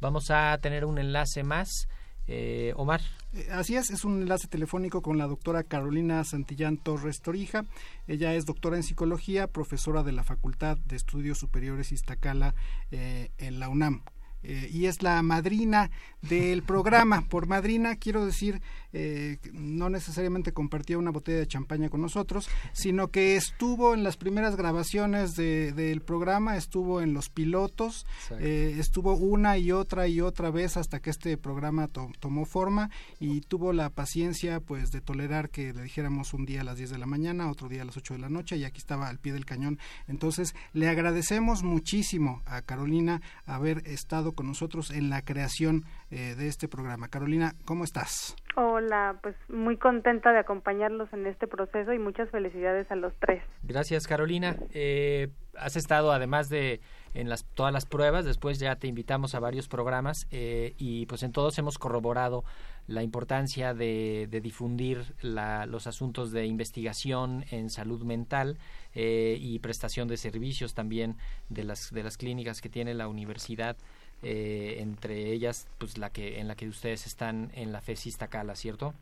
Vamos 0.00 0.30
a 0.30 0.56
tener 0.58 0.84
un 0.84 0.98
enlace 0.98 1.42
más 1.42 1.88
eh, 2.28 2.72
Omar. 2.76 3.00
Eh, 3.32 3.48
así 3.52 3.76
es, 3.76 3.90
es 3.90 4.04
un 4.04 4.22
enlace 4.22 4.48
telefónico 4.48 5.02
con 5.02 5.18
la 5.18 5.26
doctora 5.26 5.64
Carolina 5.64 6.22
Santillán 6.24 6.76
Torres 6.76 7.20
Torija. 7.20 7.64
Ella 8.06 8.34
es 8.34 8.44
doctora 8.44 8.76
en 8.76 8.82
psicología, 8.82 9.46
profesora 9.46 10.02
de 10.02 10.12
la 10.12 10.24
Facultad 10.24 10.76
de 10.76 10.96
Estudios 10.96 11.38
Superiores 11.38 11.90
Iztacala 11.90 12.54
eh, 12.90 13.30
en 13.38 13.58
la 13.58 13.68
UNAM. 13.68 14.02
Eh, 14.48 14.68
y 14.72 14.86
es 14.86 15.02
la 15.02 15.22
madrina 15.22 15.90
del 16.22 16.62
programa. 16.62 17.22
Por 17.28 17.46
madrina 17.46 17.96
quiero 17.96 18.26
decir, 18.26 18.60
eh, 18.92 19.38
no 19.52 19.88
necesariamente 19.88 20.52
compartía 20.52 20.98
una 20.98 21.10
botella 21.10 21.38
de 21.38 21.46
champaña 21.46 21.88
con 21.90 22.00
nosotros, 22.00 22.48
sino 22.72 23.08
que 23.08 23.36
estuvo 23.36 23.94
en 23.94 24.02
las 24.02 24.16
primeras 24.16 24.56
grabaciones 24.56 25.36
del 25.36 26.00
programa, 26.00 26.56
estuvo 26.56 27.00
en 27.00 27.14
los 27.14 27.28
pilotos, 27.28 28.06
eh, 28.40 28.76
estuvo 28.78 29.14
una 29.14 29.58
y 29.58 29.70
otra 29.70 30.08
y 30.08 30.20
otra 30.20 30.50
vez 30.50 30.76
hasta 30.76 31.00
que 31.00 31.10
este 31.10 31.36
programa 31.36 31.88
tomó 31.88 32.44
forma 32.44 32.90
y 33.20 33.42
tuvo 33.42 33.72
la 33.72 33.90
paciencia 33.90 34.60
pues 34.60 34.90
de 34.90 35.00
tolerar 35.00 35.50
que 35.50 35.72
le 35.72 35.82
dijéramos 35.82 36.34
un 36.34 36.46
día 36.46 36.62
a 36.62 36.64
las 36.64 36.78
10 36.78 36.90
de 36.90 36.98
la 36.98 37.06
mañana, 37.06 37.50
otro 37.50 37.68
día 37.68 37.82
a 37.82 37.84
las 37.84 37.96
8 37.96 38.14
de 38.14 38.20
la 38.20 38.28
noche 38.28 38.56
y 38.56 38.64
aquí 38.64 38.78
estaba 38.78 39.08
al 39.08 39.18
pie 39.18 39.32
del 39.32 39.44
cañón. 39.44 39.78
Entonces 40.08 40.54
le 40.72 40.88
agradecemos 40.88 41.62
muchísimo 41.62 42.42
a 42.46 42.62
Carolina 42.62 43.20
haber 43.46 43.86
estado 43.86 44.08
estado 44.08 44.32
con 44.38 44.46
nosotros 44.46 44.92
en 44.92 45.10
la 45.10 45.22
creación 45.22 45.82
eh, 46.12 46.36
de 46.36 46.46
este 46.46 46.68
programa. 46.68 47.08
Carolina, 47.08 47.54
¿cómo 47.64 47.82
estás? 47.82 48.36
Hola, 48.54 49.18
pues 49.20 49.34
muy 49.48 49.76
contenta 49.76 50.30
de 50.30 50.38
acompañarlos 50.38 51.12
en 51.12 51.26
este 51.26 51.48
proceso 51.48 51.92
y 51.92 51.98
muchas 51.98 52.30
felicidades 52.30 52.88
a 52.92 52.94
los 52.94 53.12
tres. 53.18 53.42
Gracias, 53.64 54.06
Carolina. 54.06 54.54
Eh, 54.72 55.26
has 55.58 55.74
estado, 55.74 56.12
además 56.12 56.48
de 56.48 56.80
en 57.14 57.28
las, 57.28 57.44
todas 57.54 57.72
las 57.72 57.84
pruebas, 57.84 58.24
después 58.24 58.60
ya 58.60 58.76
te 58.76 58.86
invitamos 58.86 59.34
a 59.34 59.40
varios 59.40 59.66
programas 59.66 60.28
eh, 60.30 60.74
y 60.78 61.06
pues 61.06 61.24
en 61.24 61.32
todos 61.32 61.58
hemos 61.58 61.78
corroborado 61.78 62.44
la 62.86 63.02
importancia 63.02 63.74
de, 63.74 64.28
difundir 64.42 65.14
los 65.22 65.86
asuntos 65.86 66.30
de 66.30 66.46
investigación 66.46 67.44
en 67.50 67.70
salud 67.70 68.02
mental 68.02 68.58
eh, 68.94 69.36
y 69.38 69.58
prestación 69.58 70.08
de 70.08 70.16
servicios 70.16 70.74
también 70.74 71.16
de 71.48 71.64
las, 71.64 71.90
de 71.90 72.02
las 72.02 72.16
clínicas 72.16 72.60
que 72.60 72.68
tiene 72.68 72.94
la 72.94 73.08
universidad. 73.08 73.76
Eh, 74.22 74.76
entre 74.80 75.14
ellas, 75.32 75.68
pues 75.78 75.96
la 75.96 76.10
que 76.10 76.40
en 76.40 76.48
la 76.48 76.56
que 76.56 76.68
ustedes 76.68 77.06
están 77.06 77.50
en 77.54 77.72
la 77.72 77.80
FESIS 77.80 78.18
Tacala, 78.18 78.56
¿cierto? 78.56 78.94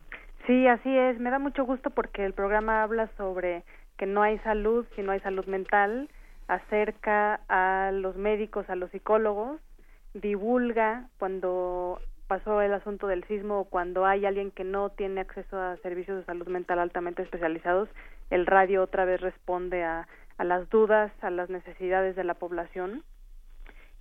Sí, 0.46 0.66
así 0.66 0.96
es. 0.96 1.18
Me 1.18 1.30
da 1.30 1.38
mucho 1.38 1.64
gusto 1.64 1.90
porque 1.90 2.24
el 2.24 2.34
programa 2.34 2.82
habla 2.82 3.08
sobre 3.16 3.64
que 3.96 4.06
no 4.06 4.22
hay 4.22 4.38
salud 4.40 4.86
si 4.94 5.02
no 5.02 5.12
hay 5.12 5.20
salud 5.20 5.46
mental, 5.46 6.08
acerca 6.48 7.40
a 7.48 7.90
los 7.92 8.16
médicos, 8.16 8.68
a 8.68 8.76
los 8.76 8.90
psicólogos, 8.90 9.60
divulga 10.14 11.08
cuando 11.18 12.00
pasó 12.28 12.60
el 12.60 12.72
asunto 12.74 13.06
del 13.06 13.24
sismo 13.24 13.66
cuando 13.66 14.04
hay 14.04 14.26
alguien 14.26 14.50
que 14.50 14.64
no 14.64 14.90
tiene 14.90 15.20
acceso 15.20 15.60
a 15.60 15.76
servicios 15.78 16.18
de 16.18 16.24
salud 16.24 16.48
mental 16.48 16.78
altamente 16.78 17.22
especializados, 17.22 17.88
el 18.30 18.46
radio 18.46 18.82
otra 18.82 19.04
vez 19.04 19.20
responde 19.20 19.84
a, 19.84 20.08
a 20.38 20.44
las 20.44 20.68
dudas, 20.70 21.12
a 21.22 21.30
las 21.30 21.50
necesidades 21.50 22.16
de 22.16 22.24
la 22.24 22.34
población 22.34 23.04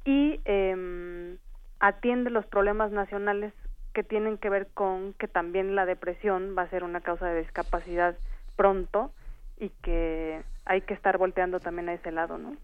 y 0.05 0.39
eh, 0.45 1.37
atiende 1.79 2.29
los 2.29 2.45
problemas 2.45 2.91
nacionales 2.91 3.53
que 3.93 4.03
tienen 4.03 4.37
que 4.37 4.49
ver 4.49 4.67
con 4.73 5.13
que 5.13 5.27
también 5.27 5.75
la 5.75 5.85
depresión 5.85 6.55
va 6.57 6.63
a 6.63 6.69
ser 6.69 6.83
una 6.83 7.01
causa 7.01 7.27
de 7.27 7.41
discapacidad 7.41 8.15
pronto 8.55 9.11
y 9.57 9.69
que 9.81 10.41
hay 10.65 10.81
que 10.81 10.93
estar 10.93 11.17
volteando 11.17 11.59
también 11.59 11.89
a 11.89 11.93
ese 11.93 12.11
lado, 12.11 12.37
¿no? 12.37 12.55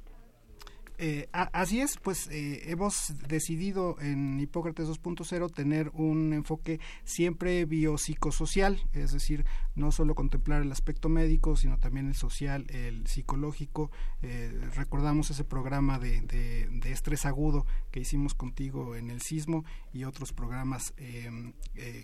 Eh, 1.03 1.27
así 1.31 1.81
es, 1.81 1.97
pues 1.97 2.27
eh, 2.27 2.61
hemos 2.69 3.15
decidido 3.27 3.99
en 4.01 4.39
Hipócrates 4.39 4.87
2.0 4.87 5.51
tener 5.51 5.89
un 5.95 6.31
enfoque 6.31 6.79
siempre 7.05 7.65
biopsicosocial, 7.65 8.79
es 8.93 9.11
decir, 9.11 9.43
no 9.73 9.91
solo 9.91 10.13
contemplar 10.13 10.61
el 10.61 10.71
aspecto 10.71 11.09
médico, 11.09 11.55
sino 11.55 11.79
también 11.79 12.07
el 12.07 12.13
social, 12.13 12.67
el 12.69 13.07
psicológico. 13.07 13.89
Eh, 14.21 14.51
recordamos 14.75 15.31
ese 15.31 15.43
programa 15.43 15.97
de, 15.97 16.21
de, 16.21 16.91
estrés 16.91 17.25
agudo 17.25 17.65
que 17.89 18.01
hicimos 18.01 18.35
contigo 18.35 18.95
en 18.95 19.09
el 19.09 19.21
sismo 19.23 19.65
y 19.93 20.03
otros 20.03 20.33
programas 20.33 20.93
em, 20.97 21.53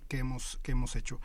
que, 0.08 0.18
hemos, 0.18 0.60
que 0.64 0.72
hemos 0.72 0.96
hecho. 0.96 1.22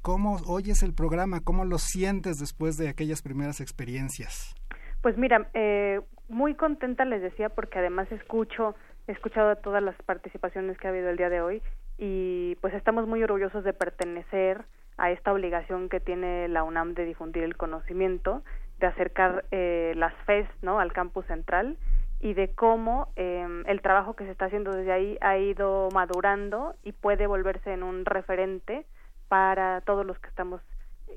¿Cómo 0.00 0.36
oyes 0.46 0.82
el 0.82 0.94
programa? 0.94 1.40
¿Cómo 1.40 1.66
lo 1.66 1.78
sientes 1.78 2.38
después 2.38 2.78
de 2.78 2.88
aquellas 2.88 3.20
primeras 3.20 3.60
experiencias? 3.60 4.54
Pues 5.02 5.16
mira, 5.16 5.48
eh, 5.54 6.00
muy 6.28 6.54
contenta 6.54 7.04
les 7.04 7.22
decía 7.22 7.48
porque 7.48 7.78
además 7.78 8.10
escucho, 8.10 8.74
he 9.06 9.12
escuchado 9.12 9.54
todas 9.56 9.82
las 9.82 9.94
participaciones 10.02 10.76
que 10.78 10.86
ha 10.86 10.90
habido 10.90 11.08
el 11.08 11.16
día 11.16 11.30
de 11.30 11.40
hoy 11.40 11.62
y 11.98 12.56
pues 12.60 12.74
estamos 12.74 13.06
muy 13.06 13.22
orgullosos 13.22 13.64
de 13.64 13.72
pertenecer 13.72 14.64
a 14.96 15.10
esta 15.12 15.32
obligación 15.32 15.88
que 15.88 16.00
tiene 16.00 16.48
la 16.48 16.64
UNAM 16.64 16.94
de 16.94 17.04
difundir 17.04 17.44
el 17.44 17.56
conocimiento, 17.56 18.42
de 18.80 18.88
acercar 18.88 19.44
eh, 19.52 19.92
las 19.96 20.12
FES 20.26 20.48
¿no? 20.62 20.80
al 20.80 20.92
campus 20.92 21.24
central 21.26 21.76
y 22.20 22.34
de 22.34 22.52
cómo 22.54 23.12
eh, 23.14 23.46
el 23.66 23.80
trabajo 23.80 24.16
que 24.16 24.24
se 24.24 24.32
está 24.32 24.46
haciendo 24.46 24.72
desde 24.72 24.90
ahí 24.90 25.16
ha 25.20 25.38
ido 25.38 25.88
madurando 25.94 26.74
y 26.82 26.90
puede 26.90 27.28
volverse 27.28 27.72
en 27.72 27.84
un 27.84 28.04
referente 28.04 28.84
para 29.28 29.80
todos 29.82 30.04
los 30.04 30.18
que 30.18 30.28
estamos 30.28 30.60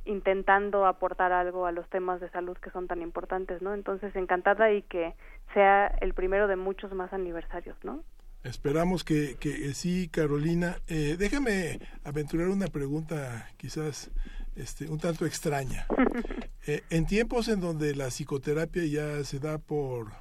intentando 0.06 0.86
aportar 0.86 1.32
algo 1.32 1.66
a 1.66 1.72
los 1.72 1.88
temas 1.90 2.20
de 2.22 2.30
salud 2.30 2.58
que 2.58 2.72
son 2.72 2.88
tan 2.88 3.02
importantes, 3.02 3.62
¿no? 3.62 3.74
Entonces, 3.74 4.16
encantada 4.16 4.72
y 4.72 4.82
que 4.84 5.14
sea 5.54 5.88
el 6.02 6.14
primero 6.14 6.48
de 6.48 6.56
muchos 6.56 6.94
más 6.94 7.14
aniversarios, 7.14 7.78
¿no? 7.84 8.04
Esperamos 8.44 9.04
que, 9.04 9.36
que 9.40 9.74
sí, 9.74 10.10
Carolina. 10.10 10.78
Eh, 10.88 11.16
déjame 11.18 11.80
aventurar 12.04 12.48
una 12.48 12.68
pregunta 12.68 13.48
quizás 13.58 14.10
este, 14.56 14.88
un 14.90 15.00
tanto 15.00 15.26
extraña. 15.26 15.86
Eh, 16.68 16.84
en 16.92 17.08
tiempos 17.08 17.48
en 17.48 17.60
donde 17.60 17.96
la 17.96 18.12
psicoterapia 18.12 18.86
ya 18.86 19.24
se 19.24 19.40
da 19.40 19.58
por 19.58 20.12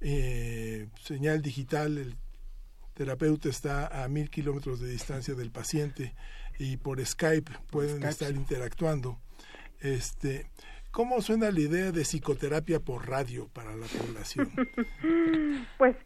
eh, 0.00 0.86
señal 1.02 1.42
digital, 1.42 1.98
el 1.98 2.14
terapeuta 2.94 3.48
está 3.48 4.04
a 4.04 4.06
mil 4.06 4.30
kilómetros 4.30 4.78
de 4.78 4.88
distancia 4.88 5.34
del 5.34 5.50
paciente, 5.50 6.14
y 6.60 6.76
por 6.76 7.04
Skype 7.04 7.50
pueden 7.72 8.02
estar 8.02 8.30
interactuando. 8.32 9.16
Este, 9.80 10.44
¿Cómo 10.90 11.22
suena 11.22 11.50
la 11.50 11.60
idea 11.60 11.90
de 11.90 12.02
psicoterapia 12.02 12.80
por 12.80 13.08
radio 13.08 13.48
para 13.54 13.74
la 13.74 13.86
población? 13.86 14.50
pues 15.78 15.96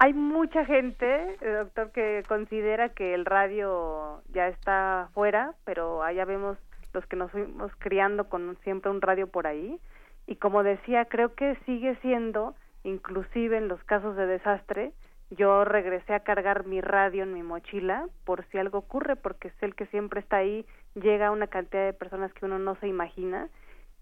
hay 0.00 0.12
mucha 0.12 0.64
gente, 0.64 1.36
eh, 1.40 1.50
doctor, 1.52 1.92
que 1.92 2.24
considera 2.26 2.88
que 2.88 3.14
el 3.14 3.24
radio 3.24 4.22
ya 4.34 4.48
está 4.48 5.10
fuera, 5.14 5.54
pero 5.64 6.02
allá 6.02 6.24
vemos 6.24 6.58
los 6.92 7.06
que 7.06 7.14
nos 7.14 7.30
fuimos 7.30 7.70
criando 7.78 8.28
con 8.28 8.58
siempre 8.64 8.90
un 8.90 9.00
radio 9.00 9.28
por 9.28 9.46
ahí. 9.46 9.78
Y 10.26 10.36
como 10.36 10.64
decía, 10.64 11.04
creo 11.04 11.36
que 11.36 11.56
sigue 11.66 11.94
siendo, 12.02 12.56
inclusive 12.82 13.58
en 13.58 13.68
los 13.68 13.82
casos 13.84 14.16
de 14.16 14.26
desastre, 14.26 14.92
yo 15.30 15.64
regresé 15.64 16.14
a 16.14 16.20
cargar 16.20 16.66
mi 16.66 16.80
radio 16.80 17.22
en 17.22 17.32
mi 17.32 17.42
mochila 17.42 18.08
por 18.24 18.44
si 18.46 18.58
algo 18.58 18.78
ocurre, 18.78 19.16
porque 19.16 19.48
es 19.48 19.62
el 19.62 19.74
que 19.74 19.86
siempre 19.86 20.20
está 20.20 20.38
ahí, 20.38 20.66
llega 20.94 21.30
una 21.30 21.46
cantidad 21.46 21.84
de 21.84 21.92
personas 21.92 22.32
que 22.32 22.46
uno 22.46 22.58
no 22.58 22.74
se 22.76 22.88
imagina 22.88 23.48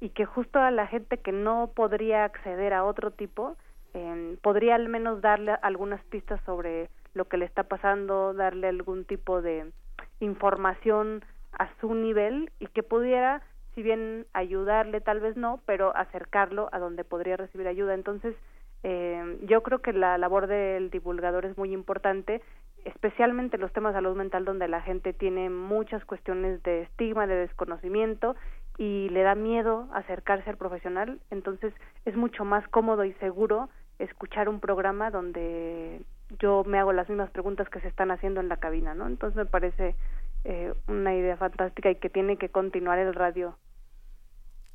y 0.00 0.10
que 0.10 0.24
justo 0.24 0.58
a 0.58 0.70
la 0.70 0.86
gente 0.86 1.18
que 1.18 1.32
no 1.32 1.72
podría 1.74 2.24
acceder 2.24 2.72
a 2.72 2.84
otro 2.84 3.10
tipo, 3.10 3.56
eh, 3.94 4.36
podría 4.42 4.76
al 4.76 4.88
menos 4.88 5.20
darle 5.20 5.52
algunas 5.62 6.02
pistas 6.04 6.40
sobre 6.44 6.88
lo 7.14 7.26
que 7.26 7.36
le 7.36 7.44
está 7.44 7.64
pasando, 7.64 8.32
darle 8.32 8.68
algún 8.68 9.04
tipo 9.04 9.42
de 9.42 9.70
información 10.20 11.24
a 11.52 11.68
su 11.80 11.94
nivel 11.94 12.50
y 12.58 12.68
que 12.68 12.82
pudiera, 12.82 13.42
si 13.74 13.82
bien 13.82 14.26
ayudarle, 14.32 15.00
tal 15.00 15.20
vez 15.20 15.36
no, 15.36 15.60
pero 15.66 15.94
acercarlo 15.96 16.68
a 16.72 16.78
donde 16.78 17.04
podría 17.04 17.36
recibir 17.36 17.66
ayuda. 17.66 17.94
Entonces, 17.94 18.34
eh, 18.82 19.38
yo 19.42 19.62
creo 19.62 19.80
que 19.80 19.92
la 19.92 20.18
labor 20.18 20.46
del 20.46 20.90
divulgador 20.90 21.44
es 21.44 21.56
muy 21.56 21.72
importante, 21.72 22.42
especialmente 22.84 23.58
los 23.58 23.72
temas 23.72 23.92
de 23.92 23.98
salud 23.98 24.16
mental 24.16 24.44
donde 24.44 24.68
la 24.68 24.80
gente 24.82 25.12
tiene 25.12 25.50
muchas 25.50 26.04
cuestiones 26.04 26.62
de 26.62 26.82
estigma, 26.82 27.26
de 27.26 27.34
desconocimiento 27.34 28.36
y 28.78 29.08
le 29.10 29.22
da 29.22 29.34
miedo 29.34 29.88
acercarse 29.92 30.48
al 30.48 30.56
profesional, 30.56 31.18
entonces 31.30 31.74
es 32.04 32.16
mucho 32.16 32.44
más 32.44 32.66
cómodo 32.68 33.04
y 33.04 33.12
seguro 33.14 33.68
escuchar 33.98 34.48
un 34.48 34.60
programa 34.60 35.10
donde 35.10 36.02
yo 36.38 36.62
me 36.64 36.78
hago 36.78 36.92
las 36.92 37.08
mismas 37.08 37.30
preguntas 37.30 37.68
que 37.68 37.80
se 37.80 37.88
están 37.88 38.10
haciendo 38.10 38.40
en 38.40 38.48
la 38.48 38.58
cabina, 38.58 38.94
¿no? 38.94 39.06
Entonces 39.06 39.36
me 39.36 39.46
parece 39.46 39.96
eh, 40.44 40.72
una 40.86 41.14
idea 41.14 41.36
fantástica 41.36 41.90
y 41.90 41.96
que 41.96 42.10
tiene 42.10 42.36
que 42.36 42.48
continuar 42.48 42.98
el 42.98 43.14
radio. 43.14 43.58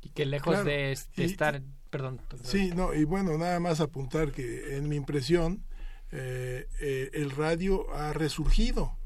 Y 0.02 0.10
que 0.10 0.26
lejos 0.26 0.64
de, 0.64 0.92
estar 0.92 1.62
Perdón. 1.94 2.20
Sí, 2.42 2.72
no, 2.74 2.92
y 2.92 3.04
bueno, 3.04 3.38
nada 3.38 3.60
más 3.60 3.78
apuntar 3.78 4.32
que 4.32 4.76
en 4.76 4.88
mi 4.88 4.96
impresión 4.96 5.62
eh, 6.10 6.66
eh, 6.80 7.10
el 7.12 7.30
radio 7.30 7.86
ha 7.94 8.12
resurgido, 8.12 8.96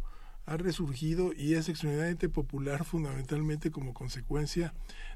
ha 0.46 0.56
resurgido 0.56 1.34
y 1.36 1.52
es 1.52 1.68
extraordinariamente 1.68 2.30
popular 2.30 2.86
fundamentalmente 2.86 3.70
como 3.70 3.92
consecuencia 3.92 4.72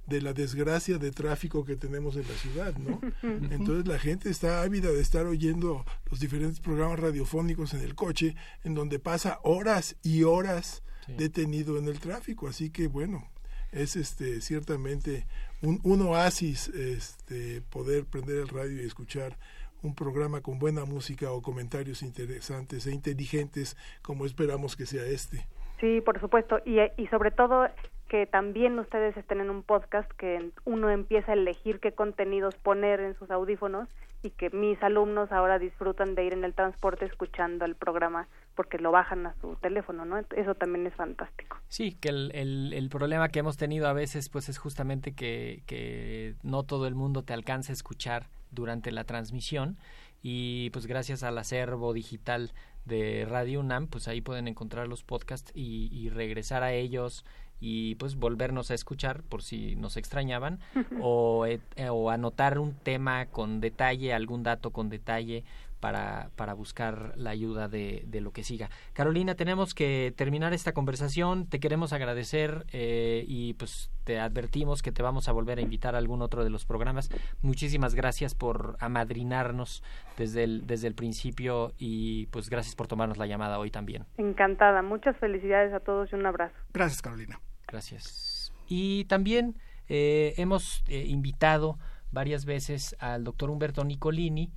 de 0.07 0.21
la 0.21 0.35
desgracia 0.35 0.99
de 0.99 1.13
tráfico 1.13 1.65
que 1.65 1.77
tenemos 1.77 2.17
en 2.17 2.29
la 2.29 2.35
ciudad, 2.35 2.77
¿no? 2.77 3.01
Entonces 3.51 3.89
la 3.89 3.99
gente 3.99 4.29
está 4.29 4.61
ávida 4.61 4.91
de 4.91 5.01
estar 5.01 5.25
oyendo 5.25 5.87
los 6.11 6.21
diferentes 6.21 6.61
programas 6.61 7.01
radiofónicos 7.01 7.73
en 7.73 7.81
el 7.81 7.95
coche, 7.95 8.37
en 8.65 8.75
donde 8.75 8.99
pasa 8.99 9.41
horas 9.45 9.97
y 10.03 10.25
horas 10.25 10.83
detenido 11.17 11.79
en 11.79 11.89
el 11.89 12.01
tráfico, 12.01 12.49
así 12.49 12.69
que 12.69 12.87
bueno, 12.87 13.31
es 13.71 13.97
este 13.97 14.43
ciertamente 14.43 15.27
un, 15.63 15.81
un 15.85 16.03
oasis 16.03 16.69
este, 16.69 17.63
poder 17.63 18.05
prender 18.05 18.39
el 18.39 18.49
radio 18.49 18.83
y 18.83 18.87
escuchar 18.87 19.39
un 19.83 19.95
programa 19.95 20.41
con 20.43 20.59
buena 20.59 20.85
música 20.85 21.33
o 21.33 21.43
comentarios 21.43 22.03
interesantes 22.03 22.87
e 22.87 22.93
inteligentes 22.93 23.77
como 24.03 24.27
esperamos 24.27 24.77
que 24.77 24.87
sea 24.87 25.05
este. 25.05 25.47
Sí, 25.83 26.01
por 26.01 26.21
supuesto. 26.21 26.61
Y, 26.65 26.79
y 26.97 27.09
sobre 27.09 27.33
todo 27.33 27.67
que 28.09 28.27
también 28.27 28.79
ustedes 28.79 29.17
estén 29.17 29.41
en 29.41 29.51
un 29.51 29.65
podcast 29.65 30.09
que 30.13 30.51
uno 30.65 30.91
empieza 30.91 31.33
a 31.33 31.35
elegir 31.35 31.81
qué 31.81 31.91
contenidos 31.91 32.55
poner 32.55 33.01
en 33.01 33.19
sus 33.19 33.33
audífonos 33.33 33.89
y 34.23 34.31
que 34.31 34.51
mis 34.51 34.81
alumnos 34.81 35.33
ahora 35.33 35.59
disfrutan 35.59 36.15
de 36.15 36.25
ir 36.25 36.35
en 36.35 36.45
el 36.45 36.55
transporte 36.55 37.05
escuchando 37.07 37.65
el 37.65 37.75
programa 37.75 38.29
porque 38.55 38.79
lo 38.79 38.93
bajan 38.93 39.27
a 39.27 39.35
su 39.41 39.57
teléfono, 39.57 40.05
¿no? 40.05 40.21
Eso 40.37 40.55
también 40.55 40.87
es 40.87 40.95
fantástico. 40.95 41.57
Sí, 41.67 41.97
que 42.01 42.11
el, 42.11 42.31
el, 42.33 42.73
el 42.75 42.89
problema 42.89 43.31
que 43.31 43.41
hemos 43.41 43.57
tenido 43.57 43.89
a 43.89 43.93
veces 43.93 44.29
pues 44.29 44.49
es 44.49 44.59
justamente 44.59 45.17
que, 45.17 45.65
que 45.67 46.37
no 46.45 46.63
todo 46.63 46.87
el 46.87 46.95
mundo 46.95 47.25
te 47.25 47.33
alcanza 47.33 47.73
a 47.73 47.75
escuchar 47.75 48.29
durante 48.53 48.93
la 48.93 49.03
transmisión 49.03 49.79
y 50.23 50.71
pues 50.71 50.87
gracias 50.87 51.25
al 51.25 51.37
acervo 51.39 51.93
digital 51.93 52.53
de 52.85 53.27
Radio 53.29 53.61
UNAM, 53.61 53.87
pues 53.87 54.09
ahí 54.09 54.21
pueden 54.21 54.49
encontrar 54.49 54.89
los 54.89 55.03
podcasts 55.05 55.53
y, 55.55 55.89
y 55.93 56.09
regresar 56.09 56.63
a 56.63 56.73
ellos 56.73 57.25
y 57.65 57.95
pues 57.95 58.17
volvernos 58.17 58.73
a 58.73 58.75
escuchar 58.75 59.23
por 59.23 59.43
si 59.43 59.77
nos 59.77 59.97
extrañaban 59.97 60.59
o, 61.01 61.47
eh, 61.47 61.61
o 61.91 62.11
anotar 62.11 62.59
un 62.59 62.75
tema 62.75 63.27
con 63.27 63.61
detalle, 63.61 64.13
algún 64.13 64.43
dato 64.43 64.71
con 64.71 64.89
detalle 64.89 65.45
para, 65.83 66.31
para 66.37 66.55
buscar 66.55 67.13
la 67.17 67.31
ayuda 67.31 67.67
de, 67.67 68.05
de, 68.07 68.21
lo 68.21 68.31
que 68.31 68.45
siga. 68.45 68.71
Carolina, 68.93 69.35
tenemos 69.35 69.75
que 69.75 70.15
terminar 70.17 70.53
esta 70.53 70.73
conversación. 70.73 71.49
Te 71.49 71.59
queremos 71.59 71.93
agradecer 71.93 72.65
eh, 72.73 73.25
y 73.27 73.55
pues 73.55 73.91
te 74.05 74.21
advertimos 74.21 74.81
que 74.81 74.93
te 74.93 75.03
vamos 75.03 75.29
a 75.29 75.33
volver 75.33 75.59
a 75.59 75.61
invitar 75.61 75.97
a 75.97 75.99
algún 75.99 76.23
otro 76.23 76.45
de 76.45 76.51
los 76.51 76.65
programas. 76.67 77.11
Muchísimas 77.43 77.97
gracias 77.97 78.37
por 78.37 78.77
amadrinarnos 78.79 79.83
desde 80.17 80.45
el, 80.45 80.69
desde 80.69 80.87
el 80.87 80.95
principio 80.95 81.73
y 81.79 82.27
pues 82.27 82.49
gracias 82.49 82.77
por 82.77 82.87
tomarnos 82.87 83.19
la 83.19 83.27
llamada 83.27 83.59
hoy 83.59 83.73
también. 83.73 84.07
Encantada. 84.19 84.83
Muchas 84.83 85.17
felicidades 85.17 85.75
a 85.75 85.81
todos 85.81 86.13
y 86.13 86.15
un 86.15 86.27
abrazo. 86.27 86.55
Gracias, 86.73 87.03
Carolina. 87.03 87.41
Gracias. 87.67 88.53
Y 88.69 89.07
también 89.07 89.57
eh, 89.89 90.35
hemos 90.37 90.85
eh, 90.87 91.07
invitado 91.09 91.77
varias 92.13 92.45
veces 92.45 92.95
al 93.01 93.25
doctor 93.25 93.51
Humberto 93.51 93.83
Nicolini, 93.83 94.53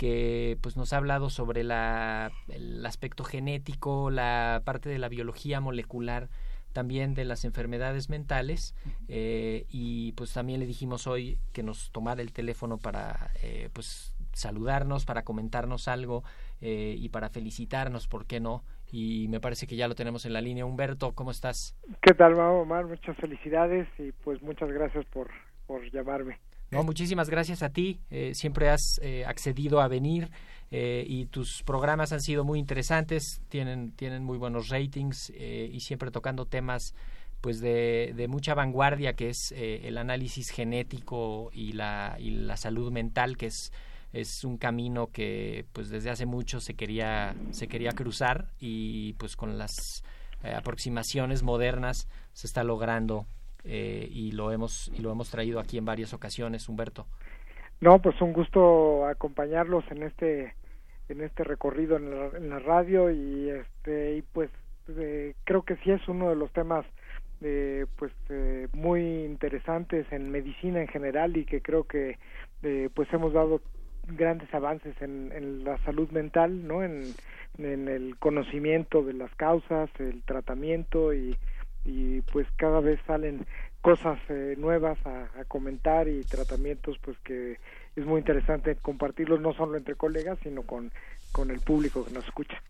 que 0.00 0.56
pues 0.62 0.78
nos 0.78 0.94
ha 0.94 0.96
hablado 0.96 1.28
sobre 1.28 1.62
la, 1.62 2.32
el 2.48 2.86
aspecto 2.86 3.22
genético, 3.22 4.08
la 4.08 4.62
parte 4.64 4.88
de 4.88 4.98
la 4.98 5.10
biología 5.10 5.60
molecular, 5.60 6.30
también 6.72 7.12
de 7.12 7.26
las 7.26 7.44
enfermedades 7.44 8.08
mentales 8.08 8.74
eh, 9.08 9.66
y 9.68 10.12
pues 10.12 10.32
también 10.32 10.58
le 10.58 10.64
dijimos 10.64 11.06
hoy 11.06 11.36
que 11.52 11.62
nos 11.62 11.92
tomara 11.92 12.22
el 12.22 12.32
teléfono 12.32 12.78
para 12.78 13.28
eh, 13.42 13.68
pues 13.74 14.16
saludarnos, 14.32 15.04
para 15.04 15.22
comentarnos 15.22 15.86
algo 15.86 16.24
eh, 16.62 16.94
y 16.96 17.10
para 17.10 17.28
felicitarnos, 17.28 18.08
¿por 18.08 18.24
qué 18.24 18.40
no? 18.40 18.64
Y 18.90 19.28
me 19.28 19.38
parece 19.38 19.66
que 19.66 19.76
ya 19.76 19.86
lo 19.86 19.94
tenemos 19.94 20.24
en 20.24 20.32
la 20.32 20.40
línea. 20.40 20.64
Humberto, 20.64 21.12
¿cómo 21.12 21.30
estás? 21.30 21.76
¿Qué 22.00 22.14
tal, 22.14 22.40
Omar? 22.40 22.86
Muchas 22.86 23.18
felicidades 23.18 23.86
y 23.98 24.12
pues 24.12 24.40
muchas 24.40 24.70
gracias 24.70 25.04
por, 25.12 25.28
por 25.66 25.84
llamarme. 25.90 26.38
No, 26.70 26.84
muchísimas 26.84 27.28
gracias 27.28 27.62
a 27.62 27.70
ti. 27.70 28.00
Eh, 28.10 28.32
siempre 28.34 28.68
has 28.70 29.00
eh, 29.02 29.24
accedido 29.26 29.80
a 29.80 29.88
venir 29.88 30.30
eh, 30.70 31.04
y 31.06 31.26
tus 31.26 31.64
programas 31.64 32.12
han 32.12 32.20
sido 32.20 32.44
muy 32.44 32.60
interesantes, 32.60 33.40
tienen, 33.48 33.90
tienen 33.92 34.22
muy 34.22 34.38
buenos 34.38 34.68
ratings 34.68 35.30
y 35.30 35.80
siempre 35.80 36.12
tocando 36.12 36.46
temas 36.46 36.94
pues 37.40 37.60
de, 37.60 38.12
de 38.14 38.28
mucha 38.28 38.54
vanguardia 38.54 39.14
que 39.14 39.30
es 39.30 39.52
el 39.52 39.98
análisis 39.98 40.50
genético 40.50 41.50
y 41.52 41.72
la, 41.72 42.16
y 42.20 42.30
la 42.30 42.56
salud 42.56 42.92
mental 42.92 43.36
que 43.36 43.46
es 43.46 43.72
es 44.12 44.42
un 44.42 44.58
camino 44.58 45.06
que 45.06 45.66
pues 45.72 45.88
desde 45.88 46.10
hace 46.10 46.26
mucho 46.26 46.60
se 46.60 46.74
quería 46.74 47.34
se 47.52 47.68
quería 47.68 47.92
cruzar 47.92 48.50
y 48.58 49.12
pues 49.14 49.36
con 49.36 49.56
las 49.56 50.02
aproximaciones 50.42 51.42
modernas 51.44 52.08
se 52.32 52.48
está 52.48 52.64
logrando 52.64 53.26
eh, 53.64 54.08
y 54.10 54.32
lo 54.32 54.52
hemos 54.52 54.90
y 54.94 55.00
lo 55.02 55.10
hemos 55.12 55.30
traído 55.30 55.60
aquí 55.60 55.78
en 55.78 55.84
varias 55.84 56.12
ocasiones, 56.12 56.68
Humberto. 56.68 57.06
No, 57.80 58.00
pues 58.00 58.20
un 58.20 58.32
gusto 58.32 59.06
acompañarlos 59.06 59.84
en 59.90 60.02
este 60.02 60.54
en 61.08 61.22
este 61.22 61.44
recorrido 61.44 61.96
en 61.96 62.10
la, 62.10 62.26
en 62.36 62.50
la 62.50 62.58
radio 62.58 63.10
y 63.10 63.50
este 63.50 64.16
y 64.16 64.22
pues 64.22 64.50
eh, 64.88 65.34
creo 65.44 65.62
que 65.62 65.76
sí 65.76 65.90
es 65.90 66.06
uno 66.08 66.30
de 66.30 66.36
los 66.36 66.52
temas 66.52 66.84
eh, 67.42 67.86
pues 67.96 68.12
eh, 68.28 68.68
muy 68.74 69.24
interesantes 69.24 70.06
en 70.12 70.30
medicina 70.30 70.80
en 70.80 70.88
general 70.88 71.36
y 71.36 71.46
que 71.46 71.62
creo 71.62 71.84
que 71.84 72.18
eh, 72.62 72.90
pues 72.94 73.10
hemos 73.14 73.32
dado 73.32 73.62
grandes 74.08 74.52
avances 74.52 74.94
en, 75.00 75.32
en 75.32 75.64
la 75.64 75.78
salud 75.84 76.10
mental 76.10 76.66
no 76.66 76.82
en, 76.82 77.14
en 77.56 77.88
el 77.88 78.18
conocimiento 78.18 79.02
de 79.02 79.14
las 79.14 79.34
causas 79.36 79.88
el 79.98 80.22
tratamiento 80.24 81.14
y 81.14 81.34
y 81.84 82.20
pues 82.22 82.46
cada 82.56 82.80
vez 82.80 83.00
salen 83.06 83.46
cosas 83.80 84.18
eh, 84.28 84.54
nuevas 84.58 84.98
a, 85.06 85.30
a, 85.40 85.44
comentar 85.44 86.08
y 86.08 86.22
tratamientos 86.22 86.98
pues 87.02 87.18
que 87.20 87.58
es 87.96 88.04
muy 88.04 88.18
interesante 88.18 88.76
compartirlos 88.76 89.40
no 89.40 89.54
solo 89.54 89.78
entre 89.78 89.94
colegas 89.94 90.38
sino 90.42 90.62
con, 90.62 90.92
con 91.32 91.50
el 91.50 91.60
público 91.60 92.04
que 92.04 92.12
nos 92.12 92.24
escucha. 92.26 92.60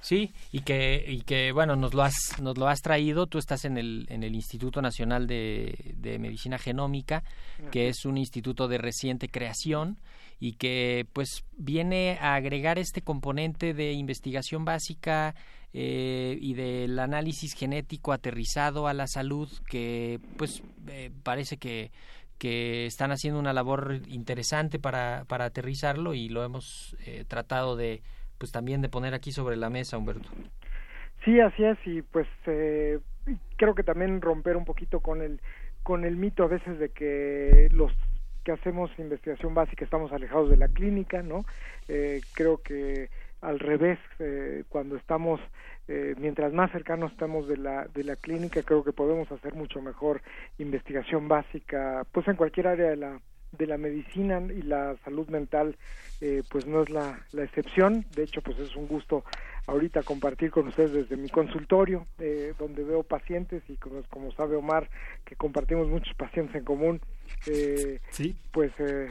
Sí, 0.00 0.32
y 0.52 0.60
que, 0.60 1.04
y 1.06 1.22
que 1.22 1.50
bueno, 1.52 1.74
nos 1.74 1.92
lo 1.92 2.02
has, 2.02 2.14
nos 2.40 2.56
lo 2.56 2.68
has 2.68 2.80
traído, 2.82 3.26
tú 3.26 3.38
estás 3.38 3.64
en 3.64 3.76
el, 3.76 4.06
en 4.10 4.22
el 4.22 4.34
Instituto 4.34 4.80
Nacional 4.80 5.26
de, 5.26 5.94
de 5.96 6.18
Medicina 6.20 6.56
Genómica, 6.56 7.24
que 7.72 7.88
es 7.88 8.04
un 8.04 8.16
instituto 8.16 8.68
de 8.68 8.78
reciente 8.78 9.28
creación 9.28 9.98
y 10.38 10.52
que 10.52 11.06
pues 11.12 11.44
viene 11.56 12.16
a 12.20 12.36
agregar 12.36 12.78
este 12.78 13.02
componente 13.02 13.74
de 13.74 13.92
investigación 13.92 14.64
básica 14.64 15.34
eh, 15.72 16.36
y 16.40 16.54
del 16.54 16.98
análisis 16.98 17.54
genético 17.54 18.12
aterrizado 18.12 18.86
a 18.86 18.94
la 18.94 19.06
salud 19.06 19.48
que 19.68 20.20
pues 20.36 20.62
eh, 20.88 21.10
parece 21.22 21.56
que 21.56 21.90
que 22.38 22.86
están 22.86 23.10
haciendo 23.10 23.40
una 23.40 23.52
labor 23.52 24.00
interesante 24.06 24.78
para, 24.78 25.24
para 25.26 25.46
aterrizarlo 25.46 26.14
y 26.14 26.28
lo 26.28 26.44
hemos 26.44 26.96
eh, 27.04 27.24
tratado 27.26 27.76
de 27.76 28.00
pues 28.38 28.52
también 28.52 28.80
de 28.80 28.88
poner 28.88 29.14
aquí 29.14 29.32
sobre 29.32 29.56
la 29.56 29.68
mesa, 29.68 29.98
Humberto. 29.98 30.28
Sí, 31.24 31.40
así 31.40 31.64
es 31.64 31.78
y 31.84 32.02
pues 32.02 32.28
eh, 32.46 33.00
creo 33.56 33.74
que 33.74 33.82
también 33.82 34.20
romper 34.20 34.56
un 34.56 34.64
poquito 34.64 35.00
con 35.00 35.20
el 35.20 35.40
con 35.82 36.04
el 36.04 36.16
mito 36.16 36.44
a 36.44 36.48
veces 36.48 36.78
de 36.78 36.90
que 36.90 37.68
los 37.72 37.92
que 38.44 38.52
hacemos 38.52 38.90
investigación 38.98 39.54
básica 39.54 39.84
estamos 39.84 40.12
alejados 40.12 40.48
de 40.50 40.56
la 40.56 40.68
clínica, 40.68 41.22
¿no? 41.22 41.44
Eh, 41.88 42.20
creo 42.34 42.62
que 42.62 43.10
al 43.40 43.58
revés, 43.58 43.98
eh, 44.18 44.64
cuando 44.68 44.96
estamos, 44.96 45.40
eh, 45.86 46.14
mientras 46.18 46.52
más 46.52 46.70
cercanos 46.72 47.12
estamos 47.12 47.48
de 47.48 47.56
la, 47.56 47.86
de 47.86 48.04
la 48.04 48.16
clínica, 48.16 48.62
creo 48.62 48.84
que 48.84 48.92
podemos 48.92 49.30
hacer 49.30 49.54
mucho 49.54 49.80
mejor 49.80 50.22
investigación 50.58 51.28
básica, 51.28 52.04
pues 52.12 52.26
en 52.28 52.36
cualquier 52.36 52.68
área 52.68 52.90
de 52.90 52.96
la, 52.96 53.20
de 53.52 53.66
la 53.66 53.78
medicina 53.78 54.40
y 54.40 54.62
la 54.62 54.96
salud 55.04 55.28
mental, 55.28 55.76
eh, 56.20 56.42
pues 56.50 56.66
no 56.66 56.82
es 56.82 56.90
la, 56.90 57.20
la 57.32 57.44
excepción. 57.44 58.04
De 58.14 58.24
hecho, 58.24 58.42
pues 58.42 58.58
es 58.58 58.74
un 58.76 58.88
gusto 58.88 59.24
ahorita 59.68 60.02
compartir 60.02 60.50
con 60.50 60.68
ustedes 60.68 60.92
desde 60.92 61.16
mi 61.16 61.28
consultorio, 61.28 62.06
eh, 62.18 62.54
donde 62.58 62.82
veo 62.82 63.02
pacientes 63.02 63.62
y 63.68 63.76
como, 63.76 64.02
como, 64.04 64.32
sabe 64.32 64.56
Omar, 64.56 64.88
que 65.24 65.36
compartimos 65.36 65.88
muchos 65.88 66.14
pacientes 66.14 66.56
en 66.56 66.64
común, 66.64 67.00
eh, 67.46 68.00
sí. 68.10 68.34
pues 68.50 68.72
eh, 68.78 69.08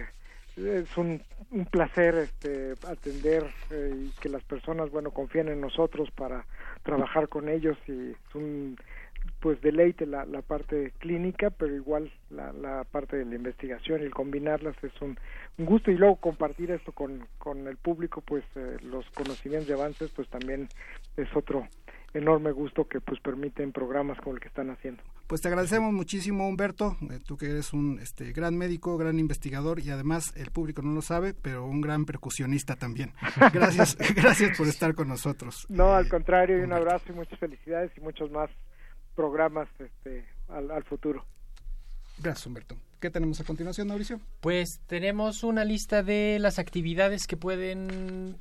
es 0.58 0.98
un, 0.98 1.22
un 1.52 1.66
placer 1.66 2.16
este, 2.16 2.76
atender 2.88 3.46
eh, 3.70 4.08
y 4.08 4.22
que 4.22 4.30
las 4.30 4.44
personas, 4.44 4.90
bueno, 4.90 5.12
confíen 5.12 5.50
en 5.50 5.62
nosotros 5.62 6.10
para 6.12 6.46
trabajar 6.84 7.30
con 7.30 7.50
ellos 7.50 7.78
y 7.88 8.12
es 8.12 8.36
un 8.36 8.78
pues 9.40 9.60
deleite 9.62 10.06
la, 10.06 10.26
la 10.26 10.42
parte 10.42 10.94
clínica, 11.00 11.50
pero 11.50 11.76
igual 11.76 12.12
la, 12.30 12.54
la 12.54 12.84
parte 12.86 13.18
de 13.18 13.26
la 13.26 13.36
investigación 13.36 14.02
y 14.02 14.06
el 14.06 14.14
combinarlas 14.14 14.76
es 14.84 15.02
un, 15.02 15.18
un 15.58 15.66
gusto 15.66 15.92
y 15.92 15.98
luego 15.98 16.16
compartir 16.16 16.72
esto 16.72 16.92
con, 16.92 17.28
con 17.38 17.68
el 17.68 17.78
público, 17.78 18.22
pues 18.22 18.44
eh, 18.56 18.78
los 18.84 19.06
conocimientos 19.12 19.68
de 19.68 19.74
avances, 19.74 20.10
pues 20.16 20.30
también 20.30 20.70
es 21.18 21.28
otro 21.36 21.68
enorme 22.14 22.52
gusto 22.52 22.88
que 22.88 23.02
pues 23.02 23.20
permiten 23.20 23.72
programas 23.72 24.18
como 24.20 24.36
el 24.36 24.42
que 24.42 24.48
están 24.48 24.70
haciendo. 24.70 25.04
Pues 25.28 25.42
te 25.42 25.50
agradecemos 25.50 25.92
muchísimo 25.92 26.48
Humberto, 26.48 26.96
eh, 27.12 27.20
tú 27.26 27.36
que 27.36 27.48
eres 27.48 27.74
un 27.74 28.00
este, 28.02 28.32
gran 28.32 28.58
médico, 28.58 28.98
gran 28.98 29.20
investigador 29.20 29.82
y 29.82 29.90
además 29.90 30.32
el 30.38 30.52
público 30.52 30.82
no 30.82 30.94
lo 30.94 31.02
sabe, 31.02 31.34
pero 31.34 31.66
un 31.66 31.82
gran 31.82 32.06
percusionista 32.06 32.78
también. 32.78 33.12
Gracias, 33.54 33.98
gracias 34.16 34.58
por 34.58 34.68
estar 34.68 34.96
con 34.96 35.10
nosotros. 35.10 35.66
No, 35.68 35.94
al 35.94 36.08
contrario, 36.08 36.58
y 36.60 36.62
un 36.62 36.72
abrazo 36.72 37.06
y 37.10 37.12
muchas 37.12 37.38
felicidades 37.40 37.92
y 37.98 38.00
muchos 38.00 38.32
más 38.32 38.50
programas 39.16 39.68
este, 39.80 40.26
al, 40.48 40.72
al 40.72 40.86
futuro. 40.86 41.26
Gracias, 42.20 42.48
Humberto. 42.48 42.78
¿Qué 43.02 43.10
tenemos 43.10 43.40
a 43.42 43.44
continuación, 43.44 43.90
Mauricio? 43.90 44.22
Pues 44.40 44.80
tenemos 44.88 45.44
una 45.44 45.66
lista 45.66 46.04
de 46.04 46.38
las 46.40 46.58
actividades 46.58 47.28
que 47.28 47.36
pueden 47.36 48.38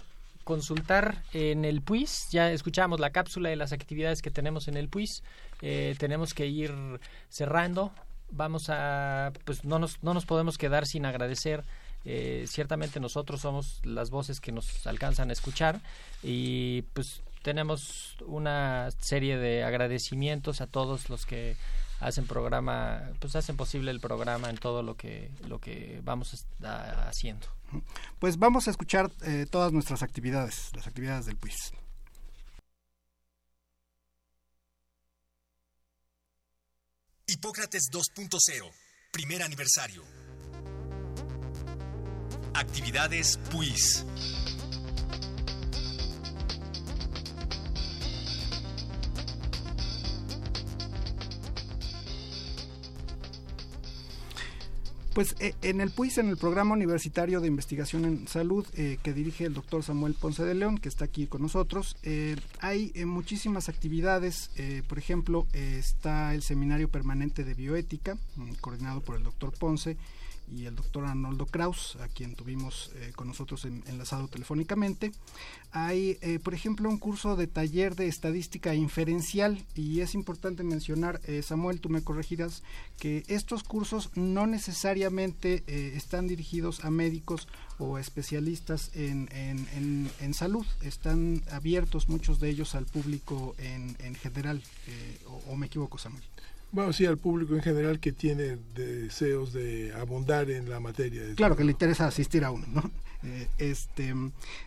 consultar 0.47 1.25
en 1.33 1.65
el 1.65 1.83
PUIS. 1.83 2.29
Ya 2.31 2.53
escuchamos 2.53 3.01
la 3.01 3.11
cápsula 3.11 3.49
de 3.49 3.57
las 3.57 3.73
actividades 3.73 4.23
que 4.23 4.31
tenemos 4.31 4.69
en 4.69 4.77
el 4.77 4.89
PUIS. 4.89 5.25
Eh, 5.61 5.97
tenemos 5.99 6.35
que 6.35 6.47
ir 6.47 6.73
cerrando. 7.29 7.91
Vamos 8.31 8.71
a, 8.71 9.33
pues 9.45 9.65
no 9.65 9.81
nos, 9.81 10.01
no 10.05 10.15
nos 10.15 10.25
podemos 10.25 10.57
quedar 10.57 10.87
sin 10.87 11.05
agradecer. 11.05 11.65
Eh, 12.05 12.45
ciertamente 12.47 13.01
nosotros 13.01 13.41
somos 13.41 13.81
las 13.85 14.11
voces 14.11 14.41
que 14.41 14.53
nos 14.53 14.87
alcanzan 14.87 15.31
a 15.31 15.33
escuchar 15.33 15.81
y 16.23 16.83
pues 16.93 17.23
tenemos 17.43 18.17
una 18.25 18.93
serie 19.01 19.39
de 19.39 19.65
agradecimientos 19.65 20.61
a 20.61 20.69
todos 20.69 21.11
los 21.11 21.27
que 21.27 21.57
hacen 21.99 22.29
programa, 22.29 23.03
pues 23.19 23.35
hacen 23.35 23.57
posible 23.57 23.91
el 23.91 23.99
programa 23.99 24.49
en 24.49 24.59
todo 24.59 24.85
lo 24.85 24.97
que 24.97 25.33
lo 25.49 25.59
que 25.59 26.01
vamos 26.05 26.47
haciendo. 26.63 27.56
Pues 28.19 28.39
vamos 28.39 28.69
a 28.69 28.71
escuchar 28.71 29.11
eh, 29.23 29.47
todas 29.51 29.73
nuestras 29.73 30.03
actividades, 30.03 30.71
las 30.75 30.87
actividades 30.87 31.27
del 31.27 31.37
PUIS. 31.37 31.73
Hipócrates 37.29 37.91
2.0, 37.93 38.71
primer 39.13 39.43
aniversario. 39.43 40.03
Actividades 42.55 43.39
PUIS. 43.51 44.07
Pues 55.17 55.35
eh, 55.41 55.55
en 55.63 55.81
el 55.81 55.93
PUIS, 55.93 56.19
en 56.19 56.29
el 56.29 56.37
Programa 56.37 56.75
Universitario 56.75 57.41
de 57.41 57.49
Investigación 57.49 58.05
en 58.05 58.29
Salud 58.29 58.67
eh, 58.75 58.99
que 59.03 59.15
dirige 59.15 59.47
el 59.47 59.55
doctor 59.55 59.83
Samuel 59.83 60.13
Ponce 60.13 60.45
de 60.45 60.55
León, 60.55 60.77
que 60.77 60.91
está 60.91 61.07
aquí 61.07 61.27
con 61.27 61.41
nosotros, 61.41 61.97
eh, 62.03 62.37
hay 62.61 62.93
muchísimas 63.07 63.71
actividades. 63.71 64.51
por 64.87 64.99
ejemplo, 64.99 65.47
está 65.55 66.35
el 66.35 66.43
Seminario 66.43 66.91
Permanente 66.91 67.45
de 67.45 67.55
Bioética, 67.55 68.19
mm, 68.37 68.57
coordinado 68.61 69.01
por 69.01 69.17
el 69.17 69.23
doctor 69.23 69.55
Ponce, 69.59 69.97
y 70.51 70.67
el 70.67 70.77
doctor 70.77 71.05
Arnoldo 71.05 71.47
Kraus, 71.47 71.97
a 71.97 72.09
quien 72.09 72.35
tuvimos 72.35 72.91
eh, 72.97 73.13
con 73.15 73.27
nosotros 73.27 73.65
enlazado 73.65 74.29
telefónicamente. 74.29 75.13
Hay, 75.73 76.19
eh, 76.21 76.39
por 76.39 76.55
ejemplo, 76.55 76.89
un 76.89 76.99
curso 76.99 77.37
de 77.37 77.47
taller 77.47 77.97
de 77.97 78.07
estadística 78.07 78.75
inferencial 78.75 79.65
y 79.75 80.01
es 80.01 80.15
importante 80.15 80.63
mencionar, 80.63 81.21
eh, 81.25 81.43
Samuel, 81.43 81.81
tú 81.81 81.89
me 81.89 82.03
corregirás, 82.03 82.63
que 82.99 83.25
estos 83.27 83.63
cursos 83.63 84.11
no 84.15 84.47
necesariamente 84.47 85.65
están 85.97 86.27
dirigidos 86.27 86.83
a 86.85 86.91
médicos 86.91 87.47
o 87.79 87.99
especialistas 87.99 88.91
en, 88.95 89.29
en, 89.33 90.35
salud, 90.35 90.65
están 90.81 91.43
abiertos 91.51 92.09
muchos 92.09 92.41
de 92.41 92.49
ellos 92.49 92.75
al 92.75 92.87
público 92.87 93.55
en, 93.59 93.97
en 94.01 94.15
general, 94.15 94.63
o 95.47 95.57
me 95.57 95.67
equivoco, 95.67 95.99
Samuel. 95.99 96.25
Bueno, 96.73 96.93
sí, 96.93 97.07
al 97.07 97.19
público 97.19 97.55
en 97.55 97.63
general 97.63 98.01
que 98.01 98.13
tiene 98.13 98.59
deseos 98.75 99.53
de 99.53 99.93
abundar 99.95 100.51
en 100.51 100.69
la 100.69 100.81
materia. 100.81 101.23
Claro, 101.35 101.57
que 101.57 101.65
le 101.65 101.73
interesa 101.73 102.07
asistir 102.07 102.45
a 102.45 102.51
uno, 102.51 102.67
¿no? 102.69 102.91
Eh, 103.23 103.49
este, 103.59 104.15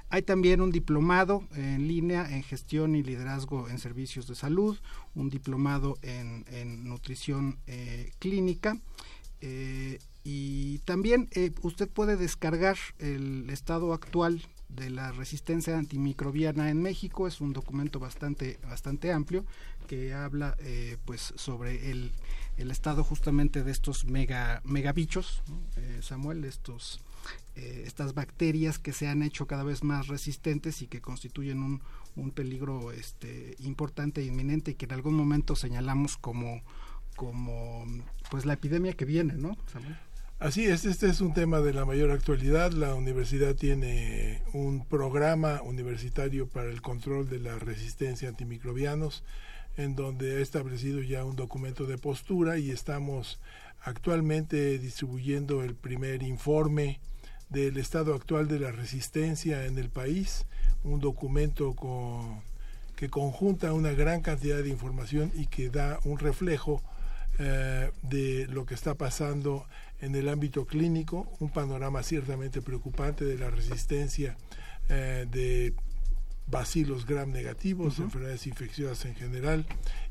hay 0.09 0.21
también 0.23 0.59
un 0.59 0.71
diplomado 0.71 1.43
en 1.55 1.87
línea 1.87 2.29
en 2.29 2.43
gestión 2.43 2.93
y 2.95 3.03
liderazgo 3.03 3.69
en 3.69 3.77
servicios 3.77 4.27
de 4.27 4.35
salud, 4.35 4.77
un 5.15 5.29
diplomado 5.29 5.97
en, 6.01 6.83
nutrición 6.83 7.57
eh, 7.67 8.11
clínica. 8.19 8.77
Eh, 9.39 9.99
y 10.25 10.79
también 10.79 11.29
usted 11.61 11.87
puede 11.87 12.17
descargar 12.17 12.75
el 12.97 13.49
estado 13.49 13.93
actual 13.93 14.41
de 14.67 14.89
la 14.89 15.11
resistencia 15.11 15.77
antimicrobiana 15.77 16.69
en 16.69 16.81
México. 16.81 17.27
Es 17.27 17.39
un 17.39 17.53
documento 17.53 17.99
bastante, 17.99 18.59
bastante 18.63 19.13
amplio 19.13 19.45
que 19.89 20.13
habla 20.13 20.55
eh, 20.59 20.97
pues 21.05 21.33
sobre 21.35 21.89
el, 21.89 22.11
el, 22.57 22.69
estado 22.69 23.03
justamente 23.03 23.63
de 23.63 23.71
estos 23.71 24.05
mega 24.05 24.61
megabichos, 24.63 25.41
eh, 25.77 25.97
Samuel, 26.03 26.45
estos 26.45 27.01
eh, 27.55 27.85
estas 27.87 28.13
bacterias 28.13 28.77
que 28.77 28.93
se 28.93 29.07
han 29.07 29.23
hecho 29.23 29.47
cada 29.47 29.63
vez 29.63 29.83
más 29.83 30.07
resistentes 30.07 30.83
y 30.83 30.87
que 30.87 31.01
constituyen 31.01 31.63
un, 31.63 31.81
un 32.15 32.29
peligro 32.29 32.91
este 32.91 33.55
importante 33.61 34.21
e 34.21 34.25
inminente 34.25 34.71
y 34.71 34.75
que 34.75 34.85
en 34.85 34.91
algún 34.91 35.15
momento 35.15 35.55
señalamos 35.55 36.17
como 36.17 36.61
como 37.15 37.83
pues 38.29 38.45
la 38.45 38.53
epidemia 38.53 38.93
que 38.93 39.05
viene, 39.05 39.33
¿no? 39.33 39.57
Samuel? 39.73 39.97
Así 40.37 40.65
es, 40.65 40.85
este 40.85 41.09
es 41.09 41.19
un 41.19 41.33
tema 41.33 41.61
de 41.61 41.73
la 41.73 41.83
mayor 41.83 42.11
actualidad. 42.11 42.71
La 42.73 42.93
universidad 42.93 43.55
tiene 43.55 44.43
un 44.53 44.85
programa 44.85 45.63
universitario 45.63 46.47
para 46.47 46.69
el 46.69 46.83
control 46.83 47.27
de 47.27 47.39
la 47.39 47.57
resistencia 47.57 48.29
a 48.29 48.31
antimicrobianos 48.31 49.23
en 49.79 49.95
donde 49.95 50.37
ha 50.37 50.39
establecido 50.41 51.01
ya 51.01 51.23
un 51.23 51.37
documento 51.37 51.85
de 51.85 51.97
postura 51.97 52.57
y 52.57 52.69
estamos 52.69 53.39
actualmente 53.81 54.77
distribuyendo 54.77 55.63
el 55.63 55.73
primer 55.73 56.21
informe 56.21 56.99
del 57.47 57.77
estado 57.77 58.13
actual 58.13 58.49
de 58.49 58.59
la 58.59 58.73
resistencia 58.73 59.65
en 59.65 59.77
el 59.77 59.89
país, 59.89 60.45
un 60.83 60.99
documento 60.99 61.73
que 62.97 63.09
conjunta 63.09 63.71
una 63.71 63.93
gran 63.93 64.21
cantidad 64.21 64.61
de 64.61 64.67
información 64.67 65.31
y 65.33 65.47
que 65.47 65.69
da 65.69 65.99
un 66.03 66.19
reflejo 66.19 66.83
eh, 67.39 67.89
de 68.01 68.47
lo 68.49 68.65
que 68.65 68.75
está 68.75 68.95
pasando 68.95 69.65
en 70.01 70.13
el 70.13 70.27
ámbito 70.27 70.65
clínico, 70.65 71.31
un 71.39 71.51
panorama 71.51 72.03
ciertamente 72.03 72.61
preocupante 72.61 73.23
de 73.23 73.37
la 73.37 73.49
resistencia 73.49 74.35
eh, 74.89 75.25
de 75.31 75.73
bacilos 76.49 77.05
gram 77.05 77.31
negativos, 77.31 77.99
enfermedades 77.99 78.47
infecciosas 78.47 79.05
en 79.05 79.15
general, 79.15 79.65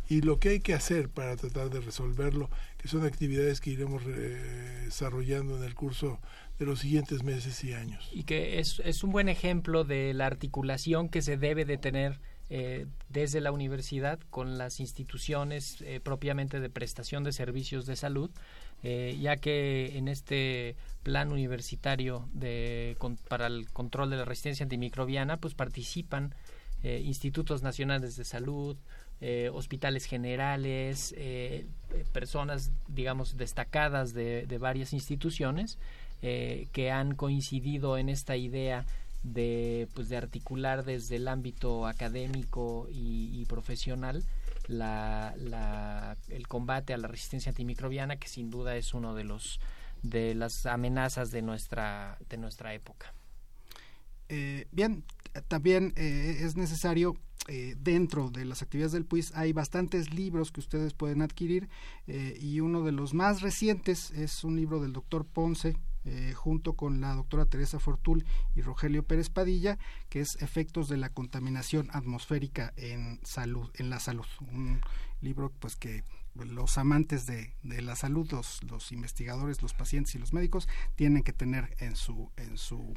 y 0.09 0.23
lo 0.23 0.39
que 0.39 0.51
hay 0.51 0.61
que 0.61 0.75
hacer 0.75 1.09
para 1.09 1.37
tratar 1.37 1.71
de 1.71 1.81
resolverlo, 1.81 2.49
que 2.79 2.89
son 2.89 3.05
actividades 3.05 3.61
que 3.61 3.71
iremos 3.71 4.03
eh, 4.07 4.83
desarrollando 4.85 5.57
en 5.57 5.65
el 5.65 5.75
curso 5.75 6.21
de 6.59 6.67
los 6.67 6.81
siguientes 6.81 7.23
meses 7.23 7.63
y 7.65 7.75
años. 7.75 8.09
Y 8.13 8.25
que 8.25 8.59
es, 8.59 8.81
es 8.85 9.05
un 9.05 9.13
buen 9.13 9.29
ejemplo 9.29 9.85
de 9.85 10.15
la 10.15 10.27
articulación 10.27 11.09
que 11.09 11.23
se 11.23 11.37
debe 11.37 11.65
de 11.65 11.77
tener 11.77 12.21
eh, 12.51 12.87
desde 13.11 13.41
la 13.41 13.53
universidad 13.53 14.19
con 14.31 14.57
las 14.57 14.81
instituciones 14.81 15.83
eh, 15.83 16.01
propiamente 16.03 16.61
de 16.61 16.71
prestación 16.71 17.23
de 17.23 17.33
servicios 17.33 17.85
de 17.85 17.97
salud, 17.97 18.31
ya 18.81 19.37
que 19.39 19.99
en 19.99 20.07
este 20.07 20.77
plan 21.09 21.33
universitario 21.33 22.29
de, 22.35 22.99
para 23.29 23.47
el 23.47 23.71
control 23.71 24.11
de 24.11 24.19
la 24.19 24.27
resistencia 24.27 24.65
antimicrobiana, 24.65 25.39
pues 25.39 25.55
participan 25.55 26.35
eh, 26.83 27.01
institutos 27.03 27.63
nacionales 27.63 28.15
de 28.17 28.25
salud, 28.27 28.77
eh, 29.23 29.49
hospitales 29.51 30.05
generales, 30.05 31.15
eh, 31.17 31.67
personas, 32.13 32.73
digamos, 32.89 33.39
destacadas 33.39 34.13
de, 34.13 34.59
varias 34.61 34.93
instituciones 34.93 35.79
que 36.21 36.91
han 36.91 37.15
coincidido 37.15 37.97
en 37.97 38.09
esta 38.09 38.37
idea 38.37 38.85
de, 39.23 39.89
pues, 39.95 40.11
de 40.11 40.19
articular 40.19 40.85
desde 40.85 41.17
el 41.17 41.27
ámbito 41.27 41.87
académico 41.87 42.87
y, 42.93 43.47
profesional 43.47 44.25
la, 44.67 45.35
el 46.29 46.47
combate 46.49 46.93
a 46.93 46.99
la 46.99 47.09
resistencia 47.09 47.49
antimicrobiana, 47.51 48.17
que 48.17 48.29
sin 48.29 48.51
duda 48.51 48.77
es 48.77 48.93
uno 48.93 49.15
de 49.15 49.25
los 49.25 49.59
de 50.03 50.35
las 50.35 50.67
amenazas 50.67 51.31
de 51.31 51.43
nuestra, 51.43 52.19
de 52.29 52.39
nuestra 52.39 52.75
época. 52.75 53.15
Eh, 54.29 54.67
bien, 54.73 55.05
también 55.49 55.95
eh, 55.97 56.41
es 56.41 56.57
necesario 56.57 57.17
eh, 57.49 57.75
dentro 57.79 58.31
de 58.31 58.45
las 58.45 58.61
actividades 58.61 58.93
del 58.93 59.07
PUIS 59.07 59.33
hay 59.35 59.55
bastantes 59.55 60.13
libros 60.13 60.53
que 60.53 60.61
ustedes 60.61 60.93
pueden 60.93 61.23
adquirir 61.23 61.71
y 62.07 62.61
uno 62.61 62.83
de 62.83 62.93
los 62.93 63.15
más 63.15 63.41
recientes 63.41 64.11
es 64.11 64.45
un 64.45 64.57
libro 64.57 64.81
del 64.81 64.93
doctor 64.93 65.25
Ponce 65.25 65.77
junto 66.35 66.75
con 66.75 67.01
la 67.01 67.15
doctora 67.15 67.47
Teresa 67.47 67.79
Fortul 67.79 68.25
y 68.55 68.61
Rogelio 68.61 69.03
Pérez 69.03 69.31
Padilla 69.31 69.79
que 70.11 70.21
es 70.21 70.37
efectos 70.41 70.89
de 70.89 70.99
la 70.99 71.09
contaminación 71.09 71.89
atmosférica 71.93 72.75
en 72.77 73.19
salud 73.25 73.71
en 73.75 73.89
la 73.89 74.01
salud 74.01 74.27
un 74.41 74.81
libro 75.23 75.51
pues 75.59 75.77
que 75.77 76.05
los 76.35 76.79
amantes 76.79 77.27
de, 77.27 77.55
de 77.63 77.83
la 77.83 77.97
salud, 77.97 78.31
los, 78.31 78.63
los, 78.65 78.93
investigadores, 78.93 79.63
los 79.63 79.75
pacientes 79.75 80.15
y 80.15 80.19
los 80.19 80.33
médicos 80.33 80.69
tienen 80.97 81.23
que 81.23 81.33
tener 81.33 81.75
en 81.79 81.97
su, 81.97 82.31
en 82.37 82.57
su 82.57 82.95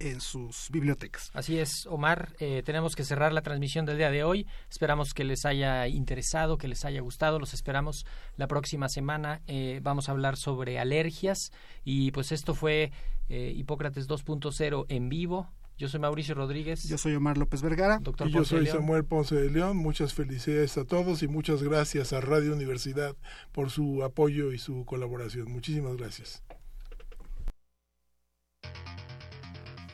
en 0.00 0.20
sus 0.20 0.70
bibliotecas. 0.70 1.30
Así 1.34 1.58
es, 1.58 1.86
Omar. 1.86 2.34
Eh, 2.38 2.62
tenemos 2.64 2.94
que 2.94 3.04
cerrar 3.04 3.32
la 3.32 3.42
transmisión 3.42 3.84
del 3.84 3.98
día 3.98 4.10
de 4.10 4.22
hoy. 4.22 4.46
Esperamos 4.70 5.12
que 5.12 5.24
les 5.24 5.44
haya 5.44 5.88
interesado, 5.88 6.56
que 6.58 6.68
les 6.68 6.84
haya 6.84 7.00
gustado. 7.00 7.38
Los 7.38 7.54
esperamos 7.54 8.06
la 8.36 8.46
próxima 8.46 8.88
semana. 8.88 9.42
Eh, 9.46 9.80
vamos 9.82 10.08
a 10.08 10.12
hablar 10.12 10.36
sobre 10.36 10.78
alergias 10.78 11.52
y 11.84 12.12
pues 12.12 12.32
esto 12.32 12.54
fue 12.54 12.92
eh, 13.28 13.52
Hipócrates 13.56 14.08
2.0 14.08 14.86
en 14.88 15.08
vivo. 15.08 15.50
Yo 15.78 15.88
soy 15.88 16.00
Mauricio 16.00 16.34
Rodríguez. 16.34 16.82
Yo 16.88 16.98
soy 16.98 17.14
Omar 17.14 17.38
López 17.38 17.62
Vergara. 17.62 17.98
Doctor 18.00 18.28
y 18.28 18.32
yo 18.32 18.44
soy 18.44 18.66
Samuel 18.66 19.04
Ponce 19.04 19.36
de 19.36 19.48
León. 19.48 19.76
Muchas 19.76 20.12
felicidades 20.12 20.76
a 20.76 20.84
todos 20.84 21.22
y 21.22 21.28
muchas 21.28 21.62
gracias 21.62 22.12
a 22.12 22.20
Radio 22.20 22.52
Universidad 22.52 23.16
por 23.52 23.70
su 23.70 24.02
apoyo 24.02 24.52
y 24.52 24.58
su 24.58 24.84
colaboración. 24.84 25.50
Muchísimas 25.52 25.96
gracias. 25.96 26.42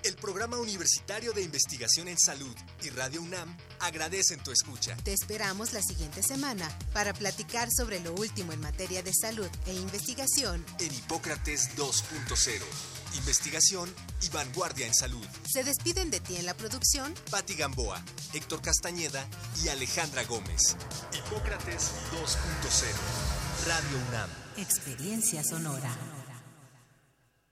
El 0.03 0.17
Programa 0.17 0.59
Universitario 0.59 1.33
de 1.33 1.43
Investigación 1.43 2.09
en 2.09 2.19
Salud 2.19 2.55
y 2.83 2.91
Radio 2.91 3.23
UNAM 3.23 3.55
agradecen 3.81 4.43
tu 4.43 4.53
escucha. 4.53 4.97
Te 5.03 5.13
esperamos 5.13 5.73
la 5.75 5.83
siguiente 5.83 6.23
semana 6.23 6.67
para 6.93 7.13
platicar 7.13 7.69
sobre 7.71 8.01
lo 8.01 8.15
último 8.15 8.53
en 8.53 8.61
materia 8.61 9.03
de 9.03 9.13
salud 9.13 9.49
e 9.67 9.75
investigación 9.75 10.65
en 10.79 10.95
Hipócrates 10.95 11.77
2.0 11.77 12.94
investigación 13.17 13.93
y 14.23 14.29
vanguardia 14.31 14.87
en 14.87 14.95
salud. 14.95 15.27
Se 15.47 15.65
despiden 15.65 16.11
de 16.11 16.21
ti 16.21 16.37
en 16.37 16.47
la 16.47 16.55
producción 16.55 17.15
Patti 17.31 17.55
Gamboa, 17.55 18.03
Héctor 18.33 18.63
Castañeda 18.63 19.27
y 19.63 19.69
Alejandra 19.69 20.25
Gómez. 20.25 20.77
Hipócrates 21.13 21.91
2.0, 22.13 23.67
Radio 23.67 23.99
UNAM. 24.09 24.31
Experiencia 24.57 25.43
sonora. 25.43 26.14